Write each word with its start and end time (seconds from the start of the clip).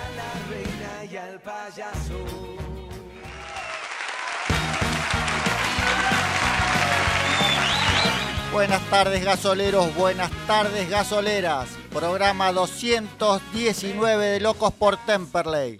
Buenas 8.51 8.81
tardes 8.89 9.23
gasoleros, 9.23 9.95
buenas 9.95 10.31
tardes 10.47 10.89
gasoleras. 10.89 11.78
Programa 11.93 12.51
219 12.51 14.25
de 14.25 14.39
Locos 14.39 14.71
por 14.73 14.97
Temperley. 15.05 15.77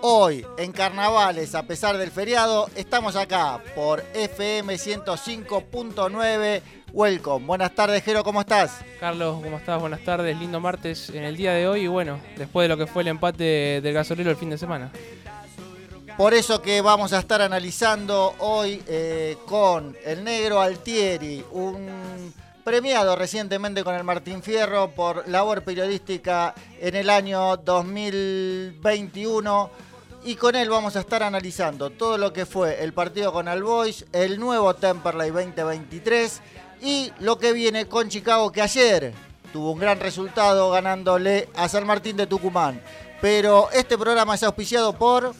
Hoy, 0.00 0.44
en 0.58 0.72
Carnavales, 0.72 1.54
a 1.54 1.62
pesar 1.62 1.96
del 1.96 2.10
feriado, 2.10 2.68
estamos 2.74 3.16
acá 3.16 3.62
por 3.74 4.04
FM 4.14 4.74
105.9. 4.74 6.62
Welcome. 6.92 7.46
Buenas 7.46 7.74
tardes, 7.74 8.02
Jero, 8.02 8.24
¿cómo 8.24 8.40
estás? 8.40 8.80
Carlos, 9.00 9.40
¿cómo 9.42 9.56
estás? 9.56 9.80
Buenas 9.80 10.04
tardes, 10.04 10.38
lindo 10.38 10.60
martes 10.60 11.10
en 11.10 11.24
el 11.24 11.36
día 11.36 11.52
de 11.52 11.68
hoy 11.68 11.82
y 11.82 11.86
bueno, 11.86 12.20
después 12.36 12.64
de 12.64 12.68
lo 12.68 12.76
que 12.76 12.86
fue 12.86 13.02
el 13.02 13.08
empate 13.08 13.80
del 13.80 13.94
gasolero 13.94 14.30
el 14.30 14.36
fin 14.36 14.50
de 14.50 14.58
semana. 14.58 14.90
Por 16.16 16.34
eso 16.34 16.62
que 16.62 16.80
vamos 16.80 17.12
a 17.12 17.18
estar 17.18 17.42
analizando 17.42 18.34
hoy 18.38 18.82
eh, 18.86 19.36
con 19.46 19.96
el 20.04 20.22
negro 20.22 20.60
Altieri, 20.60 21.44
un 21.50 22.32
premiado 22.64 23.14
recientemente 23.14 23.84
con 23.84 23.94
el 23.94 24.02
Martín 24.04 24.42
Fierro 24.42 24.90
por 24.90 25.28
labor 25.28 25.62
periodística 25.62 26.54
en 26.80 26.96
el 26.96 27.10
año 27.10 27.58
2021. 27.58 29.70
Y 30.24 30.36
con 30.36 30.56
él 30.56 30.70
vamos 30.70 30.96
a 30.96 31.00
estar 31.00 31.22
analizando 31.22 31.90
todo 31.90 32.16
lo 32.16 32.32
que 32.32 32.46
fue 32.46 32.82
el 32.82 32.94
partido 32.94 33.34
con 33.34 33.46
Albois, 33.46 34.06
el 34.12 34.40
nuevo 34.40 34.72
Temperley 34.74 35.30
2023 35.30 36.40
y 36.80 37.12
lo 37.20 37.38
que 37.38 37.52
viene 37.52 37.86
con 37.86 38.08
Chicago 38.08 38.50
que 38.50 38.62
ayer 38.62 39.12
tuvo 39.52 39.72
un 39.72 39.78
gran 39.78 40.00
resultado 40.00 40.70
ganándole 40.70 41.50
a 41.54 41.68
San 41.68 41.86
Martín 41.86 42.16
de 42.16 42.26
Tucumán. 42.26 42.80
Pero 43.20 43.68
este 43.72 43.98
programa 43.98 44.36
es 44.36 44.42
auspiciado 44.42 44.94
por... 44.94 45.34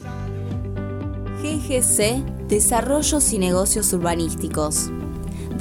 GGC 1.43 2.23
Desarrollos 2.49 3.33
y 3.33 3.39
Negocios 3.39 3.95
Urbanísticos. 3.95 4.91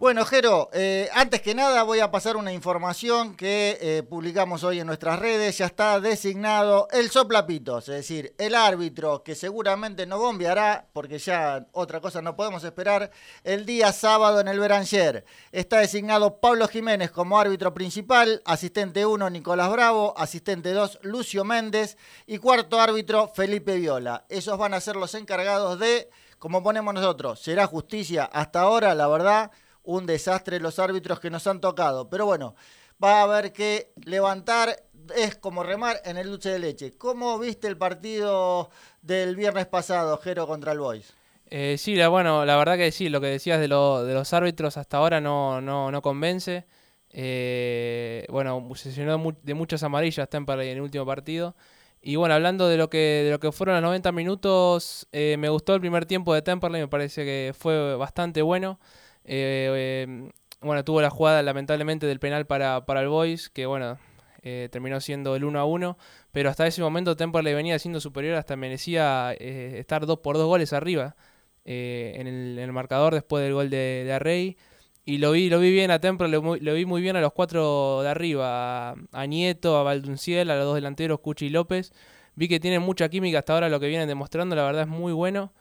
Bueno, 0.00 0.24
Jero, 0.24 0.70
eh, 0.72 1.10
antes 1.12 1.42
que 1.42 1.54
nada 1.54 1.82
voy 1.82 2.00
a 2.00 2.10
pasar 2.10 2.38
una 2.38 2.54
información 2.54 3.36
que 3.36 3.76
eh, 3.82 4.02
publicamos 4.02 4.64
hoy 4.64 4.80
en 4.80 4.86
nuestras 4.86 5.18
redes. 5.18 5.58
Ya 5.58 5.66
está 5.66 6.00
designado 6.00 6.88
el 6.90 7.10
soplapitos, 7.10 7.86
es 7.90 7.96
decir, 7.96 8.34
el 8.38 8.54
árbitro 8.54 9.22
que 9.22 9.34
seguramente 9.34 10.06
no 10.06 10.18
bombeará, 10.18 10.86
porque 10.94 11.18
ya 11.18 11.66
otra 11.72 12.00
cosa 12.00 12.22
no 12.22 12.34
podemos 12.34 12.64
esperar, 12.64 13.10
el 13.44 13.66
día 13.66 13.92
sábado 13.92 14.40
en 14.40 14.48
el 14.48 14.58
Beranger. 14.58 15.26
Está 15.52 15.80
designado 15.80 16.40
Pablo 16.40 16.66
Jiménez 16.66 17.10
como 17.10 17.38
árbitro 17.38 17.74
principal, 17.74 18.40
asistente 18.46 19.04
1 19.04 19.28
Nicolás 19.28 19.70
Bravo, 19.70 20.14
asistente 20.16 20.72
2 20.72 21.00
Lucio 21.02 21.44
Méndez 21.44 21.98
y 22.26 22.38
cuarto 22.38 22.80
árbitro 22.80 23.28
Felipe 23.28 23.76
Viola. 23.76 24.24
Esos 24.30 24.56
van 24.56 24.72
a 24.72 24.80
ser 24.80 24.96
los 24.96 25.14
encargados 25.14 25.78
de, 25.78 26.08
como 26.38 26.62
ponemos 26.62 26.94
nosotros, 26.94 27.38
será 27.38 27.66
justicia. 27.66 28.24
Hasta 28.24 28.62
ahora, 28.62 28.94
la 28.94 29.06
verdad 29.06 29.50
un 29.82 30.06
desastre 30.06 30.60
los 30.60 30.78
árbitros 30.78 31.20
que 31.20 31.30
nos 31.30 31.46
han 31.46 31.60
tocado. 31.60 32.08
Pero 32.10 32.26
bueno, 32.26 32.54
va 33.02 33.20
a 33.20 33.22
haber 33.24 33.52
que 33.52 33.92
levantar, 34.04 34.84
es 35.16 35.36
como 35.36 35.62
remar 35.62 36.00
en 36.04 36.16
el 36.18 36.28
dulce 36.28 36.50
de 36.50 36.58
leche. 36.58 36.92
¿Cómo 36.98 37.38
viste 37.38 37.66
el 37.68 37.76
partido 37.78 38.70
del 39.02 39.36
viernes 39.36 39.66
pasado, 39.66 40.18
Jero 40.18 40.46
contra 40.46 40.72
el 40.72 40.78
Boys? 40.80 41.14
Eh, 41.52 41.76
sí, 41.78 41.96
la, 41.96 42.08
bueno, 42.08 42.44
la 42.44 42.56
verdad 42.56 42.76
que 42.76 42.92
sí, 42.92 43.08
lo 43.08 43.20
que 43.20 43.26
decías 43.26 43.58
de, 43.58 43.66
lo- 43.68 44.04
de 44.04 44.14
los 44.14 44.32
árbitros 44.32 44.76
hasta 44.76 44.98
ahora 44.98 45.20
no, 45.20 45.60
no, 45.60 45.90
no 45.90 46.00
convence. 46.02 46.64
Eh, 47.12 48.24
bueno, 48.30 48.68
se 48.76 48.92
llenó 48.92 49.12
de, 49.12 49.16
mu- 49.18 49.32
de 49.42 49.54
muchas 49.54 49.82
amarillas 49.82 50.28
Temperley 50.28 50.68
en 50.68 50.76
el 50.76 50.82
último 50.82 51.04
partido. 51.04 51.56
Y 52.02 52.16
bueno, 52.16 52.34
hablando 52.34 52.68
de 52.68 52.76
lo 52.76 52.88
que, 52.88 53.22
de 53.24 53.30
lo 53.30 53.40
que 53.40 53.52
fueron 53.52 53.74
los 53.76 53.82
90 53.82 54.10
minutos, 54.12 55.06
eh, 55.12 55.36
me 55.38 55.48
gustó 55.48 55.74
el 55.74 55.80
primer 55.80 56.06
tiempo 56.06 56.32
de 56.32 56.40
Temperley, 56.42 56.80
me 56.82 56.88
parece 56.88 57.24
que 57.24 57.52
fue 57.58 57.96
bastante 57.96 58.42
bueno. 58.42 58.78
Eh, 59.24 60.06
eh, 60.06 60.30
bueno, 60.60 60.84
tuvo 60.84 61.00
la 61.00 61.10
jugada 61.10 61.42
lamentablemente 61.42 62.06
del 62.06 62.20
penal 62.20 62.46
para, 62.46 62.84
para 62.86 63.00
el 63.00 63.08
Boys, 63.08 63.48
que 63.48 63.66
bueno, 63.66 63.98
eh, 64.42 64.68
terminó 64.70 65.00
siendo 65.00 65.36
el 65.36 65.44
1 65.44 65.58
a 65.58 65.64
1, 65.64 65.98
pero 66.32 66.50
hasta 66.50 66.66
ese 66.66 66.82
momento 66.82 67.16
Temperley 67.16 67.54
venía 67.54 67.78
siendo 67.78 68.00
superior, 68.00 68.36
hasta 68.36 68.56
merecía 68.56 69.34
eh, 69.38 69.76
estar 69.78 70.06
2 70.06 70.18
por 70.20 70.36
2 70.36 70.46
goles 70.46 70.72
arriba 70.72 71.16
en, 71.64 72.26
el, 72.26 72.72
marcador 72.72 73.14
después 73.14 73.44
del 73.44 73.54
gol 73.54 73.70
de, 73.70 74.02
de 74.04 74.12
Arrey. 74.12 74.56
Y 75.04 75.18
lo 75.18 75.32
vi, 75.32 75.48
lo 75.48 75.58
vi 75.60 75.72
bien 75.72 75.90
a 75.90 75.98
Temperley, 76.00 76.40
lo 76.60 76.74
vi 76.74 76.84
muy 76.84 77.00
bien 77.00 77.16
a 77.16 77.20
los 77.20 77.32
cuatro 77.32 78.02
de 78.02 78.08
arriba, 78.10 78.90
a, 78.90 78.94
a 79.12 79.26
Nieto, 79.26 79.76
a 79.76 79.82
Valdunciel, 79.82 80.50
a 80.50 80.56
los 80.56 80.64
dos 80.66 80.74
delanteros, 80.74 81.20
Cuchi 81.20 81.46
y 81.46 81.50
López. 81.50 81.92
Vi 82.34 82.48
que 82.48 82.60
tienen 82.60 82.82
mucha 82.82 83.08
química 83.08 83.38
hasta 83.40 83.54
ahora, 83.54 83.68
lo 83.68 83.80
que 83.80 83.88
vienen 83.88 84.08
demostrando, 84.08 84.56
la 84.56 84.64
verdad 84.64 84.82
es 84.82 84.88
muy 84.88 85.12
bueno. 85.12 85.52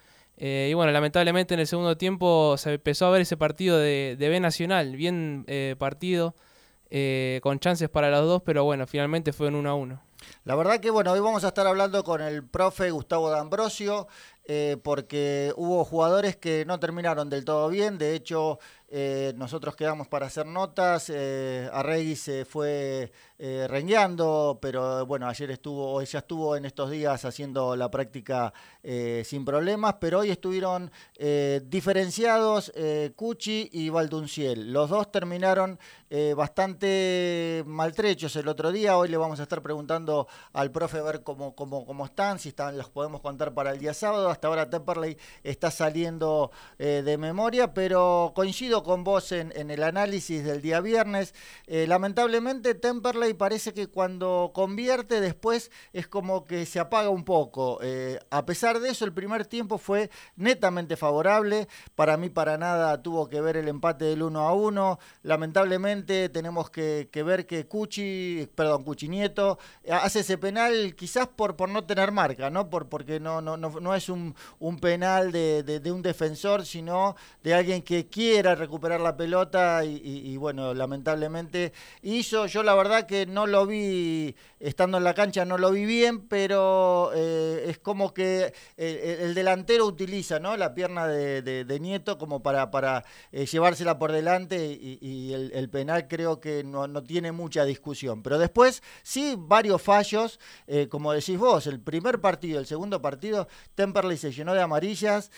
Eh, 0.41 0.69
y 0.71 0.74
bueno, 0.74 0.94
lamentablemente 0.94 1.53
en 1.53 1.59
el 1.59 1.68
segundo 1.68 1.97
tiempo 1.97 2.56
se 2.57 2.75
empezó 2.75 3.06
a 3.06 3.09
ver 3.09 3.21
ese 3.21 3.36
partido 3.36 3.77
de, 3.77 4.15
de 4.18 4.30
B 4.30 4.39
Nacional, 4.39 4.95
bien 4.95 5.44
eh, 5.47 5.75
partido, 5.77 6.33
eh, 6.89 7.41
con 7.44 7.59
chances 7.59 7.89
para 7.89 8.09
los 8.09 8.25
dos, 8.25 8.41
pero 8.45 8.63
bueno, 8.63 8.88
finalmente 8.88 9.33
fue 9.33 9.50
en 9.50 9.56
1 9.56 9.69
a 9.69 9.74
1. 9.74 10.01
La 10.45 10.56
verdad 10.56 10.80
que 10.80 10.91
bueno, 10.91 11.12
hoy 11.12 11.19
vamos 11.19 11.44
a 11.44 11.50
estar 11.50 11.68
hablando 11.68 12.06
con 12.06 12.21
el 12.21 12.47
profe 12.47 12.89
Gustavo 12.89 13.30
D'Ambrosio, 13.30 14.07
porque 14.81 15.53
hubo 15.57 15.86
jugadores 15.86 16.36
que 16.36 16.65
no 16.65 16.80
terminaron 16.80 17.30
del 17.30 17.45
todo 17.45 17.69
bien, 17.69 18.00
de 18.00 18.15
hecho 18.15 18.59
eh, 18.89 19.33
nosotros 19.36 19.75
quedamos 19.75 20.07
para 20.07 20.27
hacer 20.27 20.45
notas, 20.45 21.12
eh, 21.13 21.69
Arregui 21.71 22.15
se 22.15 22.45
fue 22.45 23.12
eh, 23.41 23.68
rengueando, 23.69 24.59
pero 24.62 25.06
bueno, 25.06 25.25
ayer 25.25 25.51
estuvo, 25.51 25.94
o 25.94 26.01
ella 26.01 26.19
estuvo 26.19 26.57
en 26.57 26.65
estos 26.65 26.91
días 26.91 27.24
haciendo 27.24 27.74
la 27.77 27.89
práctica 27.89 28.51
eh, 28.83 29.24
sin 29.25 29.45
problemas, 29.45 29.95
pero 30.01 30.19
hoy 30.19 30.30
estuvieron 30.31 30.91
eh, 31.15 31.62
diferenciados 31.65 32.74
Cuchi 33.15 33.69
y 33.71 33.89
Valdunciel. 33.89 34.74
Los 34.74 34.89
dos 34.89 35.12
terminaron 35.12 35.80
bastante 36.35 37.63
maltrechos 37.68 38.35
el 38.35 38.47
otro 38.47 38.71
día. 38.71 38.97
Hoy 38.97 39.09
le 39.09 39.18
vamos 39.18 39.39
a 39.39 39.44
estar 39.44 39.62
preguntando 39.62 40.27
al 40.53 40.71
profe 40.71 40.97
a 40.97 41.03
ver 41.03 41.24
cómo, 41.24 41.56
cómo, 41.56 41.85
cómo 41.85 42.06
están, 42.06 42.39
si 42.39 42.50
están, 42.50 42.77
los 42.77 42.89
podemos 42.89 43.21
contar 43.21 43.53
para 43.53 43.71
el 43.71 43.80
día 43.80 43.94
sábado. 43.94 44.30
Hasta 44.30 44.47
ahora 44.47 44.69
Temperley 44.69 45.18
está 45.44 45.71
saliendo 45.71 46.51
de 46.77 47.18
memoria, 47.18 47.74
pero 47.74 48.31
coincido 48.35 48.78
con 48.83 49.03
vos 49.03 49.31
en, 49.31 49.51
el 49.71 49.83
análisis 49.83 50.43
del 50.43 50.61
día 50.61 50.81
viernes. 50.81 51.33
Eh, 51.67 51.85
lamentablemente 51.87 52.75
Temperley 52.75 53.33
parece 53.33 53.73
que 53.73 53.87
cuando 53.87 54.51
convierte 54.53 55.21
después 55.21 55.71
es 55.93 56.07
como 56.07 56.45
que 56.45 56.65
se 56.65 56.79
apaga 56.79 57.09
un 57.09 57.23
poco. 57.23 57.79
Eh, 57.81 58.19
a 58.29 58.45
pesar 58.45 58.79
de 58.79 58.89
eso, 58.89 59.05
el 59.05 59.13
primer 59.13 59.45
tiempo 59.45 59.77
fue 59.77 60.09
netamente 60.35 60.97
favorable. 60.97 61.67
Para 61.95 62.17
mí 62.17 62.29
para 62.29 62.57
nada 62.57 63.01
tuvo 63.01 63.29
que 63.29 63.41
ver 63.41 63.57
el 63.57 63.67
empate 63.67 64.05
del 64.05 64.23
1 64.23 64.39
a 64.47 64.53
1. 64.53 64.99
Lamentablemente 65.23 66.29
tenemos 66.29 66.69
que, 66.69 67.09
ver 67.25 67.45
que 67.45 67.65
Cuchi, 67.65 68.47
perdón, 68.55 68.83
Cuchi 68.83 69.07
Nieto, 69.07 69.57
hace 69.91 70.19
ese 70.19 70.37
penal 70.37 70.95
quizás 70.95 71.27
por, 71.27 71.55
por 71.55 71.69
no 71.69 71.85
tener 71.85 72.11
marca, 72.11 72.49
¿no? 72.49 72.69
Por, 72.69 72.87
porque 72.89 73.19
no, 73.19 73.41
no, 73.41 73.57
no, 73.57 73.69
no 73.79 73.95
es 73.95 74.09
un, 74.09 74.35
un 74.59 74.79
penal 74.79 75.31
de, 75.31 75.63
de- 75.63 75.79
de 75.79 75.91
un 75.91 76.01
defensor, 76.01 76.65
sino 76.65 77.15
de 77.43 77.53
alguien 77.53 77.81
que 77.81 78.07
quiera 78.07 78.53
recuperar 78.69 79.01
la 79.01 79.18
pelota 79.18 79.83
y, 79.83 80.38
bueno, 80.38 80.75
lamentablemente 80.75 81.74
hizo. 82.04 82.45
Yo 82.45 82.62
la 82.62 82.75
verdad 82.75 83.07
que 83.07 83.25
no 83.25 83.48
lo 83.48 83.66
vi, 83.66 84.36
estando 84.60 85.00
en 85.00 85.04
la 85.04 85.16
cancha 85.16 85.44
no 85.44 85.57
lo 85.57 85.71
vi 85.71 85.86
bien, 85.86 86.27
pero 86.27 87.10
eh, 87.16 87.66
es 87.68 87.80
como 87.80 88.13
que 88.13 88.54
el, 88.77 88.95
el- 88.98 89.19
el 89.21 89.33
delantero 89.33 89.88
utiliza 89.88 90.39
¿no? 90.39 90.56
la 90.56 90.75
pierna 90.75 91.07
de, 91.07 91.80
Nieto 91.80 92.18
como 92.19 92.44
para, 92.44 92.69
para 92.69 93.06
eh, 93.31 93.48
llevársela 93.48 93.98
por 93.98 94.12
delante 94.12 94.77
y, 94.80 95.33
el, 95.33 95.69
penal 95.69 96.07
creo 96.07 96.39
que 96.39 96.63
no, 96.63 96.88
no 96.88 97.01
tiene 97.01 97.31
mucha 97.31 97.66
discusión. 97.66 98.21
Pero 98.21 98.38
después 98.38 98.83
sí, 99.01 99.33
varios 99.36 99.81
fallos, 99.81 100.39
eh, 100.68 100.88
como 100.89 101.12
decís 101.13 101.39
vos, 101.39 101.66
el 101.66 101.80
primer 101.80 102.21
partido, 102.21 102.60
el 102.60 102.68
segundo 102.68 103.01
partido, 103.01 103.48
Temperley 103.74 104.18
se 104.18 104.31
llenó 104.31 104.54
de 104.54 104.62
amarillas, 104.62 105.31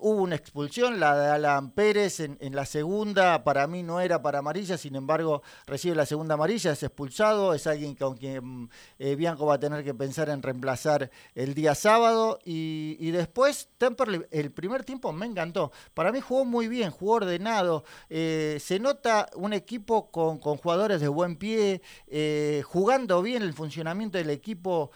hubo 0.00 0.22
una 0.22 0.36
expulsión, 0.36 1.00
la 1.00 1.18
de 1.18 1.28
Alan 1.32 1.72
Pérez 1.72 2.20
en 2.20 2.54
la 2.56 2.61
segunda, 2.66 3.44
para 3.44 3.66
mí 3.66 3.82
no 3.82 4.00
era 4.00 4.20
para 4.22 4.38
amarilla, 4.40 4.76
sin 4.76 4.94
embargo 4.96 5.42
recibe 5.66 5.94
la 5.94 6.06
segunda 6.06 6.34
amarilla, 6.34 6.72
es 6.72 6.82
expulsado, 6.82 7.54
es 7.54 7.66
alguien 7.66 7.94
con 7.94 8.16
quien 8.16 8.70
eh, 8.98 9.14
Bianco 9.16 9.46
va 9.46 9.54
a 9.54 9.60
tener 9.60 9.82
que 9.84 9.94
pensar 9.94 10.28
en 10.28 10.42
reemplazar 10.42 11.10
el 11.34 11.54
día 11.54 11.74
sábado. 11.74 12.38
Y, 12.44 13.10
después 13.10 13.68
Temperley, 13.78 14.22
el 14.30 14.50
primer 14.52 14.84
tiempo 14.84 15.12
me 15.12 15.26
encantó, 15.26 15.72
para 15.94 16.12
mí 16.12 16.20
jugó 16.20 16.44
muy 16.44 16.68
bien, 16.68 16.90
jugó 16.90 17.14
ordenado, 17.14 17.84
eh, 18.08 18.58
se 18.60 18.78
nota 18.78 19.28
un 19.34 19.52
equipo 19.52 20.10
con, 20.10 20.38
con 20.38 20.56
jugadores 20.56 21.00
de 21.00 21.08
buen 21.08 21.36
pie, 21.36 21.82
eh, 22.06 22.62
jugando 22.64 23.22
bien 23.22 23.42
el 23.42 23.52
funcionamiento 23.54 24.18
del 24.18 24.30
equipo 24.30 24.90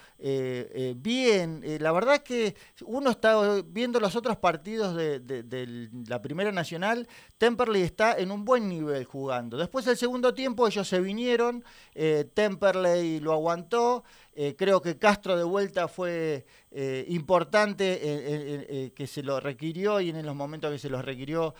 bien. 0.96 1.62
La 1.80 1.92
verdad 1.92 2.22
que 2.22 2.54
uno 2.84 3.10
está 3.10 3.62
viendo 3.66 4.00
los 4.00 4.16
otros 4.16 4.36
partidos 4.36 4.94
de, 4.96 5.20
de- 5.20 5.42
de 5.42 5.88
la 6.08 6.20
Primera 6.22 6.52
Nacional, 6.52 7.08
Temperley 7.38 7.55
está 7.84 8.18
en 8.18 8.30
un 8.30 8.44
buen 8.44 8.68
nivel 8.68 9.04
jugando. 9.04 9.56
Después 9.56 9.84
del 9.84 9.96
segundo 9.96 10.34
tiempo 10.34 10.66
ellos 10.66 10.86
se 10.88 11.00
vinieron, 11.00 11.64
eh, 11.94 12.28
Temperley 12.32 13.20
lo 13.20 13.32
aguantó. 13.32 14.04
eh, 14.34 14.54
creo 14.56 14.82
que 14.82 14.98
Castro 14.98 15.36
de 15.36 15.44
vuelta 15.44 15.88
fue 15.88 16.44
eh, 16.70 17.06
importante 17.08 18.92
que 18.94 19.06
se 19.06 19.22
lo 19.22 19.40
requirió 19.40 20.00
y 20.00 20.10
en 20.10 20.26
los 20.26 20.36
momentos 20.36 20.70
que 20.70 20.78
se 20.78 20.90
los 20.90 21.04
requirió 21.04 21.54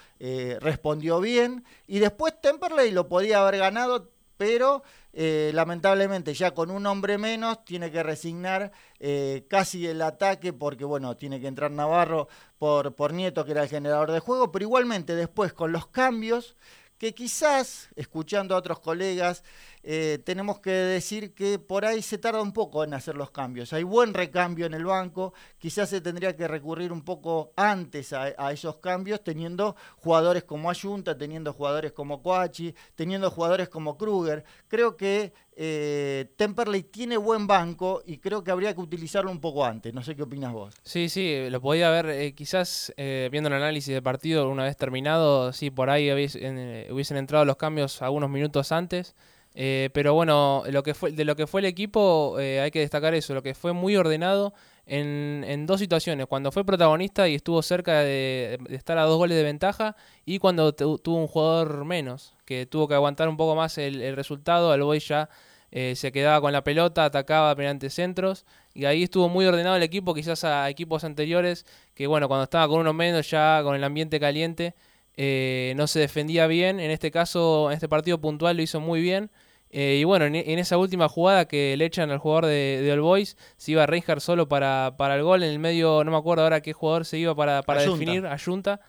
respondió 0.61 1.21
bien. 1.21 1.65
Y 1.87 1.99
después 2.01 2.41
Temperley 2.41 2.91
lo 2.91 3.09
podía 3.09 3.41
haber 3.41 3.59
ganado, 3.59 4.11
pero 4.37 4.83
eh, 5.19 5.51
lamentablemente 5.55 6.35
ya 6.35 6.51
con 6.51 6.71
un 6.71 6.85
hombre 6.85 7.17
menos 7.17 7.65
tiene 7.65 7.91
que 7.91 8.03
resignar 8.03 8.71
eh, 9.01 9.47
casi 9.49 9.87
el 9.87 10.03
ataque 10.03 10.53
porque 10.53 10.85
bueno, 10.85 11.17
tiene 11.17 11.41
que 11.41 11.47
entrar 11.47 11.71
Navarro 11.71 12.29
por, 12.59 12.95
por 12.95 13.15
Nieto 13.15 13.47
que 13.47 13.53
era 13.53 13.63
el 13.63 13.71
generador 13.71 14.13
de 14.13 14.21
juego, 14.21 14.53
pero 14.53 14.67
igualmente 14.67 15.15
después 15.15 15.55
con 15.55 15.73
los 15.73 15.87
cambios 15.87 16.55
que 16.99 17.15
quizás, 17.15 17.89
escuchando 17.97 18.55
a 18.55 18.59
otros 18.59 18.79
colegas, 18.81 19.43
eh, 19.89 20.19
tenemos 20.25 20.59
que 20.59 20.73
decir 20.73 21.33
que 21.33 21.61
por 21.61 21.85
ahí 21.85 22.03
se 22.03 22.19
tarda 22.19 22.43
un 22.43 22.53
poco 22.53 22.83
en 22.83 22.93
hacer 22.93 23.15
los 23.15 23.31
cambios. 23.31 23.73
Hay 23.73 23.85
buen 23.85 24.15
recambio 24.15 24.67
en 24.67 24.75
el 24.75 24.85
banco, 24.85 25.33
quizás 25.59 25.89
se 25.91 26.01
tendría 26.01 26.35
que 26.35 26.49
recurrir 26.49 26.91
un 26.91 27.03
poco 27.03 27.53
antes 27.55 28.13
a, 28.13 28.51
esos 28.51 28.79
cambios, 28.79 29.23
teniendo 29.23 29.77
jugadores 29.99 30.43
como 30.43 30.71
Ayunta, 30.71 31.17
teniendo 31.17 31.53
jugadores 31.53 31.93
como 31.93 32.21
Coachi, 32.21 32.75
teniendo 32.97 33.31
jugadores 33.31 33.69
como 33.69 33.97
Kruger. 33.97 34.45
Creo 34.67 34.97
que 34.97 35.33
eh, 35.55 36.33
Temperley 36.37 36.83
tiene 36.83 37.17
buen 37.17 37.47
banco 37.47 38.03
y 38.05 38.19
creo 38.19 38.43
que 38.43 38.51
habría 38.51 38.75
que 38.75 38.81
utilizarlo 38.81 39.31
un 39.31 39.41
poco 39.41 39.65
antes. 39.65 39.95
No 39.95 40.03
sé 40.03 40.17
qué 40.17 40.25
opinas 40.25 40.53
vos. 40.53 40.75
Sí, 40.83 41.09
sí, 41.09 41.49
lo 41.49 41.61
podía 41.61 41.91
ver 41.91 42.07
eh, 42.07 42.35
quizás 42.35 42.93
eh, 42.97 43.29
viendo 43.31 43.47
el 43.47 43.55
análisis 43.55 43.95
del 43.95 44.03
partido 44.03 44.51
una 44.51 44.65
vez 44.65 44.77
terminado, 44.77 45.53
sí, 45.53 45.71
por 45.71 45.91
ahí 45.91 46.09
eh, 46.09 46.89
hubiesen 46.91 47.17
entrado 47.19 47.45
los 47.45 47.57
cambios 47.57 48.03
algunos 48.03 48.31
minutos 48.31 48.73
antes. 48.73 49.15
Eh, 49.59 49.89
pero 49.95 50.13
bueno, 50.15 50.63
lo 50.71 50.83
que 50.83 50.93
fue, 50.95 51.13
de 51.13 51.25
lo 51.25 51.35
que 51.35 51.47
fue 51.47 51.61
el 51.63 51.65
equipo 51.67 52.37
eh, 52.39 52.61
hay 52.61 52.71
que 52.71 52.81
destacar 52.81 53.15
eso, 53.15 53.33
lo 53.35 53.43
que 53.43 53.55
fue 53.55 53.73
muy 53.73 53.97
ordenado 53.97 54.53
en, 54.87 55.45
en 55.49 55.67
dos 55.67 55.81
situaciones, 55.81 56.27
cuando 56.27 56.53
fue 56.53 56.65
protagonista 56.65 57.27
y 57.29 57.35
estuvo 57.37 57.63
cerca 57.63 58.01
de, 58.01 58.59
estar 58.69 58.99
a 58.99 59.05
dos 59.05 59.17
goles 59.17 59.37
de 59.37 59.43
ventaja 59.45 59.97
y 60.27 60.39
cuando 60.39 60.75
tu- 60.75 60.99
tuvo 60.99 61.17
un 61.17 61.27
jugador 61.27 61.85
menos, 61.87 62.35
que 62.45 62.67
tuvo 62.67 62.87
que 62.87 62.95
aguantar 62.95 63.29
un 63.29 63.37
poco 63.39 63.57
más 63.57 63.79
el, 63.79 64.15
resultado, 64.15 64.75
el 64.75 64.83
Boy 64.83 65.01
ya 65.01 65.29
eh, 65.73 65.95
se 65.97 66.13
quedaba 66.13 66.41
con 66.41 66.53
la 66.53 66.63
pelota, 66.63 67.05
atacaba 67.07 67.55
mediante 67.55 67.91
centros 67.91 68.45
y 68.75 68.85
ahí 68.85 69.03
estuvo 69.05 69.29
muy 69.29 69.47
ordenado 69.47 69.77
el 69.77 69.83
equipo, 69.83 70.15
quizás 70.15 70.45
a 70.45 70.69
equipos 70.71 71.03
anteriores 71.05 71.65
que 71.95 72.07
bueno, 72.07 72.29
cuando 72.29 72.45
estaba 72.45 72.69
con 72.69 72.81
uno 72.81 72.93
menos 72.93 73.29
ya 73.31 73.61
con 73.65 73.75
el 73.75 73.83
ambiente 73.85 74.21
caliente 74.21 74.75
eh, 75.17 75.73
no 75.77 75.87
se 75.87 75.99
defendía 76.01 76.47
bien, 76.47 76.79
en 76.79 76.91
este 76.91 77.11
caso, 77.11 77.71
en 77.71 77.75
este 77.75 77.89
partido 77.89 78.21
puntual 78.21 78.57
lo 78.57 78.63
hizo 78.63 78.81
muy 78.81 79.01
bien. 79.01 79.31
Eh, 79.71 79.99
y 80.01 80.05
bueno, 80.05 80.25
en, 80.25 80.35
en 80.35 80.59
esa 80.59 80.79
última 80.79 81.09
jugada 81.09 81.47
que 81.47 81.77
le 81.77 81.85
echan 81.85 82.11
al 82.11 82.19
jugador 82.19 82.47
de, 82.47 82.81
de 82.83 82.93
All 82.93 83.01
Boys, 83.01 83.37
se 83.57 83.73
iba 83.73 83.87
Reinhardt 83.87 84.21
solo 84.21 84.49
para, 84.49 84.95
para 84.97 85.17
el 85.17 85.23
gol. 85.23 85.43
En 85.43 85.51
el 85.51 85.59
medio, 85.59 86.05
no 86.05 86.11
me 86.11 86.17
acuerdo 86.17 86.45
ahora 86.45 86.61
qué 86.61 86.73
jugador 86.73 87.05
se 87.05 87.19
iba 87.19 87.35
para, 87.35 87.63
para 87.63 87.81
Ayunta. 87.81 87.99
definir, 87.99 88.27
a 88.27 88.39
Junta. 88.39 88.81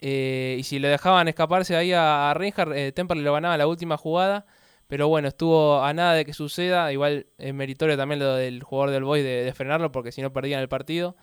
Eh, 0.00 0.56
y 0.58 0.62
si 0.64 0.78
le 0.78 0.88
dejaban 0.88 1.28
escaparse 1.28 1.76
ahí 1.76 1.92
a, 1.92 2.30
a 2.30 2.34
Reinhardt, 2.34 2.72
eh, 2.74 2.92
lo 3.16 3.32
ganaba 3.32 3.56
la 3.56 3.66
última 3.66 3.96
jugada. 3.96 4.46
Pero 4.86 5.08
bueno, 5.08 5.28
estuvo 5.28 5.82
a 5.82 5.92
nada 5.94 6.12
de 6.14 6.24
que 6.24 6.34
suceda. 6.34 6.92
Igual 6.92 7.26
es 7.38 7.54
meritorio 7.54 7.96
también 7.96 8.18
lo 8.20 8.34
del 8.34 8.62
jugador 8.62 8.90
del 8.90 9.04
Boys 9.04 9.24
de, 9.24 9.44
de 9.44 9.52
frenarlo, 9.54 9.90
porque 9.92 10.12
si 10.12 10.20
no 10.20 10.32
perdían 10.32 10.60
el 10.60 10.68
partido. 10.68 11.16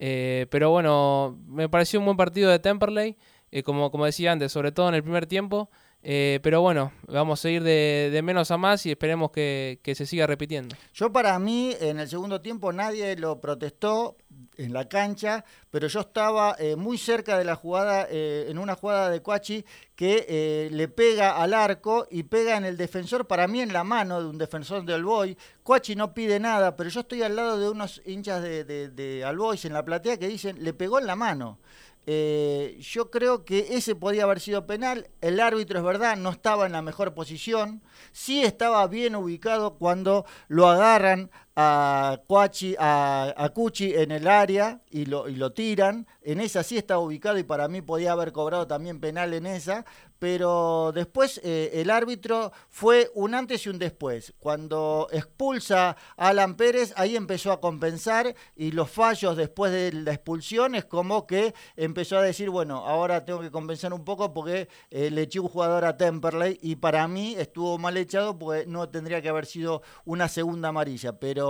Eh, 0.00 0.46
pero 0.50 0.70
bueno, 0.70 1.38
me 1.46 1.68
pareció 1.68 2.00
un 2.00 2.06
buen 2.06 2.16
partido 2.16 2.50
de 2.50 2.58
Temperley, 2.58 3.16
eh, 3.52 3.62
como, 3.62 3.92
como 3.92 4.04
decía 4.04 4.32
antes, 4.32 4.50
sobre 4.50 4.72
todo 4.72 4.88
en 4.88 4.96
el 4.96 5.02
primer 5.04 5.26
tiempo. 5.26 5.70
Eh, 6.06 6.38
pero 6.42 6.60
bueno, 6.60 6.92
vamos 7.08 7.42
a 7.44 7.50
ir 7.50 7.62
de, 7.62 8.10
de 8.12 8.20
menos 8.20 8.50
a 8.50 8.58
más 8.58 8.84
y 8.84 8.90
esperemos 8.90 9.30
que, 9.30 9.80
que 9.82 9.94
se 9.94 10.04
siga 10.04 10.26
repitiendo. 10.26 10.76
Yo 10.92 11.10
para 11.10 11.38
mí, 11.38 11.74
en 11.80 11.98
el 11.98 12.08
segundo 12.08 12.42
tiempo 12.42 12.74
nadie 12.74 13.16
lo 13.16 13.40
protestó 13.40 14.18
en 14.58 14.72
la 14.72 14.86
cancha, 14.88 15.44
pero 15.70 15.88
yo 15.88 16.00
estaba 16.00 16.56
eh, 16.58 16.76
muy 16.76 16.98
cerca 16.98 17.38
de 17.38 17.44
la 17.44 17.56
jugada, 17.56 18.06
eh, 18.10 18.46
en 18.48 18.58
una 18.58 18.74
jugada 18.74 19.08
de 19.08 19.22
Coachi 19.22 19.64
que 19.96 20.26
eh, 20.28 20.68
le 20.70 20.88
pega 20.88 21.40
al 21.42 21.54
arco 21.54 22.06
y 22.10 22.24
pega 22.24 22.56
en 22.56 22.64
el 22.64 22.76
defensor, 22.76 23.26
para 23.26 23.48
mí 23.48 23.60
en 23.60 23.72
la 23.72 23.82
mano 23.82 24.20
de 24.20 24.28
un 24.28 24.38
defensor 24.38 24.84
de 24.84 24.94
Alboy. 24.94 25.36
Coachi 25.62 25.96
no 25.96 26.12
pide 26.12 26.38
nada, 26.38 26.76
pero 26.76 26.90
yo 26.90 27.00
estoy 27.00 27.22
al 27.22 27.34
lado 27.34 27.58
de 27.58 27.70
unos 27.70 28.02
hinchas 28.04 28.42
de, 28.42 28.64
de, 28.64 28.90
de 28.90 29.22
en 29.22 29.72
la 29.72 29.84
platea 29.84 30.18
que 30.18 30.28
dicen, 30.28 30.62
le 30.62 30.74
pegó 30.74 30.98
en 30.98 31.06
la 31.06 31.16
mano. 31.16 31.58
Eh, 32.06 32.78
yo 32.80 33.10
creo 33.10 33.44
que 33.44 33.76
ese 33.76 33.94
podía 33.94 34.24
haber 34.24 34.40
sido 34.40 34.66
penal. 34.66 35.08
El 35.20 35.40
árbitro, 35.40 35.78
es 35.78 35.84
verdad, 35.84 36.16
no 36.16 36.30
estaba 36.30 36.66
en 36.66 36.72
la 36.72 36.82
mejor 36.82 37.14
posición. 37.14 37.82
Sí 38.12 38.42
estaba 38.42 38.86
bien 38.86 39.16
ubicado 39.16 39.74
cuando 39.74 40.26
lo 40.48 40.68
agarran 40.68 41.30
a 41.56 42.20
Cuachi, 42.26 42.74
a, 42.78 43.32
a 43.36 43.48
Cuchi 43.50 43.94
en 43.94 44.10
el 44.10 44.26
área 44.26 44.80
y 44.90 45.06
lo, 45.06 45.28
y 45.28 45.36
lo 45.36 45.52
tiran. 45.52 46.06
En 46.22 46.40
esa 46.40 46.62
sí 46.62 46.76
estaba 46.76 47.00
ubicado 47.00 47.38
y 47.38 47.44
para 47.44 47.68
mí 47.68 47.82
podía 47.82 48.12
haber 48.12 48.32
cobrado 48.32 48.66
también 48.66 49.00
penal 49.00 49.34
en 49.34 49.46
esa. 49.46 49.84
Pero 50.18 50.92
después 50.94 51.38
eh, 51.44 51.70
el 51.74 51.90
árbitro 51.90 52.50
fue 52.70 53.10
un 53.14 53.34
antes 53.34 53.66
y 53.66 53.68
un 53.68 53.78
después. 53.78 54.32
Cuando 54.38 55.06
expulsa 55.12 55.96
a 56.16 56.28
Alan 56.28 56.56
Pérez, 56.56 56.94
ahí 56.96 57.14
empezó 57.14 57.52
a 57.52 57.60
compensar 57.60 58.34
y 58.56 58.70
los 58.70 58.90
fallos 58.90 59.36
después 59.36 59.70
de 59.70 59.92
la 59.92 60.14
expulsión 60.14 60.76
es 60.76 60.86
como 60.86 61.26
que 61.26 61.52
empezó 61.76 62.16
a 62.16 62.22
decir, 62.22 62.48
bueno, 62.48 62.86
ahora 62.86 63.24
tengo 63.26 63.40
que 63.40 63.50
compensar 63.50 63.92
un 63.92 64.04
poco 64.04 64.32
porque 64.32 64.68
eh, 64.90 65.10
le 65.10 65.22
eché 65.22 65.40
un 65.40 65.48
jugador 65.48 65.84
a 65.84 65.98
Temperley 65.98 66.58
y 66.62 66.76
para 66.76 67.06
mí 67.06 67.34
estuvo 67.36 67.76
mal 67.76 67.96
echado 67.98 68.38
porque 68.38 68.64
no 68.66 68.88
tendría 68.88 69.20
que 69.20 69.28
haber 69.28 69.44
sido 69.44 69.82
una 70.06 70.28
segunda 70.28 70.70
amarilla. 70.70 71.18
Pero, 71.18 71.43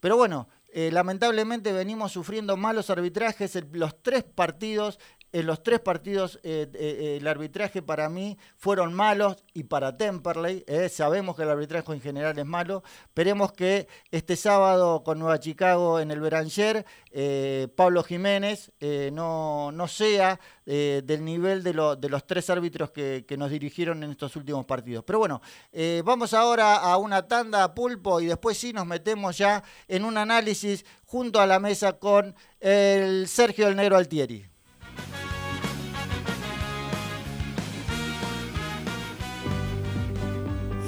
pero 0.00 0.16
bueno, 0.16 0.48
eh, 0.76 0.90
lamentablemente 0.92 1.72
venimos 1.72 2.12
sufriendo 2.12 2.56
malos 2.56 2.90
arbitrajes 2.90 3.54
en 3.56 3.68
los 3.72 4.02
tres 4.02 4.24
partidos 4.24 4.98
en 5.34 5.46
los 5.46 5.64
tres 5.64 5.80
partidos 5.80 6.36
eh, 6.44 6.70
eh, 6.72 6.98
eh, 7.00 7.16
el 7.20 7.26
arbitraje 7.26 7.82
para 7.82 8.08
mí 8.08 8.38
fueron 8.56 8.94
malos 8.94 9.36
y 9.52 9.64
para 9.64 9.96
Temperley, 9.96 10.62
eh, 10.68 10.88
sabemos 10.88 11.34
que 11.34 11.42
el 11.42 11.50
arbitraje 11.50 11.92
en 11.92 12.00
general 12.00 12.38
es 12.38 12.46
malo, 12.46 12.84
esperemos 13.06 13.52
que 13.52 13.88
este 14.12 14.36
sábado 14.36 15.02
con 15.02 15.18
Nueva 15.18 15.40
Chicago 15.40 15.98
en 15.98 16.12
el 16.12 16.20
Beranger, 16.20 16.86
eh, 17.10 17.66
Pablo 17.74 18.04
Jiménez 18.04 18.70
eh, 18.78 19.10
no, 19.12 19.72
no 19.72 19.88
sea 19.88 20.38
eh, 20.66 21.02
del 21.04 21.24
nivel 21.24 21.64
de, 21.64 21.72
de 21.98 22.08
los 22.08 22.26
tres 22.28 22.48
árbitros 22.48 22.92
que, 22.92 23.24
que 23.26 23.36
nos 23.36 23.50
dirigieron 23.50 24.04
en 24.04 24.12
estos 24.12 24.36
últimos 24.36 24.64
partidos. 24.66 25.02
Pero 25.04 25.18
bueno, 25.18 25.42
eh, 25.72 26.00
vamos 26.04 26.32
ahora 26.32 26.76
a 26.76 26.96
una 26.96 27.26
tanda 27.26 27.64
a 27.64 27.74
pulpo 27.74 28.20
y 28.20 28.26
después 28.26 28.56
sí 28.56 28.72
nos 28.72 28.86
metemos 28.86 29.36
ya 29.36 29.64
en 29.88 30.04
un 30.04 30.16
análisis 30.16 30.84
junto 31.04 31.40
a 31.40 31.46
la 31.46 31.58
mesa 31.58 31.98
con 31.98 32.36
el 32.60 33.26
Sergio 33.26 33.66
del 33.66 33.74
Negro 33.74 33.96
Altieri. 33.96 34.53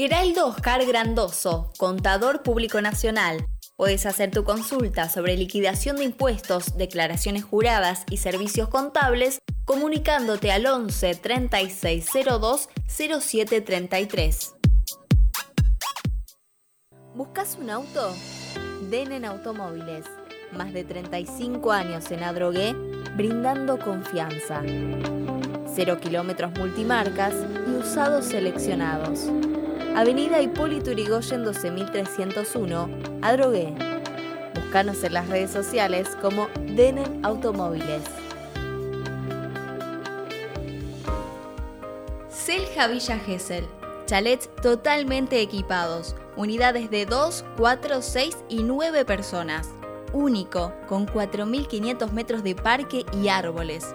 Heraldo 0.00 0.46
Oscar 0.46 0.86
Grandoso, 0.86 1.72
contador 1.76 2.44
público 2.44 2.80
nacional. 2.80 3.44
Puedes 3.74 4.06
hacer 4.06 4.30
tu 4.30 4.44
consulta 4.44 5.08
sobre 5.08 5.36
liquidación 5.36 5.96
de 5.96 6.04
impuestos, 6.04 6.76
declaraciones 6.76 7.42
juradas 7.42 8.04
y 8.08 8.18
servicios 8.18 8.68
contables 8.68 9.40
comunicándote 9.64 10.52
al 10.52 10.66
11 10.66 11.16
3602 11.16 12.68
0733. 12.86 14.54
¿Buscas 17.16 17.58
un 17.60 17.68
auto? 17.70 18.14
Denen 18.88 19.24
Automóviles. 19.24 20.04
Más 20.52 20.72
de 20.72 20.84
35 20.84 21.72
años 21.72 22.08
en 22.12 22.22
Adrogué, 22.22 22.72
brindando 23.16 23.80
confianza. 23.80 24.62
Cero 25.74 25.98
kilómetros 26.00 26.56
multimarcas 26.56 27.34
y 27.66 27.70
usados 27.72 28.26
seleccionados. 28.26 29.28
Avenida 29.96 30.40
Hipólito 30.40 30.92
Yrigoyen 30.92 31.44
12301, 31.44 32.88
Adrogué. 33.22 33.74
Búscanos 34.54 35.02
en 35.02 35.14
las 35.14 35.28
redes 35.28 35.50
sociales 35.50 36.08
como 36.20 36.48
Denen 36.60 37.24
Automóviles. 37.24 38.02
Selja 42.28 42.86
Villa 42.86 43.18
Gesell. 43.18 43.66
Chalets 44.06 44.48
totalmente 44.62 45.40
equipados. 45.40 46.14
Unidades 46.36 46.90
de 46.90 47.04
2, 47.04 47.44
4, 47.56 48.00
6 48.00 48.36
y 48.48 48.62
9 48.62 49.04
personas. 49.04 49.68
Único, 50.12 50.72
con 50.88 51.06
4.500 51.06 52.12
metros 52.12 52.42
de 52.42 52.54
parque 52.54 53.04
y 53.12 53.28
árboles. 53.28 53.94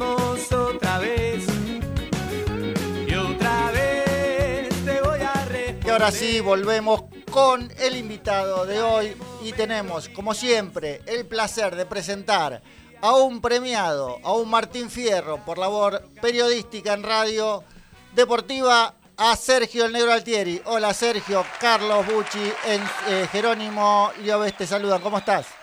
Otra 0.00 0.98
vez. 0.98 1.44
Y 3.06 3.14
otra 3.14 3.70
vez 3.72 4.68
te 4.84 5.00
voy 5.02 5.20
a 5.20 5.44
responder. 5.44 5.86
Y 5.86 5.90
ahora 5.90 6.10
sí, 6.10 6.40
volvemos 6.40 7.02
con 7.30 7.70
el 7.78 7.96
invitado 7.96 8.64
de 8.64 8.80
hoy 8.80 9.16
y 9.42 9.52
tenemos, 9.52 10.08
como 10.08 10.34
siempre, 10.34 11.02
el 11.06 11.26
placer 11.26 11.76
de 11.76 11.84
presentar 11.84 12.62
a 13.02 13.14
un 13.16 13.40
premiado, 13.40 14.18
a 14.22 14.32
un 14.32 14.48
Martín 14.48 14.88
Fierro 14.88 15.44
por 15.44 15.58
labor 15.58 16.02
periodística 16.20 16.94
en 16.94 17.02
radio 17.02 17.64
deportiva, 18.14 18.94
a 19.16 19.36
Sergio 19.36 19.84
el 19.84 19.92
Negro 19.92 20.12
Altieri. 20.12 20.62
Hola 20.64 20.94
Sergio, 20.94 21.44
Carlos 21.60 22.06
Bucci, 22.06 22.52
en, 22.66 22.82
eh, 23.08 23.28
Jerónimo 23.30 24.10
Lloves 24.24 24.56
te 24.56 24.66
saludan, 24.66 25.02
¿cómo 25.02 25.18
estás? 25.18 25.61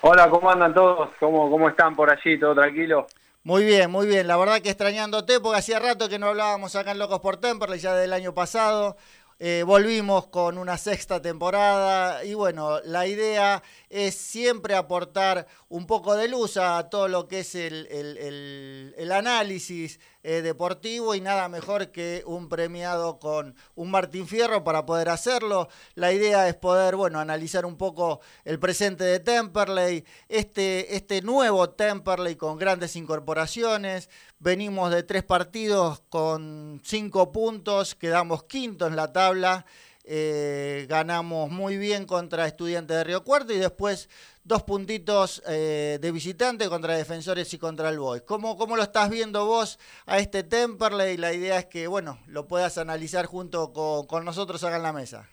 Hola, 0.00 0.30
¿cómo 0.30 0.48
andan 0.48 0.72
todos? 0.72 1.10
¿Cómo, 1.18 1.50
¿Cómo 1.50 1.68
están 1.68 1.96
por 1.96 2.08
allí? 2.08 2.38
¿Todo 2.38 2.54
tranquilo? 2.54 3.08
Muy 3.42 3.64
bien, 3.64 3.90
muy 3.90 4.06
bien. 4.06 4.28
La 4.28 4.36
verdad 4.36 4.60
que 4.60 4.68
extrañándote 4.68 5.40
porque 5.40 5.58
hacía 5.58 5.80
rato 5.80 6.08
que 6.08 6.20
no 6.20 6.28
hablábamos 6.28 6.76
acá 6.76 6.92
en 6.92 7.00
Locos 7.00 7.18
por 7.18 7.38
Temperley, 7.38 7.80
ya 7.80 7.94
del 7.94 8.12
año 8.12 8.32
pasado. 8.32 8.96
Eh, 9.40 9.64
volvimos 9.66 10.28
con 10.28 10.56
una 10.56 10.76
sexta 10.76 11.20
temporada 11.20 12.24
y 12.24 12.34
bueno, 12.34 12.80
la 12.84 13.06
idea 13.06 13.62
es 13.90 14.14
siempre 14.16 14.74
aportar 14.74 15.46
un 15.68 15.86
poco 15.86 16.14
de 16.14 16.28
luz 16.28 16.56
a 16.56 16.88
todo 16.90 17.08
lo 17.08 17.28
que 17.28 17.40
es 17.40 17.54
el, 17.54 17.86
el- 17.90 18.16
el- 18.18 18.94
el 18.96 19.12
análisis 19.12 20.00
eh, 20.24 20.42
deportivo 20.42 21.14
y 21.14 21.20
nada 21.20 21.48
mejor 21.48 21.90
que 21.90 22.22
un 22.26 22.48
premiado 22.48 23.18
con 23.18 23.54
un 23.76 23.90
Martín 23.90 24.26
Fierro 24.26 24.62
para 24.64 24.84
poder 24.84 25.08
hacerlo. 25.08 25.68
La 25.94 26.12
idea 26.12 26.48
es 26.48 26.54
poder, 26.54 26.96
bueno, 26.96 27.18
analizar 27.20 27.64
un 27.64 27.76
poco 27.78 28.20
el 28.44 28.58
presente 28.58 29.04
de 29.04 29.20
Temperley, 29.20 30.04
este, 30.28 30.96
este 30.96 31.22
nuevo 31.22 31.70
Temperley 31.70 32.36
con 32.36 32.58
grandes 32.58 32.96
incorporaciones. 32.96 34.10
Venimos 34.38 34.90
de 34.90 35.02
tres 35.02 35.22
partidos 35.24 36.02
con 36.10 36.80
cinco 36.84 37.32
puntos, 37.32 37.94
quedamos 37.94 38.44
quinto 38.44 38.86
en 38.86 38.96
la 38.96 39.12
tabla. 39.12 39.64
Eh, 40.08 40.86
ganamos 40.88 41.50
muy 41.50 41.76
bien 41.76 42.06
contra 42.06 42.46
Estudiantes 42.46 42.96
de 42.96 43.04
Río 43.04 43.24
Cuarto 43.24 43.52
y 43.52 43.58
después 43.58 44.08
dos 44.42 44.62
puntitos 44.62 45.42
eh, 45.46 45.98
de 46.00 46.12
visitante 46.12 46.68
contra 46.68 46.94
Defensores 46.94 47.52
y 47.52 47.58
contra 47.58 47.90
el 47.90 47.98
Boys. 47.98 48.22
¿Cómo, 48.22 48.56
¿Cómo 48.56 48.76
lo 48.76 48.82
estás 48.82 49.10
viendo 49.10 49.44
vos 49.44 49.78
a 50.06 50.18
este 50.18 50.42
Temperley? 50.42 51.18
La 51.18 51.34
idea 51.34 51.58
es 51.58 51.66
que, 51.66 51.86
bueno, 51.86 52.18
lo 52.26 52.48
puedas 52.48 52.78
analizar 52.78 53.26
junto 53.26 53.72
con, 53.74 54.06
con 54.06 54.24
nosotros 54.24 54.64
acá 54.64 54.76
en 54.76 54.82
la 54.82 54.94
mesa. 54.94 55.28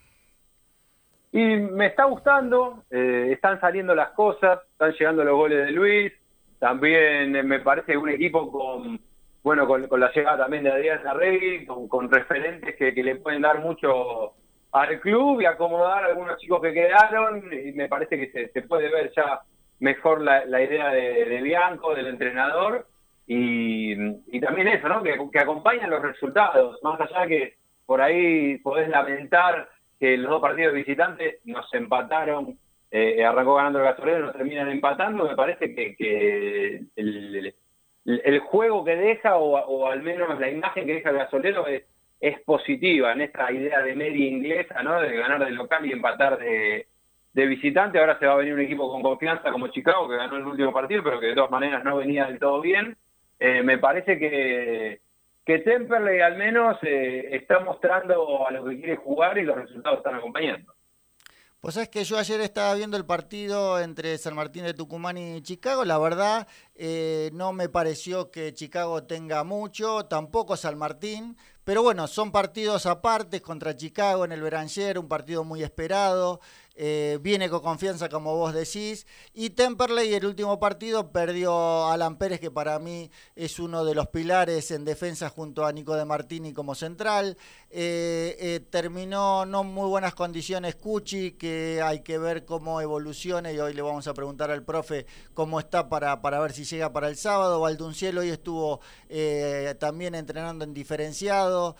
Y 1.32 1.40
me 1.40 1.88
está 1.88 2.06
gustando, 2.06 2.84
eh, 2.90 3.30
están 3.32 3.60
saliendo 3.60 3.96
las 3.96 4.12
cosas, 4.12 4.60
están 4.72 4.92
llegando 4.94 5.24
los 5.24 5.36
goles 5.36 5.66
de 5.66 5.72
Luis, 5.72 6.14
también 6.60 7.36
eh, 7.36 7.44
me 7.44 7.60
parece 7.60 7.98
un 7.98 8.10
equipo 8.10 8.52
con, 8.52 9.00
bueno, 9.44 9.68
con, 9.68 10.00
la 10.00 10.12
llegada 10.14 10.38
también 10.38 10.64
de 10.64 10.72
Adrián 10.72 11.06
Arregui, 11.06 11.66
con, 11.66 11.88
con 11.88 12.10
referentes 12.10 12.76
que, 12.76 12.94
que 12.94 13.04
le 13.04 13.18
pueden 13.18 13.42
dar 13.42 13.60
mucho 13.60 14.34
al 14.82 15.00
club 15.00 15.42
y 15.42 15.46
acomodar 15.46 16.04
a 16.04 16.08
algunos 16.08 16.38
chicos 16.38 16.62
que 16.62 16.74
quedaron, 16.74 17.44
y 17.52 17.72
me 17.72 17.88
parece 17.88 18.18
que 18.20 18.30
se, 18.32 18.50
se 18.50 18.62
puede 18.64 18.90
ver 18.90 19.12
ya 19.16 19.42
mejor 19.80 20.22
la, 20.22 20.46
la 20.46 20.62
idea 20.62 20.90
de, 20.90 21.26
de 21.26 21.42
Bianco, 21.42 21.96
del 21.96 22.08
entrenador, 22.08 22.86
y, 23.28 23.94
y 24.36 24.40
también 24.40 24.68
eso, 24.68 24.88
¿no? 24.88 25.02
Que, 25.02 25.18
que 25.32 25.40
acompañan 25.40 25.90
los 25.90 26.02
resultados, 26.02 26.78
más 26.84 27.00
allá 27.00 27.26
que 27.28 27.56
por 27.86 28.02
ahí 28.02 28.58
podés 28.60 28.90
lamentar 28.90 29.70
que 30.00 30.18
los 30.18 30.30
dos 30.30 30.42
partidos 30.42 30.74
visitantes 30.74 31.40
nos 31.46 31.74
empataron, 31.74 32.58
eh, 32.92 33.24
arrancó 33.26 33.56
ganando 33.56 33.80
el 33.80 33.86
gasolero, 33.86 34.26
nos 34.26 34.36
terminan 34.36 34.70
empatando, 34.70 35.28
me 35.28 35.36
parece 35.36 35.74
que, 35.74 35.96
que 35.96 36.82
el, 36.96 37.36
el- 37.36 38.22
el 38.24 38.40
juego 38.40 38.84
que 38.86 38.96
deja, 38.96 39.38
o, 39.38 39.56
o 39.58 39.88
al 39.90 40.04
menos 40.04 40.40
la 40.40 40.50
imagen 40.50 40.86
que 40.86 40.94
deja 40.96 41.10
el 41.10 41.18
gasolero 41.18 41.66
es, 41.68 41.84
es 42.28 42.40
positiva 42.42 43.12
en 43.12 43.22
esta 43.22 43.52
idea 43.52 43.82
de 43.82 43.96
media 43.96 44.28
inglesa, 44.28 44.82
¿no? 44.82 45.00
De 45.00 45.16
ganar 45.16 45.46
de 45.46 45.52
local 45.52 45.86
y 45.86 45.92
empatar 45.92 46.40
de, 46.40 46.88
de 47.34 47.46
visitante. 47.46 48.00
Ahora 48.00 48.18
se 48.18 48.26
va 48.26 48.34
a 48.34 48.38
venir 48.38 48.56
un 48.56 48.62
equipo 48.62 48.90
con 48.90 49.04
confianza 49.04 49.52
como 49.52 49.68
Chicago, 49.68 50.10
que 50.10 50.16
ganó 50.16 50.38
el 50.38 50.48
último 50.48 50.74
partido, 50.74 51.04
pero 51.04 51.20
que 51.20 51.28
de 51.28 51.36
todas 51.36 51.52
maneras 51.52 51.84
no 51.84 51.98
venía 51.98 52.26
del 52.26 52.40
todo 52.40 52.62
bien. 52.62 52.98
Eh, 53.40 53.62
me 53.62 53.78
parece 53.78 54.18
que, 54.18 55.02
que 55.46 55.60
Temperley 55.60 56.22
al 56.22 56.36
menos 56.36 56.78
eh, 56.82 57.30
está 57.32 57.60
mostrando 57.60 58.48
a 58.48 58.52
lo 58.52 58.66
que 58.66 58.78
quiere 58.78 58.96
jugar 58.96 59.38
y 59.38 59.44
los 59.44 59.58
resultados 59.58 60.00
están 60.00 60.16
acompañando. 60.16 60.74
Pues 61.66 61.74
sabés 61.74 61.90
que 61.90 62.04
yo 62.04 62.20
ayer 62.20 62.42
estaba 62.42 62.76
viendo 62.76 62.96
el 62.96 63.08
partido 63.08 63.80
entre 63.80 64.20
San 64.20 64.36
Martín 64.36 64.66
de 64.66 64.76
Tucumán 64.76 65.18
y 65.18 65.42
Chicago. 65.42 65.84
La 65.84 65.98
verdad, 65.98 66.48
eh, 66.76 67.32
no 67.34 67.54
me 67.54 67.70
pareció 67.70 68.30
que 68.30 68.54
Chicago 68.54 69.06
tenga 69.06 69.44
mucho, 69.44 70.06
tampoco 70.06 70.58
San 70.58 70.78
Martín. 70.78 71.36
Pero 71.64 71.82
bueno, 71.82 72.06
son 72.06 72.32
partidos 72.32 72.86
aparte 72.86 73.42
contra 73.42 73.76
Chicago 73.76 74.26
en 74.26 74.32
el 74.32 74.42
Beranger, 74.42 75.00
un 75.00 75.08
partido 75.08 75.44
muy 75.44 75.64
esperado. 75.64 76.40
Eh, 76.78 77.20
viene 77.22 77.50
con 77.50 77.62
confianza, 77.62 78.10
como 78.10 78.36
vos 78.36 78.54
decís. 78.54 79.08
Y 79.34 79.52
Temperley, 79.52 80.14
el 80.14 80.26
último 80.26 80.60
partido, 80.60 81.12
perdió 81.12 81.54
a 81.54 81.94
Alan 81.94 82.18
Pérez, 82.18 82.42
que 82.42 82.52
para 82.52 82.78
mí 82.80 83.10
es 83.36 83.60
uno 83.60 83.86
de 83.86 83.96
los 83.96 84.08
pilares 84.08 84.72
en 84.72 84.84
defensa 84.84 85.30
junto 85.30 85.66
a 85.66 85.72
Nico 85.72 85.96
de 85.96 86.04
Martini 86.04 86.52
como 86.54 86.76
central. 86.76 87.38
Eh, 87.70 88.36
eh, 88.40 88.60
terminó 88.70 89.46
no 89.46 89.64
muy 89.64 89.88
buenas 89.88 90.16
condiciones 90.16 90.76
Cuchi, 90.76 91.32
que 91.32 91.82
hay 91.84 92.02
que 92.02 92.18
ver 92.18 92.46
cómo 92.46 92.80
evoluciona 92.82 93.52
y 93.52 93.60
hoy 93.60 93.74
le 93.74 93.82
vamos 93.82 94.08
a 94.08 94.14
preguntar 94.14 94.52
al 94.52 94.64
profe 94.64 95.06
cómo 95.34 95.60
está 95.60 95.90
para, 95.90 96.22
para 96.22 96.40
ver 96.40 96.54
si 96.54 96.66
llega 96.66 96.92
para 96.92 97.08
el 97.08 97.16
sábado. 97.16 97.62
Valdunciel 97.62 98.18
hoy 98.18 98.30
estuvo 98.30 98.82
también 99.80 100.16
entrenando 100.16 100.66
en 100.66 100.74
diferenciado. 100.74 101.76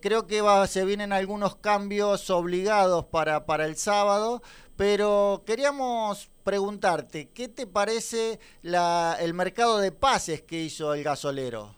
Creo 0.00 0.26
que 0.26 0.42
se 0.68 0.84
vienen 0.84 1.12
algunos 1.12 1.56
cambios 1.56 2.30
obligados 2.30 3.06
para, 3.06 3.46
para 3.46 3.66
el 3.66 3.76
sábado, 3.76 4.35
pero 4.76 5.42
queríamos 5.46 6.30
preguntarte, 6.44 7.28
¿qué 7.34 7.48
te 7.48 7.66
parece 7.66 8.38
el 8.62 9.34
mercado 9.34 9.78
de 9.78 9.92
pases 9.92 10.42
que 10.42 10.56
hizo 10.56 10.94
el 10.94 11.02
gasolero? 11.02 11.74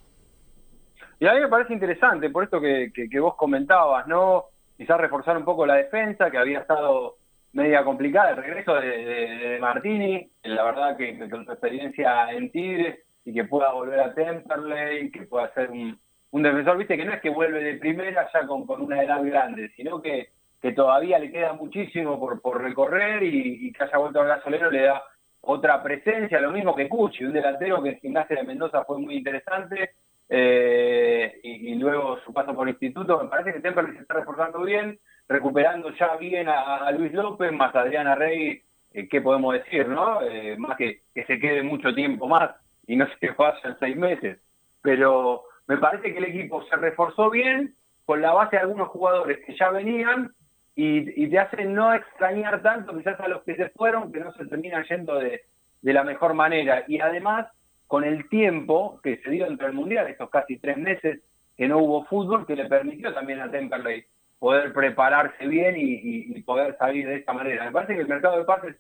Y 1.20 1.26
a 1.26 1.34
mí 1.34 1.40
me 1.40 1.48
parece 1.48 1.72
interesante, 1.72 2.30
por 2.30 2.44
esto 2.44 2.60
que, 2.60 3.20
vos 3.20 3.34
comentabas, 3.34 4.06
¿no? 4.06 4.44
Quizás 4.76 4.98
reforzar 4.98 5.36
un 5.36 5.44
poco 5.44 5.66
la 5.66 5.74
defensa, 5.74 6.30
que 6.30 6.38
había 6.38 6.60
estado 6.60 7.16
media 7.52 7.82
complicada, 7.84 8.30
el 8.30 8.36
regreso 8.36 8.74
de, 8.74 8.88
de, 8.88 9.58
Martini, 9.58 10.30
la 10.44 10.62
verdad 10.62 10.96
que, 10.96 11.18
que 11.18 11.28
con 11.28 11.44
su 11.44 11.52
experiencia 11.52 12.30
en 12.32 12.50
Tigres, 12.52 13.00
y 13.24 13.34
que 13.34 13.44
pueda 13.44 13.72
volver 13.72 14.00
a 14.00 14.14
Temperley, 14.14 15.10
que 15.10 15.22
pueda 15.22 15.52
ser 15.54 15.70
un, 15.70 15.98
un 16.30 16.42
defensor, 16.42 16.76
viste, 16.76 16.96
que 16.96 17.04
no 17.04 17.12
es 17.12 17.20
que 17.20 17.30
vuelve 17.30 17.62
de 17.62 17.74
primera 17.74 18.28
ya 18.32 18.46
con, 18.46 18.66
con 18.66 18.80
una 18.80 19.02
edad 19.02 19.22
grande, 19.22 19.70
sino 19.76 20.00
que, 20.00 20.30
que 20.60 20.72
todavía 20.72 21.18
le 21.18 21.30
queda 21.30 21.52
muchísimo 21.52 22.18
por, 22.18 22.40
por 22.40 22.62
recorrer 22.62 23.22
y, 23.22 23.68
y 23.68 23.72
que 23.72 23.84
haya 23.84 23.98
vuelto 23.98 24.20
al 24.20 24.28
gasolero 24.28 24.70
le 24.70 24.82
da 24.82 25.02
otra 25.40 25.82
presencia, 25.82 26.40
lo 26.40 26.50
mismo 26.50 26.74
que 26.74 26.88
Cuchi, 26.88 27.24
un 27.24 27.32
delantero 27.32 27.82
que 27.82 27.90
en 27.90 28.00
Gimnasia 28.00 28.36
de 28.36 28.42
Mendoza 28.42 28.84
fue 28.84 28.98
muy 28.98 29.16
interesante, 29.16 29.92
eh, 30.28 31.40
y, 31.42 31.74
luego 31.76 32.18
su 32.24 32.32
paso 32.32 32.54
por 32.54 32.68
instituto, 32.68 33.22
me 33.22 33.30
parece 33.30 33.54
que 33.54 33.60
Temperley 33.60 33.94
se 33.94 34.02
está 34.02 34.14
reforzando 34.14 34.60
bien, 34.60 34.98
recuperando 35.26 35.90
ya 35.96 36.16
bien 36.16 36.48
a, 36.48 36.76
a 36.76 36.92
Luis 36.92 37.12
López, 37.12 37.50
más 37.52 37.74
Adriana 37.74 38.14
Rey 38.14 38.62
eh, 38.92 39.08
¿qué 39.08 39.20
podemos 39.20 39.54
decir, 39.54 39.88
no? 39.88 40.22
Eh, 40.22 40.56
más 40.58 40.76
que 40.76 41.02
que 41.14 41.24
se 41.24 41.38
quede 41.38 41.62
mucho 41.62 41.94
tiempo 41.94 42.26
más 42.26 42.50
y 42.86 42.96
no 42.96 43.06
se 43.20 43.30
vayan 43.30 43.76
seis 43.78 43.96
meses. 43.96 44.38
Pero 44.82 45.44
me 45.66 45.76
parece 45.76 46.12
que 46.12 46.18
el 46.18 46.24
equipo 46.24 46.62
se 46.64 46.76
reforzó 46.76 47.30
bien 47.30 47.74
con 48.04 48.22
la 48.22 48.32
base 48.32 48.56
de 48.56 48.62
algunos 48.62 48.88
jugadores 48.88 49.38
que 49.44 49.56
ya 49.56 49.70
venían 49.70 50.32
y, 50.80 51.26
te 51.28 51.38
hacen 51.40 51.74
no 51.74 51.92
extrañar 51.92 52.62
tanto 52.62 52.96
quizás 52.96 53.18
a 53.18 53.26
los 53.26 53.42
que 53.42 53.56
se 53.56 53.68
fueron, 53.70 54.12
que 54.12 54.20
no 54.20 54.32
se 54.34 54.46
terminan 54.46 54.84
yendo 54.84 55.16
de, 55.18 55.42
de 55.82 55.92
la 55.92 56.04
mejor 56.04 56.34
manera. 56.34 56.84
Y 56.86 57.00
además, 57.00 57.48
con 57.88 58.04
el 58.04 58.28
tiempo 58.28 59.00
que 59.02 59.16
se 59.16 59.30
dio 59.30 59.46
entre 59.46 59.66
el 59.66 59.72
Mundial, 59.72 60.06
estos 60.06 60.30
casi 60.30 60.56
tres 60.58 60.76
meses 60.76 61.20
que 61.56 61.66
no 61.66 61.78
hubo 61.78 62.04
fútbol, 62.04 62.46
que 62.46 62.54
le 62.54 62.66
permitió 62.66 63.12
también 63.12 63.40
a 63.40 63.50
Temperley 63.50 64.04
poder 64.38 64.72
prepararse 64.72 65.48
bien 65.48 65.74
y, 65.76 66.40
poder 66.42 66.76
salir 66.78 67.08
de 67.08 67.16
esta 67.16 67.32
manera. 67.32 67.64
Me 67.64 67.72
parece 67.72 67.96
que 67.96 68.02
el 68.02 68.08
mercado 68.08 68.38
de 68.38 68.44
pases 68.44 68.76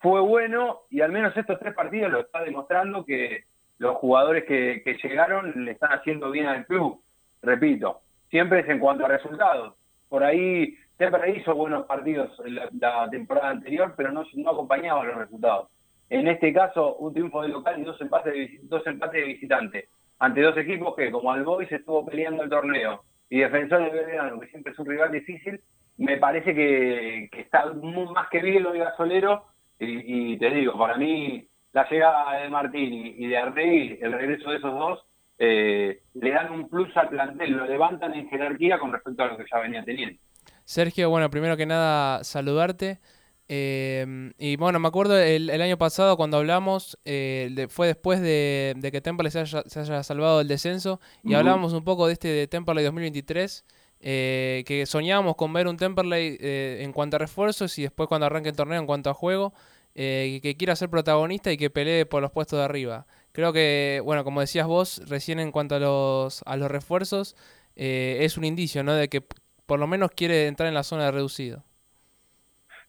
fue 0.00 0.20
bueno 0.20 0.80
y 0.90 1.00
al 1.00 1.12
menos 1.12 1.34
estos 1.34 1.58
tres 1.58 1.72
partidos 1.72 2.12
lo 2.12 2.20
está 2.20 2.42
demostrando 2.42 3.06
que 3.06 3.44
los 3.78 3.96
jugadores 3.96 4.44
que, 4.44 4.98
llegaron 5.02 5.64
le 5.64 5.70
están 5.70 5.92
haciendo 5.92 6.30
bien 6.30 6.44
al 6.44 6.66
club. 6.66 7.00
Repito, 7.40 8.02
siempre 8.28 8.60
es 8.60 8.68
en 8.68 8.80
cuanto 8.80 9.06
a 9.06 9.08
resultados. 9.08 9.74
Por 10.10 10.22
ahí 10.22 10.76
siempre 10.98 11.36
hizo 11.36 11.54
buenos 11.54 11.86
partidos 11.86 12.30
la, 12.44 12.68
la 12.78 13.08
temporada 13.08 13.50
anterior, 13.50 13.94
pero 13.96 14.12
no, 14.12 14.24
acompañaba 14.50 15.04
los 15.04 15.16
resultados. 15.16 15.70
En 16.10 16.26
este 16.26 16.52
caso, 16.52 16.96
un 16.96 17.12
triunfo 17.14 17.42
de 17.42 17.48
local 17.48 17.80
y 17.80 17.84
dos 17.84 18.00
empates 18.00 18.32
de, 18.32 18.58
dos 18.62 18.86
empates 18.86 19.20
de 19.20 19.26
visitante 19.26 19.88
ante 20.18 20.42
dos 20.42 20.56
equipos 20.56 20.96
que, 20.96 21.10
como 21.10 21.30
Albois 21.30 21.70
estuvo 21.70 22.04
peleando 22.04 22.42
el 22.42 22.50
torneo 22.50 23.04
y 23.30 23.38
Defensor 23.40 23.84
de 23.84 23.90
Belgrano, 23.90 24.40
que 24.40 24.48
siempre 24.48 24.72
es 24.72 24.78
un 24.78 24.86
rival 24.86 25.12
difícil, 25.12 25.60
me 25.98 26.16
parece 26.16 26.54
que, 26.54 27.28
está 27.32 27.66
más 27.72 28.28
que 28.30 28.40
bien 28.40 28.62
lo 28.62 28.72
de 28.72 28.80
Gasolero. 28.80 29.44
Y, 29.80 30.36
te 30.38 30.50
digo, 30.50 30.76
para 30.76 30.96
mí, 30.96 31.46
la 31.72 31.88
llegada 31.88 32.40
de 32.40 32.48
Martín 32.48 33.14
y, 33.16 33.26
de 33.26 33.36
Arregui, 33.36 33.98
el 34.00 34.12
regreso 34.12 34.50
de 34.50 34.56
esos 34.56 34.72
dos, 34.72 35.04
eh, 35.38 36.00
le 36.14 36.30
dan 36.30 36.50
un 36.52 36.68
plus 36.68 36.96
al 36.96 37.10
plantel, 37.10 37.52
lo 37.52 37.66
levantan 37.66 38.14
en 38.14 38.28
jerarquía 38.28 38.78
con 38.78 38.92
respecto 38.92 39.22
a 39.22 39.26
lo 39.28 39.36
que 39.36 39.44
ya 39.48 39.60
venía 39.60 39.84
teniendo. 39.84 40.20
Sergio, 40.68 41.08
bueno, 41.08 41.30
primero 41.30 41.56
que 41.56 41.64
nada, 41.64 42.22
saludarte. 42.24 43.00
Em, 43.48 44.34
y 44.36 44.56
bueno, 44.56 44.78
me 44.78 44.86
acuerdo 44.88 45.16
el, 45.16 45.48
año 45.62 45.78
pasado 45.78 46.18
cuando 46.18 46.36
hablamos, 46.36 46.98
eh, 47.06 47.68
fue 47.70 47.86
después 47.86 48.20
de, 48.20 48.76
que 48.92 49.00
Temperley 49.00 49.30
se 49.30 49.38
haya, 49.40 50.02
salvado 50.02 50.36
del 50.38 50.48
descenso 50.48 51.00
y 51.24 51.32
hablábamos 51.32 51.72
un 51.72 51.84
poco 51.84 52.06
de 52.06 52.12
este 52.12 52.28
de 52.28 52.46
Temperley 52.48 52.84
2023, 52.84 53.64
eh, 54.00 54.62
que 54.66 54.84
soñábamos 54.84 55.36
con 55.36 55.54
ver 55.54 55.68
un 55.68 55.78
Temperley 55.78 56.36
eh, 56.38 56.80
en 56.82 56.92
cuanto 56.92 57.16
a 57.16 57.20
refuerzos 57.20 57.78
y 57.78 57.82
después 57.84 58.06
cuando 58.06 58.26
arranque 58.26 58.50
el 58.50 58.56
torneo 58.56 58.78
en 58.78 58.86
cuanto 58.86 59.08
a 59.08 59.14
juego, 59.14 59.54
que 59.94 60.54
quiera 60.58 60.76
ser 60.76 60.90
protagonista 60.90 61.50
y 61.50 61.56
que 61.56 61.70
pelee 61.70 62.04
por 62.04 62.20
los 62.20 62.30
puestos 62.30 62.58
de 62.58 62.66
arriba. 62.66 63.06
Creo 63.32 63.54
que, 63.54 64.02
bueno, 64.04 64.22
como 64.22 64.42
decías 64.42 64.66
vos, 64.66 65.00
recién 65.06 65.40
en 65.40 65.50
cuanto 65.50 65.76
a 65.76 65.78
los, 65.78 66.42
a 66.44 66.56
los 66.56 66.70
refuerzos, 66.70 67.36
es 67.74 68.36
un 68.36 68.44
indicio, 68.44 68.84
¿no? 68.84 68.92
De 68.92 69.08
que 69.08 69.24
por 69.68 69.78
lo 69.78 69.86
menos 69.86 70.10
quiere 70.12 70.46
entrar 70.46 70.66
en 70.66 70.74
la 70.74 70.82
zona 70.82 71.04
de 71.04 71.12
reducido. 71.12 71.62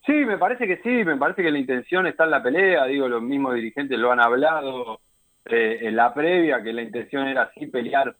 Sí, 0.05 0.13
me 0.13 0.37
parece 0.37 0.65
que 0.65 0.77
sí, 0.77 1.03
me 1.03 1.17
parece 1.17 1.43
que 1.43 1.51
la 1.51 1.59
intención 1.59 2.07
está 2.07 2.23
en 2.23 2.31
la 2.31 2.41
pelea, 2.41 2.85
digo, 2.85 3.09
los 3.09 3.21
mismos 3.21 3.53
dirigentes 3.53 3.99
lo 3.99 4.13
han 4.13 4.21
hablado 4.21 5.01
eh, 5.45 5.79
en 5.81 5.97
la 5.97 6.13
previa, 6.13 6.63
que 6.63 6.71
la 6.71 6.81
intención 6.81 7.27
era 7.27 7.43
así 7.43 7.67
pelear 7.67 8.15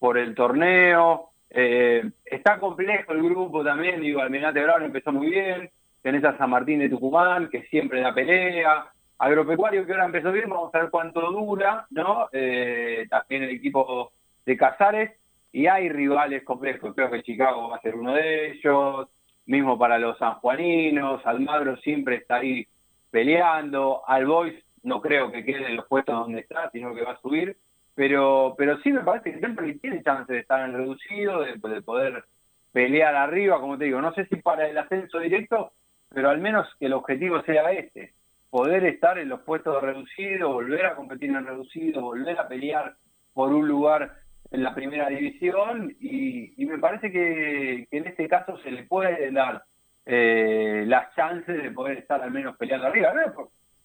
por 0.00 0.18
el 0.18 0.34
torneo. 0.34 1.30
Eh, 1.50 2.10
está 2.24 2.58
complejo 2.58 3.12
el 3.12 3.22
grupo 3.22 3.62
también, 3.62 4.00
digo, 4.00 4.20
Almirante 4.20 4.60
Brown 4.60 4.82
empezó 4.82 5.12
muy 5.12 5.30
bien, 5.30 5.70
tenés 6.02 6.24
a 6.24 6.36
San 6.36 6.50
Martín 6.50 6.80
de 6.80 6.88
Tucumán, 6.88 7.48
que 7.48 7.62
siempre 7.68 8.00
da 8.00 8.12
pelea, 8.12 8.90
Agropecuario 9.18 9.86
que 9.86 9.92
ahora 9.92 10.06
empezó 10.06 10.32
bien, 10.32 10.50
vamos 10.50 10.74
a 10.74 10.78
ver 10.80 10.90
cuánto 10.90 11.20
dura, 11.30 11.86
¿no? 11.90 12.28
Eh, 12.32 13.06
también 13.08 13.44
el 13.44 13.50
equipo 13.50 14.12
de 14.44 14.56
Casares, 14.56 15.12
y 15.52 15.66
hay 15.66 15.88
rivales 15.88 16.44
complejos, 16.44 16.94
creo 16.94 17.10
que 17.10 17.22
Chicago 17.22 17.68
va 17.68 17.76
a 17.76 17.80
ser 17.80 17.96
uno 17.96 18.14
de 18.14 18.52
ellos, 18.52 19.08
mismo 19.46 19.78
para 19.78 19.98
los 19.98 20.16
sanjuaninos, 20.18 21.26
Almagro 21.26 21.76
siempre 21.78 22.16
está 22.16 22.36
ahí 22.36 22.66
peleando, 23.10 24.02
Albois 24.06 24.54
no 24.82 25.00
creo 25.00 25.30
que 25.32 25.44
quede 25.44 25.66
en 25.66 25.76
los 25.76 25.86
puestos 25.86 26.14
donde 26.14 26.40
está, 26.40 26.70
sino 26.70 26.94
que 26.94 27.02
va 27.02 27.12
a 27.12 27.20
subir, 27.20 27.56
pero 27.94 28.54
pero 28.56 28.78
sí 28.78 28.92
me 28.92 29.00
parece 29.00 29.32
que 29.32 29.38
siempre 29.38 29.74
tiene 29.74 30.02
chance 30.02 30.32
de 30.32 30.40
estar 30.40 30.64
en 30.64 30.74
reducido, 30.74 31.40
de, 31.40 31.82
poder 31.82 32.24
pelear 32.72 33.16
arriba, 33.16 33.60
como 33.60 33.76
te 33.76 33.86
digo, 33.86 34.00
no 34.00 34.14
sé 34.14 34.26
si 34.26 34.36
para 34.36 34.68
el 34.68 34.78
ascenso 34.78 35.18
directo, 35.18 35.72
pero 36.08 36.30
al 36.30 36.38
menos 36.38 36.66
que 36.78 36.86
el 36.86 36.92
objetivo 36.92 37.42
sea 37.42 37.72
este, 37.72 38.14
poder 38.50 38.84
estar 38.84 39.18
en 39.18 39.28
los 39.28 39.40
puestos 39.40 39.74
de 39.74 39.92
reducido, 39.92 40.52
volver 40.52 40.86
a 40.86 40.94
competir 40.94 41.30
en 41.30 41.44
reducido, 41.44 42.02
volver 42.02 42.38
a 42.38 42.48
pelear 42.48 42.94
por 43.34 43.52
un 43.52 43.66
lugar 43.66 44.12
en 44.50 44.62
la 44.62 44.74
primera 44.74 45.08
división 45.08 45.94
y, 46.00 46.54
me 46.66 46.78
parece 46.78 47.10
que, 47.10 47.86
en 47.90 48.06
este 48.06 48.28
caso 48.28 48.56
se 48.58 48.70
le 48.70 48.84
puede 48.84 49.30
dar 49.32 49.64
eh, 50.06 50.84
las 50.86 51.14
chances 51.14 51.62
de 51.62 51.70
poder 51.70 51.98
estar 51.98 52.22
al 52.22 52.30
menos 52.30 52.56
peleando 52.56 52.86
arriba. 52.86 53.12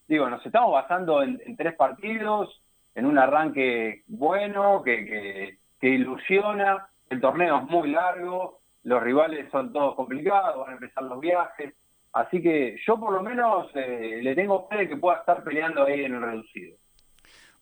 Digo, 0.08 0.30
nos 0.30 0.46
estamos 0.46 0.72
basando 0.72 1.24
en, 1.24 1.40
tres 1.58 1.76
partidos, 1.76 2.62
en 2.94 3.06
un 3.06 3.18
arranque 3.18 4.04
bueno, 4.08 4.84
que, 4.84 5.58
que, 5.80 5.90
ilusiona, 5.90 6.88
el 7.10 7.22
torneo 7.22 7.58
es 7.58 7.64
muy 7.70 7.90
largo, 7.90 8.60
los 8.84 9.02
rivales 9.02 9.50
son 9.52 9.74
todos 9.74 9.96
complicados, 9.96 10.60
van 10.60 10.72
a 10.72 10.74
empezar 10.74 11.04
los 11.04 11.20
viajes, 11.20 11.74
así 12.14 12.42
que 12.42 12.78
yo 12.86 13.00
por 13.00 13.14
lo 13.14 13.24
menos 13.24 13.70
eh, 13.76 14.20
le 14.22 14.36
tengo 14.36 14.68
fe 14.68 14.78
de 14.78 14.90
que 14.90 14.98
pueda 14.98 15.18
estar 15.18 15.44
peleando 15.44 15.86
ahí 15.86 16.04
en 16.04 16.16
el 16.16 16.22
reducido. 16.22 16.78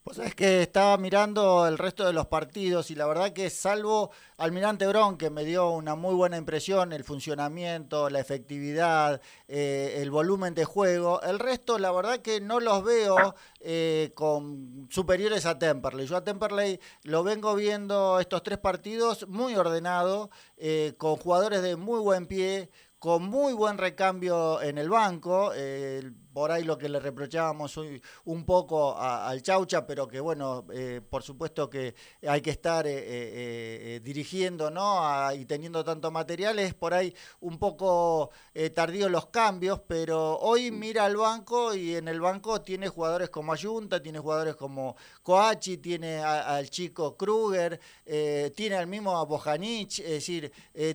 Pues 0.04 0.18
es 0.18 0.36
que 0.36 0.62
estaba 0.64 0.98
mirando 0.98 1.66
el 1.66 1.78
resto 1.78 2.06
de 2.06 2.12
los 2.12 2.28
partidos 2.28 2.92
y 2.92 2.96
la 2.96 3.06
verdad 3.06 3.32
que 3.32 3.50
salvo 3.50 4.12
Almirante 4.36 4.86
Bron, 4.86 5.18
que 5.18 5.30
me 5.30 5.46
dio 5.46 5.70
una 5.70 5.96
muy 5.96 6.14
buena 6.14 6.36
impresión, 6.36 6.92
el 6.92 7.06
funcionamiento, 7.06 8.10
la 8.10 8.20
efectividad, 8.20 9.22
eh, 9.48 10.00
el 10.02 10.12
volumen 10.12 10.56
de 10.56 10.66
juego, 10.66 11.22
el 11.22 11.40
resto 11.40 11.80
la 11.80 11.94
verdad 11.94 12.20
que 12.20 12.42
no 12.42 12.60
los 12.60 12.84
veo 12.84 13.34
eh, 13.62 14.12
con 14.14 14.90
superiores 14.90 15.46
a 15.46 15.58
Temperley. 15.58 16.06
Yo 16.06 16.18
a 16.18 16.24
Temperley 16.26 16.82
lo 17.04 17.24
vengo 17.24 17.56
viendo 17.56 18.20
estos 18.20 18.44
tres 18.44 18.58
partidos 18.58 19.26
muy 19.30 19.56
ordenado, 19.56 20.32
eh, 20.58 20.96
con 20.98 21.16
jugadores 21.16 21.62
de 21.62 21.78
muy 21.78 22.02
buen 22.02 22.28
pie, 22.28 22.70
con 23.00 23.24
muy 23.24 23.54
buen 23.54 23.78
recambio 23.78 24.62
en 24.62 24.78
el 24.78 24.90
banco 24.90 25.54
por 26.34 26.52
ahí 26.52 26.64
lo 26.64 26.78
que 26.78 26.90
le 26.90 27.00
reprochábamos 27.00 27.78
hoy 27.78 28.02
un 28.26 28.44
poco 28.44 28.98
al 28.98 29.42
Chaucha, 29.44 29.86
pero 29.86 30.08
que 30.08 30.20
bueno, 30.20 30.66
eh, 30.74 31.00
por 31.08 31.22
supuesto 31.22 31.70
que 31.70 31.94
hay 32.28 32.42
que 32.42 32.50
estar 32.50 32.88
eh, 32.88 32.94
eh, 32.98 34.02
dirigiendo 34.04 34.72
¿no? 34.72 35.32
y 35.34 35.46
teniendo 35.46 35.84
tanto 35.84 36.10
material, 36.10 36.58
es 36.60 36.74
por 36.74 36.94
ahí 36.94 37.14
un 37.42 37.60
poco 37.60 38.32
tardío 38.74 39.10
los 39.10 39.28
cambios, 39.28 39.82
pero 39.88 40.40
hoy 40.40 40.72
mira 40.72 41.06
al 41.06 41.18
banco 41.18 41.76
y 41.76 41.96
en 41.96 42.08
el 42.08 42.20
banco 42.20 42.62
tiene 42.62 42.88
jugadores 42.88 43.30
como 43.30 43.54
Ayunta, 43.54 44.02
tiene 44.02 44.20
jugadores 44.20 44.56
como 44.56 44.96
Coachi, 45.22 45.78
tiene 45.78 46.20
al 46.24 46.70
chico 46.70 47.16
Kruger, 47.16 47.80
tiene 48.56 48.76
al 48.76 48.88
mismo 48.88 49.24
Bojanic, 49.26 50.00
es 50.00 50.10
decir, 50.10 50.52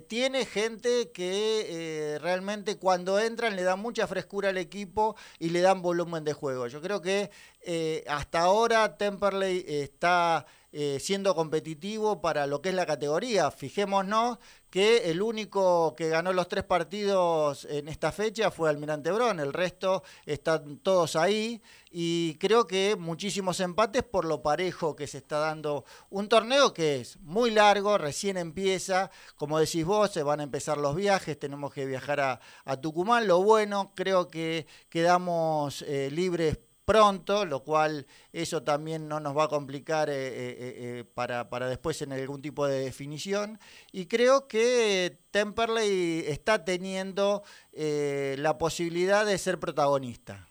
tiene 0.09 0.45
gente 0.45 1.11
que 1.13 2.19
realmente 2.21 2.79
cuando 2.79 3.19
entran 3.21 3.55
le 3.55 3.63
da 3.63 3.77
mucha 3.77 4.07
frescura 4.07 4.49
al 4.49 4.57
equipo 4.57 5.15
y 5.39 5.51
le 5.51 5.61
dan 5.61 5.83
volumen 5.83 6.25
de 6.25 6.33
juego. 6.33 6.67
Yo 6.67 6.81
creo 6.81 7.01
que 7.01 7.31
eh, 7.63 8.05
hasta 8.09 8.41
ahora 8.41 8.97
Temperley 8.97 9.65
está 9.67 10.47
eh, 10.71 10.99
siendo 11.01 11.35
competitivo 11.35 12.21
para 12.21 12.47
lo 12.47 12.61
que 12.61 12.69
es 12.69 12.75
la 12.75 12.85
categoría. 12.85 13.51
Fijémonos 13.51 14.39
que 14.69 15.11
el 15.11 15.23
único 15.23 15.95
que 15.97 16.11
ganó 16.11 16.35
los 16.35 16.47
tres 16.47 16.65
partidos 16.65 17.65
en 17.71 17.89
esta 17.89 18.13
fecha 18.13 18.51
fue 18.51 18.69
Almirante 18.69 19.11
Brón, 19.11 19.41
el 19.41 19.55
resto 19.55 20.03
están 20.27 20.77
todos 20.81 21.17
ahí 21.17 21.63
y 21.91 22.35
creo 22.35 22.67
que 22.67 22.97
muchísimos 22.97 23.61
empates 23.61 24.03
por 24.03 24.27
lo 24.27 24.43
parejo 24.43 24.95
que 24.95 25.07
se 25.07 25.19
está 25.19 25.39
dando 25.39 25.87
un 26.11 26.29
torneo 26.29 26.75
que 26.75 27.01
es 27.01 27.19
muy 27.21 27.51
largo, 27.51 27.97
recién 27.97 28.37
empieza, 28.37 29.11
como 29.37 29.59
decís 29.59 29.87
vos, 29.87 30.11
se 30.11 30.23
van 30.23 30.41
a 30.41 30.43
empezar 30.43 30.77
los 30.77 30.95
viajes, 30.95 31.39
tenemos 31.39 31.73
que 31.73 31.87
viajar 31.87 32.21
a, 32.21 32.41
Tucumán, 32.83 33.27
lo 33.27 33.43
bueno, 33.43 33.93
creo 33.95 34.29
que 34.29 34.67
quedamos 34.91 35.81
eh, 35.83 36.11
libres 36.13 36.59
pronto, 36.89 37.45
lo 37.45 37.61
cual 37.61 38.07
eso 38.33 38.63
también 38.63 39.09
no 39.09 39.21
nos 39.21 39.37
va 39.37 39.45
a 39.45 39.49
complicar 39.49 40.09
eh, 40.09 40.15
eh, 40.15 40.55
eh, 40.59 41.05
para, 41.15 41.51
para, 41.51 41.69
después 41.69 42.01
en 42.01 42.15
algún 42.15 42.41
tipo 42.41 42.67
de 42.67 42.81
definición. 42.81 43.59
Y 43.93 44.09
creo 44.09 44.49
que 44.49 45.19
Temperley 45.31 46.21
está 46.27 46.65
teniendo 46.65 47.43
la 47.75 48.57
posibilidad 48.57 49.27
de 49.27 49.37
ser 49.37 49.61
protagonista. 49.61 50.47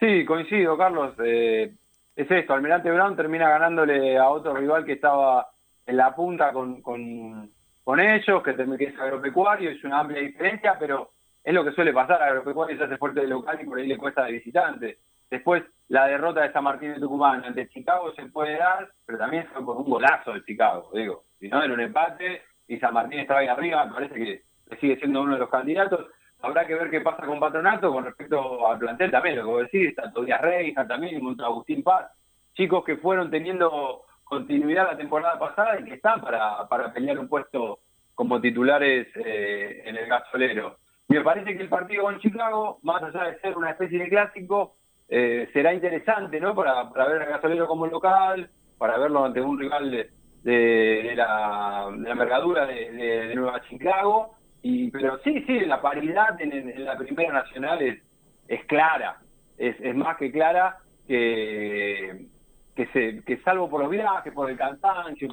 Sí, 0.00 0.24
coincido, 0.24 0.76
Carlos. 0.76 1.14
es 1.20 1.70
esto, 2.16 2.52
Almirante 2.52 2.90
Brown 2.90 3.14
termina 3.14 3.48
ganándole 3.48 4.18
a 4.18 4.28
otro 4.30 4.52
rival 4.52 4.84
que 4.84 4.94
estaba 4.94 5.48
en 5.86 5.96
la 5.96 6.12
punta 6.12 6.52
con, 6.52 6.82
con, 6.82 7.52
con 7.84 8.00
ellos, 8.00 8.42
que, 8.42 8.56
que 8.56 8.84
es 8.84 8.98
agropecuario, 8.98 9.70
es 9.70 9.84
una 9.84 10.00
amplia 10.00 10.22
diferencia, 10.22 10.76
pero 10.76 11.12
es 11.44 11.54
lo 11.54 11.64
que 11.64 11.72
suele 11.72 11.92
pasar, 11.92 12.22
Agropecuario 12.22 12.76
se 12.76 12.84
hace 12.84 12.96
fuerte 12.96 13.20
de 13.20 13.26
local 13.26 13.58
y 13.60 13.66
por 13.66 13.78
ahí 13.78 13.86
le 13.86 13.98
cuesta 13.98 14.24
de 14.24 14.32
visitante. 14.32 14.98
Después, 15.30 15.64
la 15.88 16.06
derrota 16.06 16.42
de 16.42 16.52
San 16.52 16.64
Martín 16.64 16.92
de 16.92 17.00
Tucumán 17.00 17.44
ante 17.44 17.68
Chicago 17.68 18.12
se 18.14 18.26
puede 18.26 18.58
dar, 18.58 18.88
pero 19.06 19.18
también 19.18 19.46
fue 19.52 19.64
por 19.64 19.76
un 19.76 19.88
golazo 19.88 20.34
de 20.34 20.44
Chicago, 20.44 20.90
digo. 20.94 21.24
Si 21.40 21.48
no, 21.48 21.62
era 21.62 21.72
un 21.72 21.80
empate 21.80 22.42
y 22.68 22.78
San 22.78 22.94
Martín 22.94 23.20
estaba 23.20 23.40
ahí 23.40 23.48
arriba, 23.48 23.90
parece 23.92 24.14
que 24.14 24.42
sigue 24.80 24.96
siendo 24.96 25.22
uno 25.22 25.34
de 25.34 25.40
los 25.40 25.50
candidatos. 25.50 26.06
Habrá 26.40 26.66
que 26.66 26.74
ver 26.74 26.90
qué 26.90 27.00
pasa 27.00 27.24
con 27.24 27.40
Patronato 27.40 27.92
con 27.92 28.04
respecto 28.04 28.66
al 28.66 28.78
plantel 28.78 29.10
también, 29.10 29.36
lo 29.36 29.42
que 29.42 29.50
vos 29.50 29.62
decís, 29.62 29.88
está 29.88 30.12
Tobias 30.12 30.40
Rey, 30.40 30.74
también, 30.74 31.20
Agustín 31.40 31.82
Paz, 31.82 32.10
chicos 32.54 32.84
que 32.84 32.96
fueron 32.96 33.30
teniendo 33.30 34.04
continuidad 34.24 34.90
la 34.90 34.96
temporada 34.96 35.38
pasada 35.38 35.80
y 35.80 35.84
que 35.84 35.94
están 35.94 36.20
para, 36.20 36.68
para 36.68 36.92
pelear 36.92 37.18
un 37.18 37.28
puesto 37.28 37.80
como 38.14 38.40
titulares 38.40 39.08
eh, 39.16 39.82
en 39.84 39.96
el 39.96 40.06
gasolero. 40.06 40.76
Me 41.12 41.20
parece 41.20 41.54
que 41.54 41.62
el 41.62 41.68
partido 41.68 42.04
con 42.04 42.18
Chicago, 42.20 42.78
más 42.82 43.02
allá 43.02 43.24
de 43.24 43.38
ser 43.40 43.54
una 43.54 43.72
especie 43.72 43.98
de 43.98 44.08
clásico, 44.08 44.76
eh, 45.10 45.46
será 45.52 45.74
interesante, 45.74 46.40
¿no? 46.40 46.54
Para, 46.54 46.84
ver 46.84 47.22
al 47.22 47.28
gasolero 47.28 47.66
como 47.66 47.86
local, 47.86 48.48
para 48.78 48.96
verlo 48.96 49.22
ante 49.22 49.42
un 49.42 49.58
rival 49.58 49.90
de, 49.90 50.10
de, 50.42 51.12
la, 51.14 51.90
de 51.92 52.04
la, 52.04 52.12
envergadura 52.12 52.64
de, 52.64 53.34
Nueva 53.34 53.60
Chicago. 53.68 54.36
Y, 54.62 54.90
pero 54.90 55.18
sí, 55.18 55.44
sí, 55.46 55.60
la 55.60 55.82
paridad 55.82 56.40
en, 56.40 56.82
la 56.82 56.96
Primera 56.96 57.30
Nacional 57.30 57.82
es, 57.82 58.02
es 58.48 58.64
clara, 58.64 59.20
es, 59.58 59.76
es 59.80 59.94
más 59.94 60.16
que 60.16 60.32
clara 60.32 60.78
que, 61.06 62.26
que, 62.74 62.86
se, 62.86 63.22
que 63.24 63.36
salvo 63.42 63.68
por 63.68 63.82
los 63.82 63.90
viajes, 63.90 64.32
por 64.32 64.48
el 64.48 64.56
cansancio, 64.56 65.28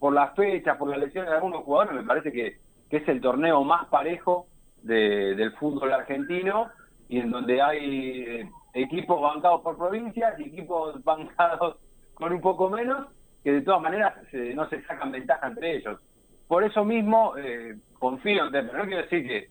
por, 0.00 0.12
las 0.12 0.34
fechas, 0.34 0.76
por 0.78 0.88
las 0.88 0.98
lesiones 0.98 1.30
de 1.30 1.36
algunos 1.36 1.62
jugadores, 1.62 1.94
me 1.94 2.08
parece 2.08 2.32
que 2.32 2.56
es 2.90 3.08
el 3.08 3.20
torneo 3.20 3.62
más 3.62 3.86
parejo 3.86 4.48
de, 4.82 5.34
del 5.34 5.52
fútbol 5.52 5.92
argentino 5.92 6.70
y 7.08 7.18
en 7.20 7.30
donde 7.30 7.60
hay 7.60 8.22
eh, 8.22 8.50
equipos 8.74 9.20
bancados 9.20 9.60
por 9.62 9.76
provincias 9.76 10.38
y 10.38 10.44
equipos 10.44 11.02
bancados 11.04 11.76
con 12.14 12.32
un 12.32 12.40
poco 12.40 12.70
menos, 12.70 13.06
que 13.42 13.52
de 13.52 13.62
todas 13.62 13.82
maneras 13.82 14.14
no 14.54 14.68
se 14.68 14.82
sacan 14.82 15.10
ventaja 15.10 15.48
entre 15.48 15.76
ellos. 15.76 16.00
Por 16.46 16.62
eso 16.62 16.84
mismo 16.84 17.36
eh, 17.36 17.76
confío 17.98 18.44
en 18.46 18.52
pero 18.52 18.78
no 18.78 18.84
quiero 18.84 19.02
decir 19.02 19.26
que 19.26 19.48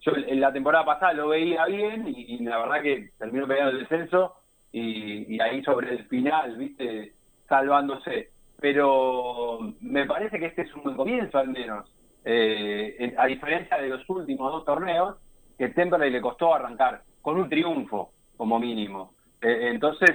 yo 0.00 0.12
en 0.14 0.40
la 0.40 0.52
temporada 0.52 0.84
pasada 0.84 1.12
lo 1.12 1.28
veía 1.28 1.66
bien 1.66 2.06
y, 2.08 2.34
y 2.34 2.38
la 2.44 2.58
verdad 2.58 2.82
que 2.82 3.10
terminó 3.18 3.46
peleando 3.46 3.72
el 3.72 3.80
descenso 3.80 4.36
y, 4.74 5.40
ahí 5.40 5.62
sobre 5.62 5.90
el 5.92 6.04
final, 6.06 6.56
viste, 6.56 7.12
salvándose. 7.48 8.30
Pero 8.60 9.58
me 9.80 10.06
parece 10.06 10.38
que 10.38 10.46
este 10.46 10.62
es 10.62 10.74
un 10.74 10.82
buen 10.82 10.96
comienzo 10.96 11.38
al 11.38 11.48
menos. 11.48 11.88
Eh, 12.24 13.14
a 13.18 13.26
diferencia 13.26 13.76
de 13.76 13.88
los 13.88 14.08
últimos 14.08 14.50
dos 14.50 14.64
torneos, 14.64 15.16
que 15.58 15.68
Temperley 15.68 16.10
le 16.10 16.20
costó 16.20 16.54
arrancar 16.54 17.02
con 17.20 17.36
un 17.36 17.48
triunfo, 17.48 18.12
como 18.36 18.58
mínimo. 18.58 19.14
Eh, 19.40 19.68
entonces, 19.70 20.10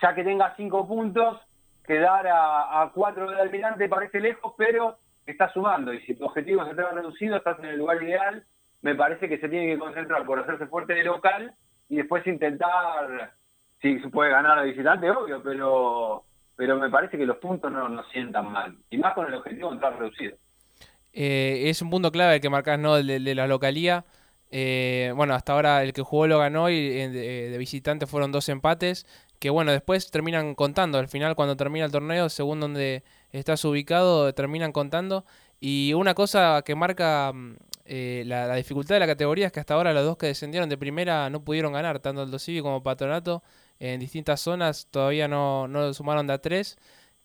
ya 0.00 0.14
que 0.14 0.24
tenga 0.24 0.54
cinco 0.56 0.86
puntos, 0.86 1.40
quedar 1.84 2.26
a, 2.28 2.90
cuatro 2.94 3.30
del 3.30 3.40
almirante 3.40 3.88
parece 3.88 4.20
lejos, 4.20 4.54
pero 4.56 4.98
está 5.26 5.52
sumando. 5.52 5.92
Y 5.92 6.00
si 6.02 6.14
tu 6.14 6.24
objetivo 6.24 6.64
se 6.66 6.74
te 6.74 6.82
va 6.82 6.90
reducido, 6.90 7.36
estás 7.36 7.58
en 7.60 7.66
el 7.66 7.78
lugar 7.78 8.02
ideal. 8.02 8.44
Me 8.82 8.94
parece 8.94 9.28
que 9.28 9.38
se 9.38 9.48
tiene 9.48 9.72
que 9.72 9.78
concentrar 9.78 10.24
por 10.24 10.38
hacerse 10.38 10.66
fuerte 10.66 10.94
de 10.94 11.04
local 11.04 11.52
y 11.88 11.96
después 11.96 12.26
intentar 12.26 13.32
sí, 13.80 13.98
se 14.00 14.08
puede 14.08 14.30
ganar 14.30 14.58
a 14.58 14.62
visitante, 14.62 15.10
obvio, 15.10 15.42
pero 15.42 16.24
pero 16.54 16.76
me 16.76 16.90
parece 16.90 17.16
que 17.16 17.24
los 17.24 17.36
puntos 17.38 17.70
no, 17.70 17.88
no 17.88 18.02
sientan 18.04 18.50
mal. 18.50 18.76
Y 18.90 18.98
más 18.98 19.14
con 19.14 19.26
el 19.26 19.34
objetivo 19.34 19.68
de 19.68 19.74
entrar 19.74 19.96
reducido. 19.96 20.36
Eh, 21.12 21.64
es 21.68 21.82
un 21.82 21.90
punto 21.90 22.12
clave 22.12 22.36
el 22.36 22.40
que 22.40 22.50
marcás, 22.50 22.78
¿no? 22.78 22.94
De, 23.02 23.34
la 23.34 23.46
localía. 23.46 24.04
Eh, 24.50 25.12
bueno, 25.16 25.34
hasta 25.34 25.52
ahora 25.52 25.82
el 25.82 25.92
que 25.92 26.02
jugó 26.02 26.26
lo 26.26 26.38
ganó 26.38 26.70
y 26.70 26.76
eh, 26.76 27.08
de, 27.08 27.58
visitante 27.58 28.06
fueron 28.06 28.32
dos 28.32 28.48
empates. 28.48 29.06
Que 29.38 29.50
bueno, 29.50 29.72
después 29.72 30.10
terminan 30.10 30.54
contando. 30.54 30.98
Al 30.98 31.08
final, 31.08 31.36
cuando 31.36 31.56
termina 31.56 31.84
el 31.84 31.92
torneo, 31.92 32.28
según 32.28 32.60
donde 32.60 33.04
estás 33.32 33.64
ubicado, 33.64 34.32
terminan 34.34 34.72
contando. 34.72 35.24
Y 35.60 35.92
una 35.94 36.14
cosa 36.14 36.62
que 36.64 36.74
marca 36.74 37.32
mm, 37.32 37.56
la, 38.26 38.54
dificultad 38.56 38.96
de 38.96 39.00
la 39.00 39.06
categoría 39.06 39.46
es 39.46 39.52
que 39.52 39.60
hasta 39.60 39.74
ahora 39.74 39.92
los 39.92 40.04
dos 40.04 40.16
que 40.18 40.26
descendieron 40.26 40.68
de 40.68 40.78
primera 40.78 41.30
no 41.30 41.44
pudieron 41.44 41.72
ganar, 41.72 42.00
tanto 42.00 42.22
el 42.22 42.30
Dosivi 42.30 42.60
como 42.62 42.82
Patronato 42.82 43.42
en 43.80 44.00
distintas 44.00 44.40
zonas, 44.40 44.88
todavía 44.90 45.28
no, 45.28 45.68
no 45.68 45.92
sumaron 45.94 46.26
de 46.26 46.32
a 46.34 46.38
tres. 46.38 46.78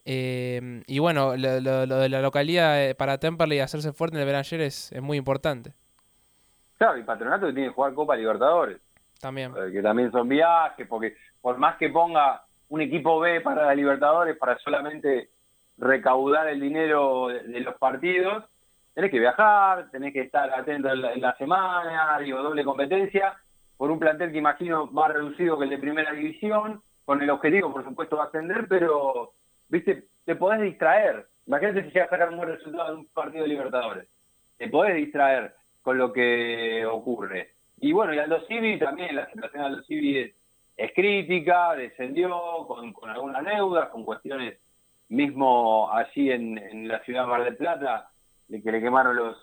Eh, 0.05 0.83
y 0.85 0.99
bueno, 0.99 1.35
lo, 1.37 1.77
de 1.99 2.09
la 2.09 2.21
localidad 2.21 2.83
eh, 2.83 2.95
para 2.95 3.19
Temperley 3.19 3.59
hacerse 3.59 3.93
fuerte 3.93 4.17
en 4.17 4.21
el 4.21 4.27
Benayer 4.27 4.61
es, 4.61 4.91
es 4.91 5.01
muy 5.01 5.17
importante. 5.17 5.73
Claro, 6.77 6.97
y 6.97 7.03
Patronato 7.03 7.47
que 7.47 7.53
tiene 7.53 7.69
que 7.69 7.75
jugar 7.75 7.93
Copa 7.93 8.15
Libertadores. 8.15 8.79
También. 9.21 9.53
Eh, 9.55 9.71
que 9.71 9.81
también 9.81 10.11
son 10.11 10.27
viajes, 10.27 10.85
porque 10.87 11.15
por 11.41 11.57
más 11.57 11.77
que 11.77 11.89
ponga 11.89 12.43
un 12.69 12.81
equipo 12.81 13.19
B 13.19 13.39
para 13.41 13.65
la 13.65 13.75
Libertadores 13.75 14.37
para 14.37 14.57
solamente 14.59 15.29
recaudar 15.77 16.47
el 16.49 16.59
dinero 16.59 17.29
de, 17.29 17.61
los 17.61 17.75
partidos, 17.75 18.43
tenés 18.93 19.11
que 19.11 19.19
viajar, 19.19 19.89
tenés 19.91 20.11
que 20.11 20.21
estar 20.21 20.53
atento 20.53 20.89
en 20.89 21.01
la, 21.01 21.13
en 21.13 21.21
la 21.21 21.35
semana, 21.37 22.19
digo, 22.19 22.41
doble 22.41 22.65
competencia, 22.65 23.37
por 23.77 23.89
un 23.89 23.99
plantel 23.99 24.31
que 24.31 24.37
imagino 24.37 24.87
más 24.87 25.13
reducido 25.13 25.57
que 25.57 25.63
el 25.63 25.69
de 25.69 25.77
primera 25.77 26.11
división, 26.11 26.81
con 27.05 27.21
el 27.21 27.29
objetivo, 27.29 27.71
por 27.71 27.83
supuesto, 27.83 28.17
de 28.17 28.23
ascender, 28.23 28.67
pero, 28.67 29.33
viste, 29.69 30.05
te 30.25 30.35
podés 30.35 30.61
distraer. 30.61 31.27
Imagínate 31.45 31.83
si 31.83 31.91
llegas 31.91 32.07
a 32.07 32.11
sacar 32.11 32.29
un 32.29 32.37
buen 32.37 32.49
resultado 32.49 32.89
de 32.89 32.99
un 32.99 33.07
partido 33.07 33.43
de 33.43 33.49
Libertadores. 33.49 34.07
Te 34.57 34.69
podés 34.69 34.95
distraer 34.95 35.55
con 35.81 35.97
lo 35.97 36.13
que 36.13 36.85
ocurre. 36.85 37.53
Y 37.79 37.91
bueno, 37.91 38.13
y 38.13 38.19
Aldo 38.19 38.45
Civi 38.47 38.79
también, 38.79 39.15
la 39.15 39.29
situación 39.29 39.61
de 39.61 39.67
Aldo 39.67 39.83
Civi 39.83 40.33
es, 40.77 40.91
crítica, 40.93 41.75
descendió 41.75 42.29
con, 42.67 43.09
algunas 43.09 43.43
deudas, 43.43 43.89
con 43.89 44.05
cuestiones 44.05 44.59
mismo 45.09 45.91
allí 45.91 46.31
en, 46.31 46.87
la 46.87 46.99
ciudad 47.03 47.23
de 47.23 47.27
Mar 47.27 47.43
del 47.43 47.57
Plata, 47.57 48.09
de 48.47 48.61
que 48.63 48.71
le 48.71 48.81
quemaron 48.81 49.15
los, 49.15 49.37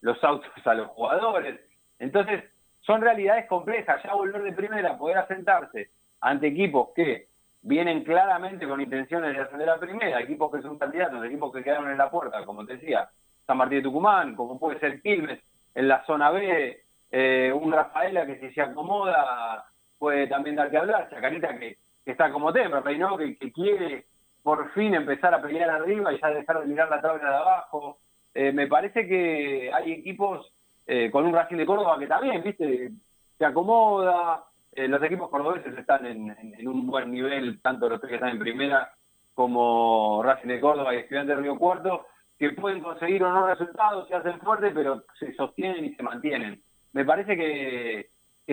los 0.00 0.22
autos 0.24 0.50
a 0.64 0.74
los 0.74 0.88
jugadores. 0.88 1.60
Entonces, 1.98 2.42
son 2.80 3.00
realidades 3.00 3.46
complejas. 3.46 4.02
Ya 4.02 4.14
volver 4.14 4.42
de 4.42 4.52
primera, 4.52 4.98
poder 4.98 5.18
asentarse 5.18 5.90
ante 6.20 6.48
equipos 6.48 6.90
que 6.94 7.28
vienen 7.64 8.04
claramente 8.04 8.68
con 8.68 8.80
intenciones 8.80 9.34
de 9.34 9.40
ascender 9.42 9.70
a 9.70 9.80
primera, 9.80 10.20
equipos 10.20 10.52
que 10.52 10.60
son 10.60 10.78
candidatos, 10.78 11.24
equipos 11.24 11.50
que 11.52 11.64
quedaron 11.64 11.90
en 11.90 11.96
la 11.96 12.10
puerta, 12.10 12.44
como 12.44 12.64
te 12.66 12.74
decía, 12.74 13.08
San 13.46 13.56
Martín 13.56 13.78
de 13.78 13.84
Tucumán, 13.84 14.36
como 14.36 14.58
puede 14.58 14.78
ser 14.78 15.00
Quilmes, 15.00 15.40
en 15.74 15.88
la 15.88 16.04
zona 16.04 16.30
B, 16.30 16.82
eh, 17.10 17.52
un 17.54 17.72
Rafaela 17.72 18.26
que 18.26 18.38
si 18.38 18.52
se 18.52 18.60
acomoda 18.60 19.64
puede 19.98 20.26
también 20.26 20.56
dar 20.56 20.70
que 20.70 20.76
hablar, 20.76 21.08
Chacarita 21.08 21.58
que, 21.58 21.78
que 22.04 22.10
está 22.10 22.30
como 22.30 22.52
tema, 22.52 22.82
que, 22.84 23.52
quiere 23.52 24.04
por 24.42 24.70
fin 24.72 24.94
empezar 24.94 25.32
a 25.32 25.40
pelear 25.40 25.70
arriba 25.70 26.12
y 26.12 26.20
ya 26.20 26.28
dejar 26.28 26.60
de 26.60 26.66
mirar 26.66 26.90
la 26.90 27.00
tabla 27.00 27.30
de 27.30 27.36
abajo. 27.36 27.98
Eh, 28.34 28.52
me 28.52 28.66
parece 28.66 29.08
que 29.08 29.72
hay 29.72 29.92
equipos 29.92 30.52
eh, 30.86 31.10
con 31.10 31.24
un 31.24 31.32
Racing 31.32 31.56
de 31.56 31.64
Córdoba 31.64 31.98
que 31.98 32.06
también, 32.06 32.42
viste, 32.42 32.90
se 33.38 33.44
acomoda. 33.44 34.44
Eh, 34.76 34.88
los 34.88 35.02
equipos 35.02 35.30
cordobeses 35.30 35.76
están 35.76 36.06
en, 36.06 36.34
un 36.66 36.86
buen 36.86 37.10
nivel, 37.10 37.60
tanto 37.60 37.88
los 37.88 38.00
que 38.00 38.14
están 38.14 38.30
en 38.30 38.38
primera 38.38 38.92
como 39.34 40.22
Racing 40.22 40.48
de 40.48 40.60
Córdoba 40.60 40.94
y 40.94 40.98
Estudiantes 40.98 41.36
de 41.36 41.42
Río 41.42 41.58
Cuarto, 41.58 42.06
que 42.38 42.50
pueden 42.50 42.82
conseguir 42.82 43.22
unos 43.22 43.48
resultados, 43.48 44.08
se 44.08 44.14
hacen 44.14 44.40
fuertes, 44.40 44.72
pero 44.74 45.04
se 45.18 45.32
sostienen 45.34 45.84
y 45.84 45.94
se 45.94 46.02
mantienen. 46.02 46.62
Me 46.92 47.04
parece 47.04 47.36
que, 47.36 48.10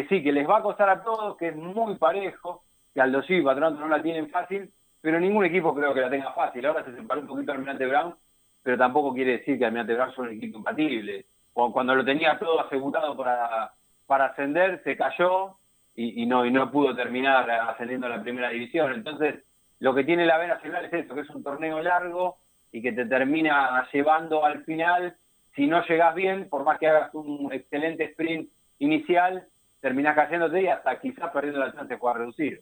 sí, 0.10 0.24
que 0.24 0.32
les 0.32 0.48
va 0.48 0.58
a 0.58 0.64
costar 0.64 0.90
a 0.90 1.04
todos, 1.04 1.38
que 1.38 1.50
es 1.50 1.56
muy 1.56 1.96
parejo, 1.96 2.64
que 2.94 3.02
Aldo 3.02 3.22
sí 3.24 3.36
y 3.36 3.42
Patronato 3.42 3.80
no 3.80 3.88
la 3.88 4.02
tienen 4.02 4.30
fácil, 4.30 4.72
pero 5.02 5.20
ningún 5.20 5.46
equipo 5.46 5.74
creo 5.74 5.94
que 5.94 6.02
la 6.02 6.10
tenga 6.10 6.34
fácil. 6.34 6.66
Ahora 6.66 6.86
se 6.86 6.96
separó 6.96 7.22
un 7.22 7.28
poquito 7.28 7.52
Almirante 7.52 7.86
Brown, 7.86 8.16
pero 8.64 8.78
tampoco 8.78 9.14
quiere 9.14 9.40
decir 9.40 9.58
que 9.58 9.66
Almirante 9.66 9.94
Brown 9.94 10.14
son 10.14 10.28
un 10.28 10.34
equipo 10.34 10.56
compatible 10.56 11.26
cuando 11.54 11.96
lo 11.96 12.06
tenía 12.06 12.38
todo 12.40 12.62
asegurado 12.62 13.16
para 13.16 14.26
ascender, 14.26 14.82
se 14.84 14.96
cayó 14.96 15.58
y, 16.02 16.26
no, 16.26 16.46
y 16.46 16.52
no 16.52 16.72
pudo 16.72 16.96
terminar 16.96 17.50
ascendiendo 17.50 18.08
a 18.08 18.10
la 18.10 18.22
primera 18.22 18.50
división. 18.50 18.94
Entonces, 18.94 19.44
lo 19.80 19.94
que 19.94 20.04
tiene 20.04 20.26
la 20.26 20.38
B 20.38 20.48
Nacional 20.48 20.86
es 20.86 20.94
eso, 20.94 21.16
que 21.16 21.22
es 21.22 21.30
un 21.30 21.44
torneo 21.44 21.82
largo 21.82 22.38
y 22.72 22.82
que 22.82 22.92
te 22.92 23.06
termina 23.06 23.88
llevando 23.92 24.46
al 24.46 24.64
final. 24.64 25.16
Si 25.56 25.68
no 25.68 25.86
llegas 25.86 26.16
bien, 26.16 26.50
por 26.50 26.64
más 26.64 26.80
que 26.80 26.88
hagas 26.88 27.14
un 27.14 27.52
excelente 27.52 28.06
sprint 28.06 28.50
inicial, 28.80 29.48
terminás 29.82 30.16
cayéndote 30.16 30.62
y 30.62 30.68
hasta 30.68 31.00
quizás 31.00 31.32
perdiendo 31.32 31.60
la 31.60 31.74
chance 31.74 31.94
de 31.94 32.00
jugar 32.00 32.18
reducido. 32.20 32.62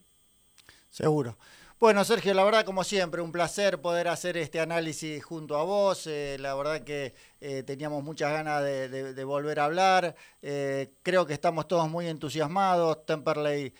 Seguro. 0.88 1.36
Bueno, 1.80 2.04
Sergio, 2.04 2.34
la 2.34 2.44
verdad, 2.44 2.66
como 2.66 2.84
siempre, 2.84 3.22
un 3.22 3.32
placer 3.32 3.80
poder 3.80 4.08
hacer 4.08 4.36
este 4.36 4.60
análisis 4.60 5.24
junto 5.24 5.56
a 5.56 5.62
vos. 5.64 6.06
Eh, 6.06 6.36
la 6.38 6.54
verdad 6.54 6.82
que 6.84 7.14
eh, 7.40 7.62
teníamos 7.62 8.04
muchas 8.04 8.30
ganas 8.32 8.62
de, 8.62 9.24
volver 9.24 9.60
a 9.60 9.64
hablar. 9.64 10.14
Eh, 10.42 10.92
creo 11.02 11.24
que 11.24 11.32
estamos 11.32 11.66
todos 11.68 11.88
muy 11.88 12.06
entusiasmados. 12.06 13.06
Temperley 13.06 13.72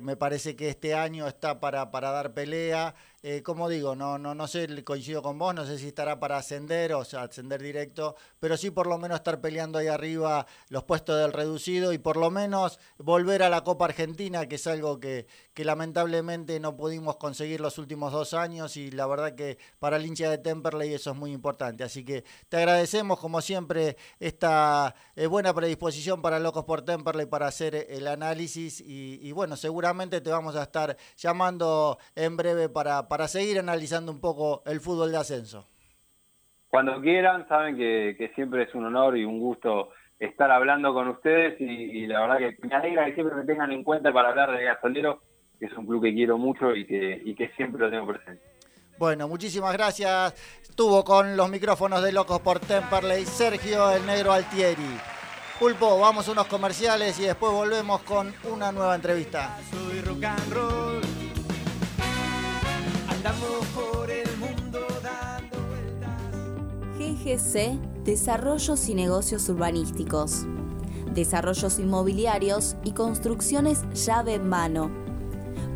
me 0.00 0.16
parece 0.16 0.54
que 0.54 0.68
este 0.68 0.94
año 0.94 1.26
está 1.26 1.58
para, 1.58 1.90
para 1.90 2.12
dar 2.12 2.32
pelea. 2.34 2.94
Eh, 3.22 3.42
como 3.42 3.68
digo, 3.68 3.94
no, 3.94 4.18
no, 4.18 4.34
no 4.34 4.46
sé, 4.46 4.82
coincido 4.82 5.20
con 5.22 5.38
vos, 5.38 5.54
no 5.54 5.66
sé 5.66 5.78
si 5.78 5.88
estará 5.88 6.18
para 6.18 6.38
ascender, 6.38 6.94
o 6.94 7.04
sea, 7.04 7.22
ascender 7.24 7.62
directo, 7.62 8.16
pero 8.38 8.56
sí 8.56 8.70
por 8.70 8.86
lo 8.86 8.96
menos 8.96 9.16
estar 9.16 9.42
peleando 9.42 9.78
ahí 9.78 9.88
arriba 9.88 10.46
los 10.70 10.84
puestos 10.84 11.20
del 11.20 11.34
reducido 11.34 11.92
y 11.92 11.98
por 11.98 12.16
lo 12.16 12.30
menos 12.30 12.78
volver 12.96 13.42
a 13.42 13.50
la 13.50 13.62
Copa 13.62 13.84
Argentina, 13.84 14.46
que 14.46 14.54
es 14.54 14.66
algo 14.66 15.00
que, 15.00 15.26
que 15.52 15.66
lamentablemente 15.66 16.58
no 16.60 16.76
pudimos 16.76 17.16
conseguir 17.16 17.60
los 17.60 17.76
últimos 17.76 18.10
dos 18.10 18.32
años 18.32 18.78
y 18.78 18.90
la 18.90 19.06
verdad 19.06 19.34
que 19.34 19.58
para 19.78 19.98
el 19.98 20.06
hincha 20.06 20.30
de 20.30 20.38
Temperley 20.38 20.94
eso 20.94 21.10
es 21.10 21.16
muy 21.16 21.32
importante. 21.32 21.84
Así 21.84 22.04
que 22.04 22.24
te 22.48 22.56
agradecemos 22.56 23.18
como 23.18 23.42
siempre 23.42 23.98
esta 24.18 24.94
eh, 25.14 25.26
buena 25.26 25.52
predisposición 25.52 26.22
para 26.22 26.38
Locos 26.38 26.64
por 26.64 26.82
Temperley 26.82 27.26
para 27.26 27.48
hacer 27.48 27.86
el 27.90 28.08
análisis 28.08 28.80
y, 28.80 29.18
y 29.20 29.32
bueno, 29.32 29.56
seguramente 29.56 30.22
te 30.22 30.30
vamos 30.30 30.56
a 30.56 30.62
estar 30.62 30.96
llamando 31.18 31.98
en 32.14 32.38
breve 32.38 32.70
para 32.70 33.09
para 33.10 33.26
seguir 33.26 33.58
analizando 33.58 34.12
un 34.12 34.20
poco 34.20 34.62
el 34.66 34.78
fútbol 34.78 35.10
de 35.10 35.18
ascenso. 35.18 35.66
Cuando 36.68 37.00
quieran, 37.00 37.48
saben 37.48 37.76
que, 37.76 38.30
siempre 38.36 38.62
es 38.62 38.74
un 38.76 38.84
honor 38.84 39.18
y 39.18 39.24
un 39.24 39.40
gusto 39.40 39.88
estar 40.20 40.48
hablando 40.52 40.94
con 40.94 41.08
ustedes 41.08 41.60
y, 41.60 42.06
la 42.06 42.20
verdad 42.20 42.38
que 42.38 42.68
me 42.68 42.72
alegra 42.72 43.06
que 43.06 43.14
siempre 43.14 43.34
me 43.34 43.44
tengan 43.44 43.72
en 43.72 43.82
cuenta 43.82 44.12
para 44.12 44.28
hablar 44.28 44.56
de 44.56 44.62
Gasolero, 44.62 45.22
que 45.58 45.66
es 45.66 45.72
un 45.72 45.86
club 45.86 46.04
que 46.04 46.14
quiero 46.14 46.38
mucho 46.38 46.72
y 46.76 46.86
que, 46.86 47.20
y 47.24 47.34
que 47.34 47.48
siempre 47.56 47.80
lo 47.80 47.90
tengo 47.90 48.06
presente. 48.06 48.44
Bueno, 48.96 49.26
muchísimas 49.26 49.72
gracias. 49.72 50.32
Estuvo 50.62 51.02
con 51.02 51.36
los 51.36 51.50
micrófonos 51.50 52.04
de 52.04 52.12
Locos 52.12 52.38
por 52.38 52.60
Temperley 52.60 53.24
Sergio 53.24 53.90
el 53.90 54.06
Negro 54.06 54.30
Altieri. 54.30 55.00
Pulpo, 55.58 55.98
vamos 55.98 56.28
a 56.28 56.32
unos 56.32 56.46
comerciales 56.46 57.18
y 57.18 57.24
después 57.24 57.52
volvemos 57.52 58.02
con 58.02 58.32
una 58.44 58.70
nueva 58.70 58.94
entrevista. 58.94 59.58
Soy 59.68 60.00
rock 60.02 60.22
and 60.22 60.52
roll. 60.52 61.09
Por 63.30 64.10
el 64.10 64.26
mundo 64.38 64.80
dando 65.04 65.56
vueltas. 65.68 66.18
GGC 66.98 67.78
Desarrollos 68.04 68.88
y 68.88 68.94
Negocios 68.94 69.48
Urbanísticos. 69.48 70.46
Desarrollos 71.14 71.78
inmobiliarios 71.78 72.74
y 72.82 72.90
construcciones 72.90 73.84
llave 73.94 74.34
en 74.34 74.48
mano. 74.48 74.90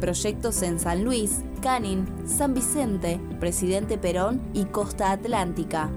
Proyectos 0.00 0.62
en 0.62 0.80
San 0.80 1.04
Luis, 1.04 1.42
Canin, 1.62 2.08
San 2.26 2.54
Vicente, 2.54 3.20
Presidente 3.38 3.98
Perón 3.98 4.42
y 4.52 4.64
Costa 4.64 5.12
Atlántica. 5.12 5.90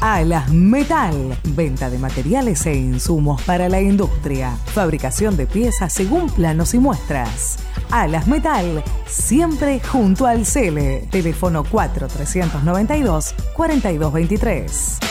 Alas 0.00 0.50
Metal. 0.50 1.36
Venta 1.44 1.90
de 1.90 1.98
materiales 1.98 2.64
e 2.66 2.74
insumos 2.74 3.42
para 3.42 3.68
la 3.68 3.80
industria. 3.80 4.56
Fabricación 4.66 5.36
de 5.36 5.46
piezas 5.46 5.92
según 5.92 6.30
planos 6.30 6.72
y 6.72 6.78
muestras. 6.78 7.58
Alas 7.90 8.26
Metal, 8.26 8.82
siempre 9.06 9.80
junto 9.80 10.26
al 10.26 10.46
Cele. 10.46 11.06
Teléfono 11.10 11.64
4392 11.64 13.34
4223. 13.54 15.09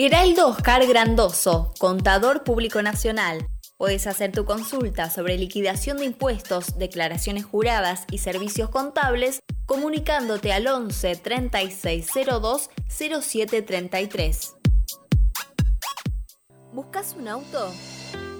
Heraldo 0.00 0.46
Oscar 0.46 0.86
Grandoso, 0.86 1.74
contador 1.76 2.44
público 2.44 2.80
nacional. 2.82 3.48
Puedes 3.78 4.06
hacer 4.06 4.30
tu 4.30 4.44
consulta 4.44 5.10
sobre 5.10 5.36
liquidación 5.36 5.96
de 5.96 6.04
impuestos, 6.04 6.78
declaraciones 6.78 7.44
juradas 7.44 8.04
y 8.12 8.18
servicios 8.18 8.70
contables 8.70 9.40
comunicándote 9.66 10.52
al 10.52 10.68
11 10.68 11.16
3602 11.16 12.70
0733. 12.88 14.54
¿Buscas 16.72 17.16
un 17.18 17.26
auto? 17.26 17.72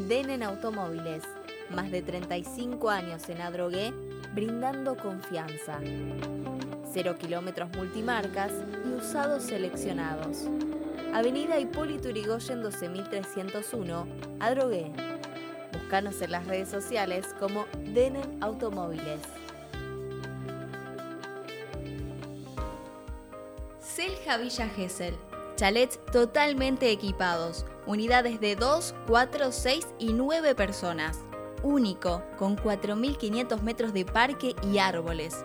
Denen 0.07 0.45
Automóviles. 0.45 1.25
Más 1.71 1.91
de 1.91 2.03
35 2.03 2.89
años 2.89 3.29
en 3.29 3.41
Adrogué, 3.41 3.93
brindando 4.33 4.97
confianza. 4.97 5.81
Cero 6.93 7.17
kilómetros 7.19 7.69
multimarcas 7.77 8.53
y 8.85 8.95
usados 8.95 9.43
seleccionados. 9.45 10.49
Avenida 11.13 11.59
Hipólito 11.59 12.09
Yrigoyen 12.09 12.63
12301, 12.63 14.07
Adrogué. 14.41 14.91
Búscanos 15.73 16.21
en 16.23 16.33
las 16.33 16.47
redes 16.47 16.69
sociales 16.69 17.35
como 17.39 17.67
Denen 17.93 18.43
Automóviles. 18.43 19.21
Selja 23.81 24.39
Villa 24.39 24.69
Gesell. 24.69 25.17
Chalets 25.57 25.99
totalmente 26.13 26.91
equipados. 26.91 27.67
Unidades 27.87 28.41
de 28.41 28.55
2, 28.55 28.95
4, 29.07 29.53
6 29.53 29.87
y 29.99 30.13
9 30.13 30.55
personas. 30.55 31.19
Único, 31.63 32.23
con 32.39 32.57
4.500 32.57 33.61
metros 33.63 33.93
de 33.93 34.05
parque 34.05 34.55
y 34.63 34.79
árboles. 34.79 35.45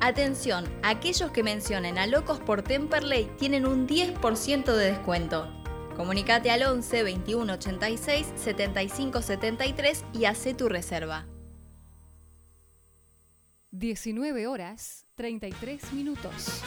Atención, 0.00 0.66
aquellos 0.82 1.30
que 1.30 1.42
mencionen 1.42 1.96
a 1.96 2.06
Locos 2.06 2.38
por 2.38 2.62
Temperley 2.62 3.30
tienen 3.38 3.66
un 3.66 3.88
10% 3.88 4.74
de 4.74 4.92
descuento. 4.92 5.50
Comunicate 5.96 6.50
al 6.50 6.64
11 6.64 7.02
21 7.02 7.54
86 7.54 8.32
75 8.36 9.22
73 9.22 10.04
y 10.12 10.26
hace 10.26 10.52
tu 10.52 10.68
reserva. 10.68 11.26
19 13.70 14.46
horas 14.46 15.06
33 15.14 15.92
minutos. 15.94 16.62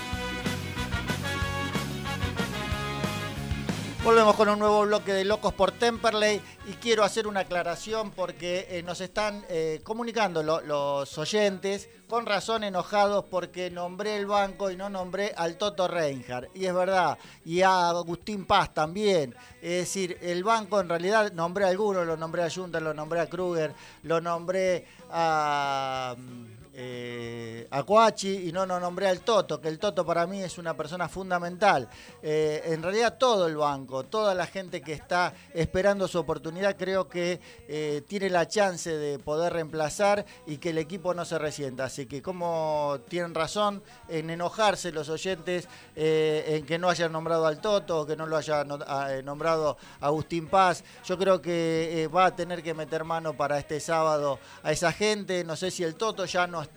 Volvemos 4.10 4.36
con 4.36 4.49
un 4.49 4.57
nuevo 4.57 4.82
bloque 4.88 5.14
de 5.14 5.24
Locos 5.24 5.53
por 5.53 5.72
Temperley 5.72 6.41
y 6.68 6.72
quiero 6.82 7.03
hacer 7.03 7.28
una 7.28 7.41
aclaración 7.41 8.10
porque 8.10 8.66
eh, 8.68 8.82
nos 8.82 9.01
están 9.01 9.45
eh, 9.49 9.82
comunicando 9.84 10.41
los 10.41 11.16
oyentes 11.16 11.88
con 12.07 12.26
razón 12.26 12.64
enojados 12.64 13.26
porque 13.30 13.70
nombré 13.70 14.18
el 14.18 14.26
banco 14.26 14.72
y 14.72 14.76
no 14.76 14.89
nombré 14.89 15.32
al 15.38 15.60
Toto 15.60 15.88
Reinhardt. 15.88 16.49
Y 16.55 16.66
es 16.66 16.74
verdad, 16.74 17.20
y 17.45 17.62
a 17.62 17.89
Agustín 17.89 18.47
Paz 18.47 18.74
también. 18.74 19.36
Es 19.62 19.82
decir, 19.82 20.18
el 20.24 20.43
banco 20.43 20.80
en 20.80 20.89
realidad 20.89 21.32
nombré 21.34 21.66
a 21.66 21.68
algunos, 21.68 22.07
lo 22.07 22.18
nombré 22.18 22.41
a 22.41 22.49
Junta, 22.49 22.80
lo 22.80 22.95
nombré 22.95 23.20
a 23.20 23.28
Kruger, 23.28 23.76
lo 24.01 24.20
nombré 24.20 24.88
a... 25.12 26.16
Mm, 26.18 26.48
eh, 26.82 27.67
a 27.71 27.84
y 28.21 28.51
no 28.53 28.65
nos 28.65 28.80
nombré 28.80 29.09
al 29.09 29.19
Toto, 29.19 29.59
que 29.59 29.67
el 29.67 29.80
Toto 29.80 30.05
para 30.05 30.25
mí 30.25 30.41
es 30.41 30.57
una 30.57 30.77
persona 30.77 31.09
fundamental. 31.09 31.89
Eh, 32.23 32.61
en 32.67 32.82
realidad 32.82 33.17
todo 33.17 33.47
el 33.47 33.57
banco, 33.57 34.05
toda 34.05 34.34
la 34.34 34.47
gente 34.47 34.80
que 34.82 34.93
está 34.93 35.34
esperando 35.53 36.07
su 36.07 36.17
oportunidad 36.19 36.77
creo 36.77 37.09
que 37.09 37.41
eh, 37.67 38.01
tiene 38.07 38.30
la 38.30 38.47
chance 38.47 38.97
de 38.97 39.19
poder 39.19 39.51
reemplazar 39.51 40.25
y 40.47 40.57
que 40.57 40.69
el 40.69 40.77
equipo 40.77 41.13
no 41.13 41.25
se 41.25 41.38
resienta. 41.38 41.84
Así 41.84 42.05
que 42.05 42.21
como 42.21 42.97
tienen 43.09 43.36
razón 43.36 43.84
en 44.07 44.30
enojarse 44.30 44.93
los 44.93 45.09
oyentes 45.09 45.67
en 45.95 46.65
que 46.65 46.80
no 46.80 46.89
hayan 46.89 47.11
nombrado 47.11 47.45
al 47.45 47.59
Toto, 47.59 48.05
que 48.05 48.15
no 48.15 48.25
lo 48.25 48.38
haya 48.38 48.63
nombrado 48.63 49.75
Agustín 49.99 50.47
Paz, 50.47 50.86
yo 51.03 51.17
creo 51.17 51.41
que 51.41 52.09
va 52.15 52.27
a 52.27 52.36
tener 52.36 52.63
que 52.63 52.73
meter 52.73 53.03
mano 53.03 53.34
para 53.34 53.59
este 53.59 53.82
sábado 53.82 54.39
a 54.63 54.71
esa 54.71 54.93
gente. 54.93 55.43
No 55.43 55.57
sé 55.57 55.71
si 55.71 55.84
el 55.84 55.95
Toto 55.95 56.23
ya 56.23 56.47
no 56.47 56.61
está 56.61 56.68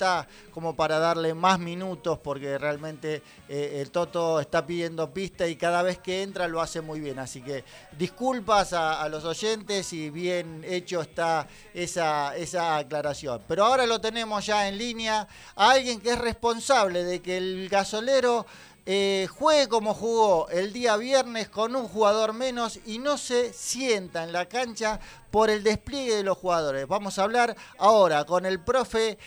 como 0.50 0.74
para 0.74 0.98
darle 0.98 1.34
más 1.34 1.58
minutos 1.58 2.18
porque 2.18 2.58
realmente 2.58 3.22
eh, 3.48 3.78
el 3.80 3.90
Toto 3.90 4.40
está 4.40 4.66
pidiendo 4.66 5.12
pista 5.12 5.46
y 5.46 5.56
cada 5.56 5.82
vez 5.82 5.98
que 5.98 6.22
entra 6.22 6.48
lo 6.48 6.60
hace 6.60 6.80
muy 6.80 7.00
bien. 7.00 7.18
Así 7.18 7.42
que 7.42 7.64
disculpas 7.98 8.72
a, 8.72 9.08
los 9.08 9.24
oyentes 9.24 9.92
y 9.92 10.10
bien 10.10 10.64
hecho 10.66 11.02
está 11.02 11.46
esa, 11.74 12.36
esa 12.36 12.76
aclaración. 12.76 13.42
Pero 13.46 13.64
ahora 13.64 13.86
lo 13.86 14.00
tenemos 14.00 14.44
ya 14.46 14.68
en 14.68 14.78
línea 14.78 15.26
a 15.56 15.70
alguien 15.70 16.00
que 16.00 16.10
es 16.10 16.18
responsable 16.18 17.04
de 17.04 17.20
que 17.20 17.36
el 17.36 17.68
gasolero... 17.68 18.46
Eh, 18.84 19.28
juegue 19.30 19.68
como 19.68 19.94
jugó 19.94 20.48
el 20.48 20.72
día 20.72 20.96
viernes 20.96 21.48
con 21.48 21.76
un 21.76 21.86
jugador 21.86 22.32
menos 22.32 22.80
y 22.84 22.98
no 22.98 23.16
se 23.16 23.52
sienta 23.52 24.24
en 24.24 24.32
la 24.32 24.46
cancha 24.46 24.98
por 25.30 25.50
el 25.50 25.62
despliegue 25.62 26.16
de 26.16 26.24
los 26.24 26.36
jugadores. 26.36 26.88
Vamos 26.88 27.16
a 27.18 27.22
hablar 27.22 27.56
ahora 27.78 28.24
con 28.24 28.44
el 28.44 28.58
profe 28.58 29.18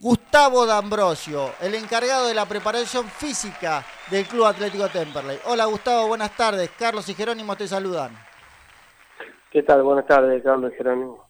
Gustavo 0.00 0.66
D'Ambrosio, 0.66 1.52
el 1.60 1.74
encargado 1.74 2.26
de 2.26 2.34
la 2.34 2.46
preparación 2.46 3.06
física 3.06 3.84
del 4.10 4.26
Club 4.26 4.44
Atlético 4.44 4.88
Temperley. 4.88 5.38
Hola 5.46 5.64
Gustavo, 5.64 6.08
buenas 6.08 6.36
tardes. 6.36 6.70
Carlos 6.78 7.08
y 7.08 7.14
Jerónimo 7.14 7.56
te 7.56 7.66
saludan. 7.66 8.12
¿Qué 9.50 9.62
tal? 9.62 9.82
Buenas 9.82 10.06
tardes, 10.06 10.42
Carlos 10.42 10.72
y 10.74 10.76
Jerónimo. 10.76 11.24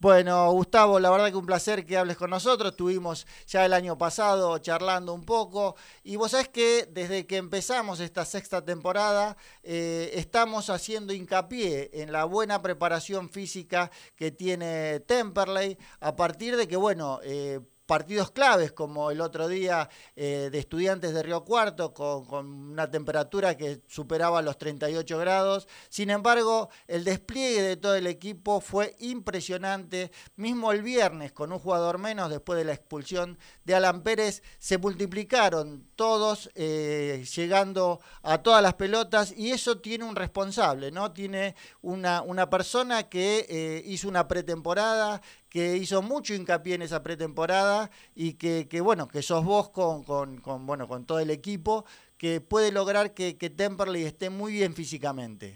Bueno, 0.00 0.50
Gustavo, 0.52 0.98
la 0.98 1.10
verdad 1.10 1.28
que 1.28 1.36
un 1.36 1.44
placer 1.44 1.84
que 1.84 1.98
hables 1.98 2.16
con 2.16 2.30
nosotros. 2.30 2.70
Estuvimos 2.70 3.26
ya 3.46 3.66
el 3.66 3.74
año 3.74 3.98
pasado 3.98 4.56
charlando 4.56 5.12
un 5.12 5.26
poco 5.26 5.76
y 6.02 6.16
vos 6.16 6.30
sabés 6.30 6.48
que 6.48 6.88
desde 6.90 7.26
que 7.26 7.36
empezamos 7.36 8.00
esta 8.00 8.24
sexta 8.24 8.64
temporada 8.64 9.36
eh, 9.62 10.10
estamos 10.14 10.70
haciendo 10.70 11.12
hincapié 11.12 11.90
en 11.92 12.12
la 12.12 12.24
buena 12.24 12.62
preparación 12.62 13.28
física 13.28 13.90
que 14.16 14.30
tiene 14.30 15.00
Temperley 15.00 15.76
a 16.00 16.16
partir 16.16 16.56
de 16.56 16.66
que, 16.66 16.76
bueno, 16.76 17.20
eh, 17.22 17.60
partidos 17.90 18.30
claves, 18.30 18.70
como 18.70 19.10
el 19.10 19.20
otro 19.20 19.48
día 19.48 19.88
eh, 20.14 20.48
de 20.52 20.58
estudiantes 20.60 21.12
de 21.12 21.24
Río 21.24 21.44
Cuarto, 21.44 21.92
con, 21.92 22.46
una 22.70 22.88
temperatura 22.88 23.56
que 23.56 23.80
superaba 23.88 24.42
los 24.42 24.58
38 24.58 25.18
grados. 25.18 25.66
Sin 25.88 26.10
embargo, 26.10 26.68
el 26.86 27.02
despliegue 27.02 27.62
de 27.62 27.76
todo 27.76 27.96
el 27.96 28.06
equipo 28.06 28.60
fue 28.60 28.94
impresionante. 29.00 30.12
Mismo 30.36 30.70
el 30.70 30.82
viernes, 30.82 31.32
con 31.32 31.50
un 31.50 31.58
jugador 31.58 31.98
menos, 31.98 32.30
después 32.30 32.56
de 32.58 32.64
la 32.64 32.74
expulsión 32.74 33.36
de 33.64 33.74
Alan 33.74 34.04
Pérez, 34.04 34.44
se 34.60 34.78
multiplicaron 34.78 35.84
todos, 35.96 36.48
eh, 36.54 37.26
llegando 37.34 38.00
a 38.22 38.38
todas 38.38 38.62
las 38.62 38.74
pelotas, 38.74 39.34
y 39.36 39.50
eso 39.50 39.78
tiene 39.78 40.04
un 40.04 40.14
responsable, 40.14 40.92
¿no? 40.92 41.10
Tiene 41.10 41.56
una, 41.82 42.22
una 42.22 42.48
persona 42.48 43.08
que 43.08 43.46
eh, 43.48 43.82
hizo 43.84 44.06
una 44.06 44.28
pretemporada, 44.28 45.20
que 45.50 45.76
hizo 45.76 46.00
mucho 46.00 46.32
hincapié 46.32 46.76
en 46.76 46.82
esa 46.82 47.02
pretemporada 47.02 47.90
y 48.14 48.34
que, 48.34 48.80
bueno, 48.80 49.08
que 49.08 49.20
sos 49.20 49.44
vos 49.44 49.70
con, 49.70 50.04
con, 50.04 50.66
bueno, 50.66 50.86
con 50.86 51.04
todo 51.04 51.18
el 51.18 51.30
equipo 51.30 51.84
que 52.16 52.40
puede 52.40 52.70
lograr 52.70 53.12
que, 53.12 53.36
que 53.36 53.50
Temperley 53.50 54.04
esté 54.04 54.30
muy 54.30 54.52
bien 54.52 54.74
físicamente. 54.74 55.54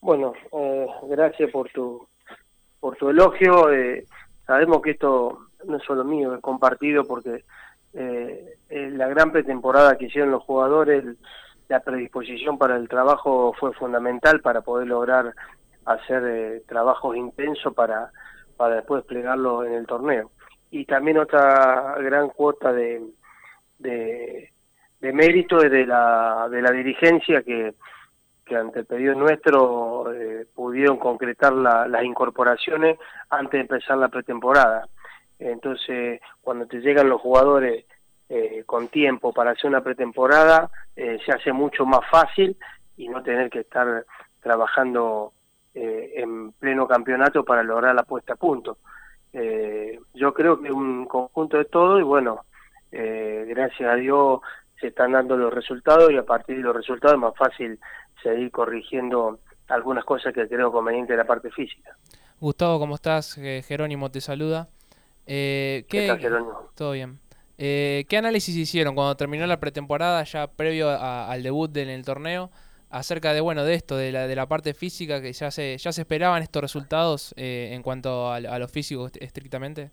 Bueno, 0.00 0.32
eh, 0.52 0.86
gracias 1.08 1.50
por 1.50 1.68
tu 1.70 2.06
por 2.78 2.96
tu 2.96 3.10
elogio. 3.10 3.70
Eh, 3.70 4.06
sabemos 4.46 4.80
que 4.80 4.92
esto 4.92 5.48
no 5.66 5.76
es 5.76 5.82
solo 5.84 6.04
mío, 6.04 6.34
es 6.34 6.40
compartido 6.40 7.04
porque 7.04 7.44
eh, 7.92 8.56
la 8.68 9.08
gran 9.08 9.32
pretemporada 9.32 9.98
que 9.98 10.06
hicieron 10.06 10.30
los 10.30 10.42
jugadores, 10.44 11.04
la 11.68 11.80
predisposición 11.80 12.56
para 12.56 12.76
el 12.76 12.88
trabajo 12.88 13.54
fue 13.58 13.72
fundamental 13.74 14.40
para 14.40 14.62
poder 14.62 14.88
lograr 14.88 15.34
hacer 15.92 16.22
eh, 16.26 16.62
trabajos 16.66 17.16
intensos 17.16 17.74
para, 17.74 18.10
para 18.56 18.76
después 18.76 19.02
desplegarlo 19.02 19.64
en 19.64 19.74
el 19.74 19.86
torneo. 19.86 20.30
Y 20.70 20.84
también 20.84 21.18
otra 21.18 21.96
gran 21.98 22.28
cuota 22.28 22.72
de, 22.72 23.02
de, 23.78 24.50
mérito 25.00 25.62
es 25.62 25.70
de 25.70 25.86
la, 25.86 26.48
de 26.50 26.62
la 26.62 26.70
dirigencia 26.70 27.42
que, 27.42 27.74
que 28.44 28.56
ante 28.56 28.80
el 28.80 28.86
pedido 28.86 29.14
nuestro 29.14 30.12
eh, 30.12 30.46
pudieron 30.54 30.98
concretar 30.98 31.52
las 31.52 32.04
incorporaciones 32.04 32.98
antes 33.30 33.52
de 33.52 33.60
empezar 33.60 33.98
la 33.98 34.08
pretemporada. 34.08 34.86
Entonces, 35.38 36.20
cuando 36.40 36.66
te 36.66 36.80
llegan 36.80 37.08
los 37.08 37.20
jugadores 37.20 37.84
eh, 38.28 38.62
con 38.66 38.88
tiempo 38.88 39.32
para 39.32 39.52
hacer 39.52 39.68
una 39.68 39.82
pretemporada, 39.82 40.70
se 40.94 41.32
hace 41.32 41.50
mucho 41.50 41.86
más 41.86 42.00
fácil 42.10 42.56
y 42.96 43.08
no 43.08 43.22
tener 43.22 43.48
que 43.48 43.60
estar 43.60 44.04
trabajando 44.42 45.32
eh, 45.72 46.14
en 46.16 46.50
pleno 46.52 46.88
campeonato 46.88 47.44
para 47.44 47.62
lograr 47.62 47.94
la 47.94 48.02
puesta 48.02 48.32
a 48.32 48.36
punto. 48.36 48.78
Eh, 49.32 50.00
yo 50.14 50.34
creo 50.34 50.60
que 50.60 50.66
es 50.66 50.74
un 50.74 51.06
conjunto 51.06 51.58
de 51.58 51.66
todo 51.66 52.00
y 52.00 52.02
bueno, 52.02 52.44
eh, 52.90 53.44
gracias 53.48 53.88
a 53.88 53.94
Dios 53.94 54.40
se 54.80 54.88
están 54.88 55.12
dando 55.12 55.36
los 55.36 55.54
resultados 55.54 56.10
y 56.10 56.16
a 56.16 56.24
partir 56.24 56.56
de 56.56 56.62
los 56.62 56.74
resultados 56.74 57.14
es 57.14 57.20
más 57.20 57.36
fácil 57.36 57.78
seguir 58.20 58.50
corrigiendo 58.50 59.38
algunas 59.68 60.04
cosas 60.04 60.34
que 60.34 60.48
creo 60.48 60.72
conveniente 60.72 61.12
de 61.12 61.18
la 61.18 61.24
parte 61.24 61.52
física. 61.52 61.96
Gustavo, 62.40 62.80
¿cómo 62.80 62.96
estás? 62.96 63.34
Jerónimo 63.34 64.10
te 64.10 64.20
saluda. 64.20 64.68
¿qué, 65.24 65.84
tal, 66.08 66.18
Jerónimo? 66.18 66.70
Todo 66.74 66.92
bien. 66.92 67.20
¿Qué 67.56 68.16
análisis 68.18 68.56
hicieron 68.56 68.96
cuando 68.96 69.16
terminó 69.16 69.46
la 69.46 69.60
pretemporada, 69.60 70.24
ya 70.24 70.48
previo 70.48 70.90
al 70.90 71.42
debut 71.44 71.76
en 71.76 71.90
el 71.90 72.04
torneo? 72.04 72.50
Acerca 72.90 73.32
de 73.32 73.40
bueno 73.40 73.64
de 73.64 73.74
esto, 73.74 73.96
de 73.96 74.12
la, 74.12 74.26
de 74.26 74.36
la 74.36 74.46
parte 74.46 74.74
física, 74.74 75.22
que 75.22 75.32
ya 75.32 75.50
se, 75.50 75.78
ya 75.78 75.92
se 75.92 76.02
esperaban 76.02 76.42
estos 76.42 76.60
resultados 76.60 77.34
eh, 77.36 77.70
en 77.72 77.82
cuanto 77.82 78.30
a, 78.30 78.40
lo 78.40 78.68
físico 78.68 79.08
estrictamente? 79.20 79.90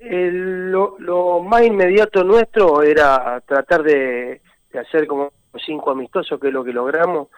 lo, 0.00 0.96
lo, 0.98 1.40
más 1.40 1.62
inmediato 1.62 2.24
nuestro 2.24 2.82
era 2.82 3.40
tratar 3.46 3.84
de, 3.84 4.40
hacer 4.74 5.06
como 5.06 5.32
cinco 5.64 5.92
amistosos, 5.92 6.40
que 6.40 6.48
es 6.48 6.52
lo 6.52 6.64
que 6.64 6.72
logramos, 6.72 7.28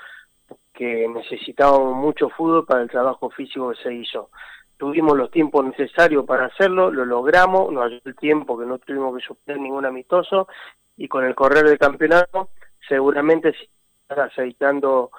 que 0.72 1.06
necesitábamos 1.08 1.94
mucho 1.94 2.30
fútbol 2.30 2.64
para 2.64 2.82
el 2.82 2.88
trabajo 2.88 3.28
físico 3.30 3.70
que 3.70 3.82
se 3.82 3.92
hizo. 3.92 4.30
Tuvimos 4.78 5.16
los 5.16 5.30
tiempos 5.30 5.64
necesarios 5.64 6.24
para 6.24 6.46
hacerlo, 6.46 6.90
lo 6.90 7.04
logramos, 7.04 7.70
nos 7.70 7.86
ayudó 7.86 8.00
el 8.06 8.16
tiempo 8.16 8.58
que 8.58 8.66
no 8.66 8.78
tuvimos 8.78 9.14
que 9.16 9.24
suspender 9.24 9.62
ningún 9.62 9.84
amistoso 9.84 10.48
y 10.96 11.06
con 11.06 11.24
el 11.24 11.34
correr 11.34 11.64
del 11.64 11.78
campeonato 11.78 12.48
seguramente 12.88 13.52
se 13.52 13.68
está 14.08 14.24
aceitando 14.24 15.10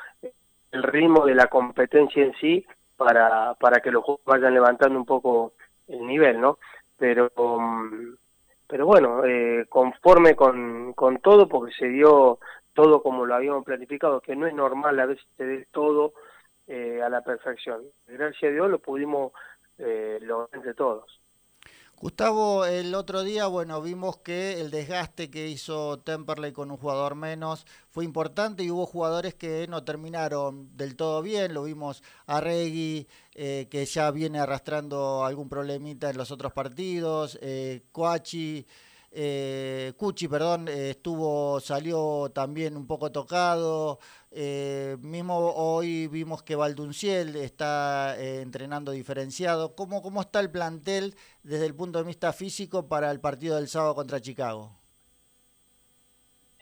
el 0.72 0.84
ritmo 0.84 1.26
de 1.26 1.36
la 1.36 1.48
competencia 1.48 2.24
en 2.24 2.34
sí 2.36 2.66
para, 2.96 3.54
para 3.56 3.80
que 3.80 3.92
los 3.92 4.04
juegos 4.04 4.24
vayan 4.26 4.54
levantando 4.54 4.98
un 4.98 5.06
poco 5.06 5.54
el 5.88 6.06
nivel, 6.06 6.40
¿no? 6.40 6.60
Pero, 6.98 7.32
mm, 7.36 8.16
pero 8.68 8.86
bueno, 8.86 9.24
eh, 9.26 9.66
conforme 9.70 10.36
con, 10.36 10.94
con 10.94 11.18
todo, 11.20 11.48
porque 11.48 11.74
se 11.74 11.88
dio 11.88 12.40
todo 12.74 13.02
como 13.02 13.26
lo 13.26 13.36
habíamos 13.36 13.64
planificado, 13.64 14.22
que 14.22 14.36
no 14.36 14.48
es 14.48 14.54
normal 14.54 15.00
a 15.00 15.06
veces 15.06 15.26
se 15.38 15.46
dé 15.46 15.68
todo 15.72 16.14
eh, 16.68 17.02
a 17.02 17.10
la 17.10 17.22
perfección. 17.22 17.84
Gracias 18.08 18.52
a 18.52 18.54
Dios 18.54 18.70
lo 18.70 18.80
pudimos 18.80 19.32
eh, 19.78 20.20
lograr 20.22 20.50
entre 20.54 20.74
todos. 20.74 21.22
Gustavo, 22.06 22.68
el 22.68 22.94
otro 22.94 23.24
día, 23.24 23.48
bueno, 23.48 23.82
vimos 23.82 24.18
que 24.18 24.62
el 24.62 24.70
desgaste 24.70 25.32
que 25.32 25.48
hizo 25.48 25.98
Temperley 25.98 26.52
con 26.52 26.70
un 26.70 26.78
jugador 26.78 27.16
menos 27.16 27.66
fue 27.90 28.06
importante 28.06 28.62
y 28.62 28.70
hubo 28.70 28.86
jugadores 28.86 29.34
que 29.34 29.66
no 29.68 29.84
terminaron 29.84 30.70
del 30.78 30.96
todo 30.96 31.24
bien. 31.24 31.56
Lo 31.56 31.64
vimos 31.64 32.04
a 32.28 32.42
Regui, 32.42 33.08
eh, 33.34 33.68
que 33.72 33.84
ya 33.88 34.12
viene 34.12 34.38
arrastrando 34.38 35.26
algún 35.26 35.50
problemita 35.50 36.12
en 36.12 36.18
los 36.18 36.30
otros 36.30 36.54
partidos, 36.54 37.40
eh, 37.42 37.82
Coachi. 37.92 38.68
Eh, 39.18 39.94
Cuchi, 39.96 40.28
perdón, 40.28 40.68
eh, 40.68 40.90
estuvo, 40.90 41.60
salió 41.62 42.30
también 42.34 42.76
un 42.76 42.86
poco 42.86 43.12
tocado. 43.14 44.00
Eh, 44.30 44.98
mismo 45.00 45.54
hoy 45.56 46.08
vimos 46.08 46.44
que 46.44 46.58
Valdunciel 46.58 47.38
está 47.38 48.16
eh, 48.20 48.42
entrenando 48.42 48.92
diferenciado. 48.92 49.74
¿Cómo, 49.74 50.02
¿Cómo 50.02 50.20
está 50.20 50.42
el 50.42 50.52
plantel 50.52 51.16
desde 51.44 51.66
el 51.66 51.74
punto 51.74 52.00
de 52.00 52.06
vista 52.06 52.34
físico 52.34 52.90
para 52.90 53.10
el 53.10 53.22
partido 53.22 53.56
del 53.56 53.70
sábado 53.70 53.96
contra 53.96 54.20
Chicago? 54.20 54.72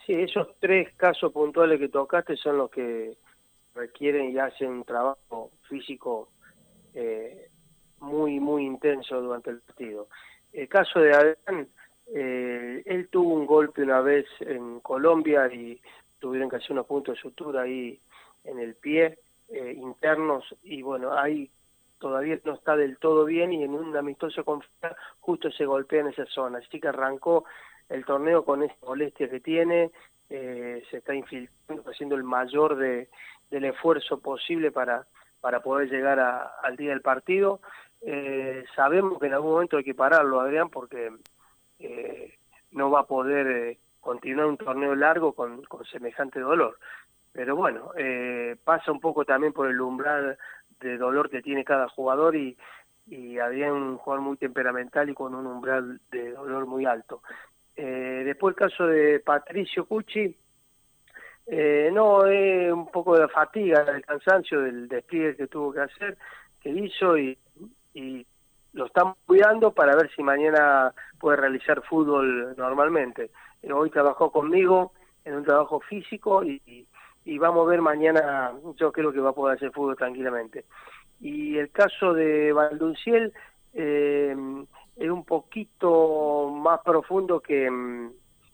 Sí, 0.05 0.13
esos 0.13 0.49
tres 0.59 0.93
casos 0.95 1.31
puntuales 1.33 1.79
que 1.79 1.89
tocaste 1.89 2.37
son 2.37 2.57
los 2.59 2.69
que 2.69 3.17
requieren 3.73 4.31
y 4.31 4.37
hacen 4.37 4.69
un 4.69 4.83
trabajo 4.83 5.49
físico 5.67 6.29
muy, 7.99 8.39
muy 8.39 8.65
intenso 8.65 9.19
durante 9.19 9.49
el 9.49 9.61
partido. 9.61 10.07
El 10.51 10.67
caso 10.67 10.99
de 10.99 11.13
Adrián, 11.15 11.67
eh, 12.07 12.83
él 12.85 13.07
tuvo 13.09 13.33
un 13.33 13.45
golpe 13.45 13.83
una 13.83 14.01
vez 14.01 14.25
en 14.39 14.79
Colombia 14.81 15.47
y 15.53 15.79
tuvieron 16.19 16.49
que 16.49 16.57
hacer 16.57 16.71
unos 16.71 16.85
puntos 16.85 17.15
de 17.15 17.21
sutura 17.21 17.61
ahí 17.61 17.99
en 18.43 18.59
el 18.59 18.75
pie 18.75 19.19
eh, 19.49 19.73
internos 19.77 20.43
y 20.63 20.81
bueno, 20.81 21.13
ahí 21.13 21.49
todavía 21.99 22.39
no 22.43 22.53
está 22.53 22.75
del 22.75 22.97
todo 22.97 23.25
bien 23.25 23.53
y 23.53 23.63
en 23.63 23.73
un 23.73 23.95
amistoso 23.95 24.43
con 24.43 24.61
justo 25.19 25.51
se 25.51 25.65
golpea 25.65 26.01
en 26.01 26.07
esa 26.07 26.25
zona. 26.25 26.57
Así 26.59 26.79
que 26.79 26.87
arrancó 26.87 27.45
el 27.89 28.05
torneo 28.05 28.43
con 28.43 28.63
esta 28.63 28.85
molestia 28.85 29.29
que 29.29 29.39
tiene, 29.39 29.91
eh, 30.29 30.83
se 30.89 30.97
está 30.97 31.13
infiltrando, 31.13 31.89
haciendo 31.89 32.15
el 32.15 32.23
mayor 32.23 32.75
de, 32.75 33.09
del 33.49 33.65
esfuerzo 33.65 34.19
posible 34.19 34.71
para, 34.71 35.05
para 35.39 35.61
poder 35.61 35.89
llegar 35.89 36.19
al 36.19 36.75
día 36.75 36.89
del 36.89 37.01
partido. 37.01 37.61
Eh, 38.01 38.65
sabemos 38.75 39.19
que 39.19 39.27
en 39.27 39.33
algún 39.33 39.51
momento 39.51 39.77
hay 39.77 39.83
que 39.83 39.95
pararlo, 39.95 40.39
Adrián, 40.39 40.69
porque 40.69 41.11
eh, 41.83 42.37
no 42.71 42.89
va 42.89 43.01
a 43.01 43.07
poder 43.07 43.47
eh, 43.47 43.79
continuar 43.99 44.47
un 44.47 44.57
torneo 44.57 44.95
largo 44.95 45.33
con, 45.33 45.63
con 45.63 45.85
semejante 45.85 46.39
dolor. 46.39 46.77
Pero 47.31 47.55
bueno, 47.55 47.91
eh, 47.97 48.55
pasa 48.63 48.91
un 48.91 48.99
poco 48.99 49.25
también 49.25 49.53
por 49.53 49.67
el 49.67 49.81
umbral 49.81 50.37
de 50.79 50.97
dolor 50.97 51.29
que 51.29 51.41
tiene 51.41 51.63
cada 51.63 51.87
jugador 51.89 52.35
y, 52.35 52.57
y 53.07 53.37
un 53.39 53.97
jugador 53.97 54.23
muy 54.23 54.37
temperamental 54.37 55.09
y 55.09 55.13
con 55.13 55.33
un 55.33 55.47
umbral 55.47 55.99
de 56.11 56.31
dolor 56.31 56.65
muy 56.65 56.85
alto. 56.85 57.21
Eh, 57.75 58.21
después 58.25 58.53
el 58.53 58.69
caso 58.69 58.85
de 58.85 59.19
Patricio 59.19 59.85
Cucci, 59.85 60.35
eh, 61.47 61.89
no, 61.91 62.25
es 62.25 62.71
un 62.71 62.89
poco 62.89 63.17
de 63.17 63.27
fatiga, 63.27 63.83
del 63.83 64.05
cansancio 64.05 64.61
del 64.61 64.87
despliegue 64.87 65.35
que 65.35 65.47
tuvo 65.47 65.73
que 65.73 65.81
hacer, 65.81 66.17
que 66.61 66.69
hizo 66.69 67.17
y, 67.17 67.37
y 67.93 68.25
lo 68.73 68.87
estamos 68.87 69.15
cuidando 69.25 69.71
para 69.71 69.95
ver 69.95 70.09
si 70.15 70.23
mañana 70.23 70.93
puede 71.19 71.37
realizar 71.37 71.81
fútbol 71.83 72.55
normalmente. 72.57 73.31
Hoy 73.71 73.89
trabajó 73.89 74.31
conmigo 74.31 74.93
en 75.23 75.35
un 75.35 75.43
trabajo 75.43 75.79
físico 75.79 76.43
y, 76.43 76.87
vamos 77.37 77.65
a 77.65 77.69
ver 77.69 77.81
mañana, 77.81 78.51
yo 78.75 78.91
creo 78.91 79.13
que 79.13 79.19
va 79.19 79.29
a 79.29 79.33
poder 79.33 79.57
hacer 79.57 79.71
fútbol 79.71 79.95
tranquilamente. 79.95 80.65
Y 81.21 81.57
el 81.57 81.69
caso 81.71 82.13
de 82.13 82.51
Valdunciel 82.51 83.31
eh, 83.73 84.35
es 84.97 85.09
un 85.09 85.23
poquito 85.23 86.49
más 86.49 86.81
profundo 86.81 87.39
que, 87.39 88.09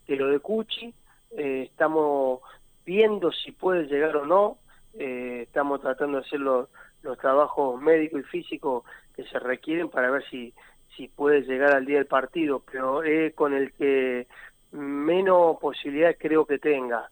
que 0.05 0.15
lo 0.15 0.27
de 0.27 0.39
Cuchi. 0.39 0.93
Eh, 1.31 1.63
estamos 1.71 2.41
viendo 2.85 3.31
si 3.31 3.53
puede 3.53 3.85
llegar 3.85 4.17
o 4.17 4.25
no. 4.25 4.57
Eh, 4.93 5.43
estamos 5.43 5.81
tratando 5.81 6.19
de 6.19 6.25
hacer 6.25 6.39
los, 6.39 6.67
los 7.01 7.17
trabajos 7.17 7.81
médicos 7.81 8.21
y 8.21 8.23
físicos 8.23 8.83
que 9.23 9.29
se 9.29 9.39
requieren 9.39 9.89
para 9.89 10.09
ver 10.11 10.23
si, 10.29 10.53
si 10.95 11.07
puede 11.07 11.41
llegar 11.41 11.75
al 11.75 11.85
día 11.85 11.97
del 11.97 12.07
partido, 12.07 12.63
pero 12.71 13.03
es 13.03 13.33
con 13.33 13.53
el 13.53 13.73
que 13.73 14.27
menos 14.71 15.57
posibilidades 15.59 16.17
creo 16.19 16.45
que 16.45 16.59
tenga. 16.59 17.09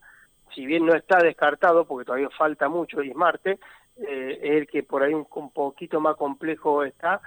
Si 0.54 0.64
bien 0.64 0.86
no 0.86 0.94
está 0.94 1.18
descartado, 1.18 1.84
porque 1.84 2.06
todavía 2.06 2.30
falta 2.30 2.68
mucho 2.68 3.02
y 3.02 3.10
es 3.10 3.16
martes, 3.16 3.58
eh, 3.96 4.38
es 4.42 4.50
el 4.50 4.66
que 4.66 4.82
por 4.82 5.02
ahí 5.02 5.12
un, 5.12 5.50
poquito 5.50 6.00
más 6.00 6.16
complejo 6.16 6.84
está. 6.84 7.20